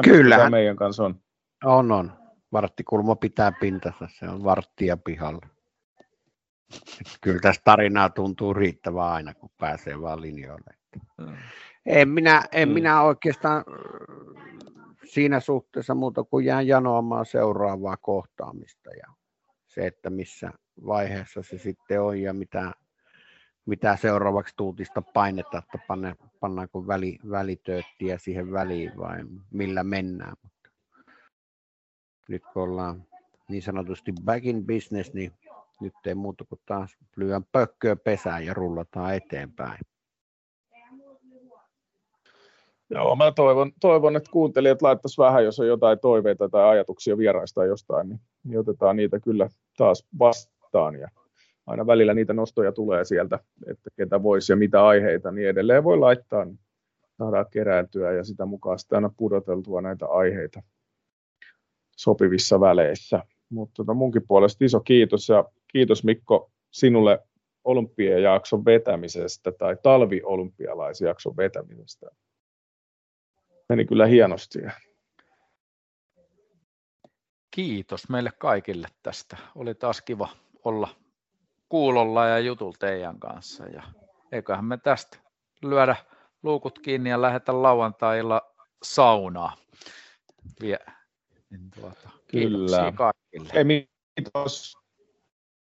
[0.03, 0.49] Kyllä.
[0.49, 1.19] meidän kanssa on.
[1.63, 2.21] On, on.
[2.51, 5.47] Varttikulma pitää pintansa, se on varttia pihalla.
[7.21, 10.73] Kyllä tässä tarinaa tuntuu riittävää aina, kun pääsee vaan linjoille.
[11.17, 11.37] Mm.
[11.85, 12.73] En minä, en mm.
[12.73, 13.63] minä oikeastaan
[15.11, 19.07] siinä suhteessa muuta kuin jään janoamaan seuraavaa kohtaamista ja
[19.67, 20.51] se, että missä
[20.85, 22.71] vaiheessa se sitten on ja mitä,
[23.65, 29.17] mitä seuraavaksi tuutista painetta, että panne, pannaanko väli, välitööttiä siihen väliin vai
[29.51, 30.35] millä mennään.
[30.43, 30.69] Mutta
[32.29, 33.05] nyt kun ollaan
[33.49, 35.31] niin sanotusti back in business, niin
[35.81, 39.79] nyt ei muuta kuin taas lyön pökköä pesään ja rullataan eteenpäin.
[42.93, 47.65] Joo, mä toivon, toivon että kuuntelijat laittaisi vähän, jos on jotain toiveita tai ajatuksia vieraista
[47.65, 50.95] jostain, niin, niin otetaan niitä kyllä taas vastaan.
[50.95, 51.07] Ja
[51.67, 55.97] aina välillä niitä nostoja tulee sieltä, että ketä voisi ja mitä aiheita, niin edelleen voi
[55.97, 56.59] laittaa, niin
[57.17, 60.63] saadaan kerääntyä ja sitä mukaan sitten aina pudoteltua näitä aiheita
[61.97, 63.23] sopivissa väleissä.
[63.49, 67.19] Mutta tota munkin puolesta iso kiitos ja kiitos Mikko sinulle
[67.63, 72.09] olympiajakson vetämisestä tai talviolympialaisjakson vetämisestä
[73.71, 74.59] meni kyllä hienosti.
[77.51, 79.37] Kiitos meille kaikille tästä.
[79.55, 80.29] Oli taas kiva
[80.63, 80.95] olla
[81.69, 83.65] kuulolla ja jutulla teidän kanssa.
[83.67, 83.83] Ja
[84.31, 85.17] eiköhän me tästä
[85.61, 85.95] lyödä
[86.43, 88.41] luukut kiinni ja lähetä lauantaina
[88.83, 89.57] saunaa.
[90.61, 90.79] Vie.
[91.49, 92.93] Niin tuota, Kyllä.
[92.95, 93.49] kaikille.
[93.53, 94.77] Ei, kiitos.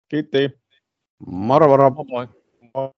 [0.10, 0.60] Kiitti.
[1.28, 1.90] Moro, moro.
[1.90, 2.28] Moi.
[2.74, 2.94] moi.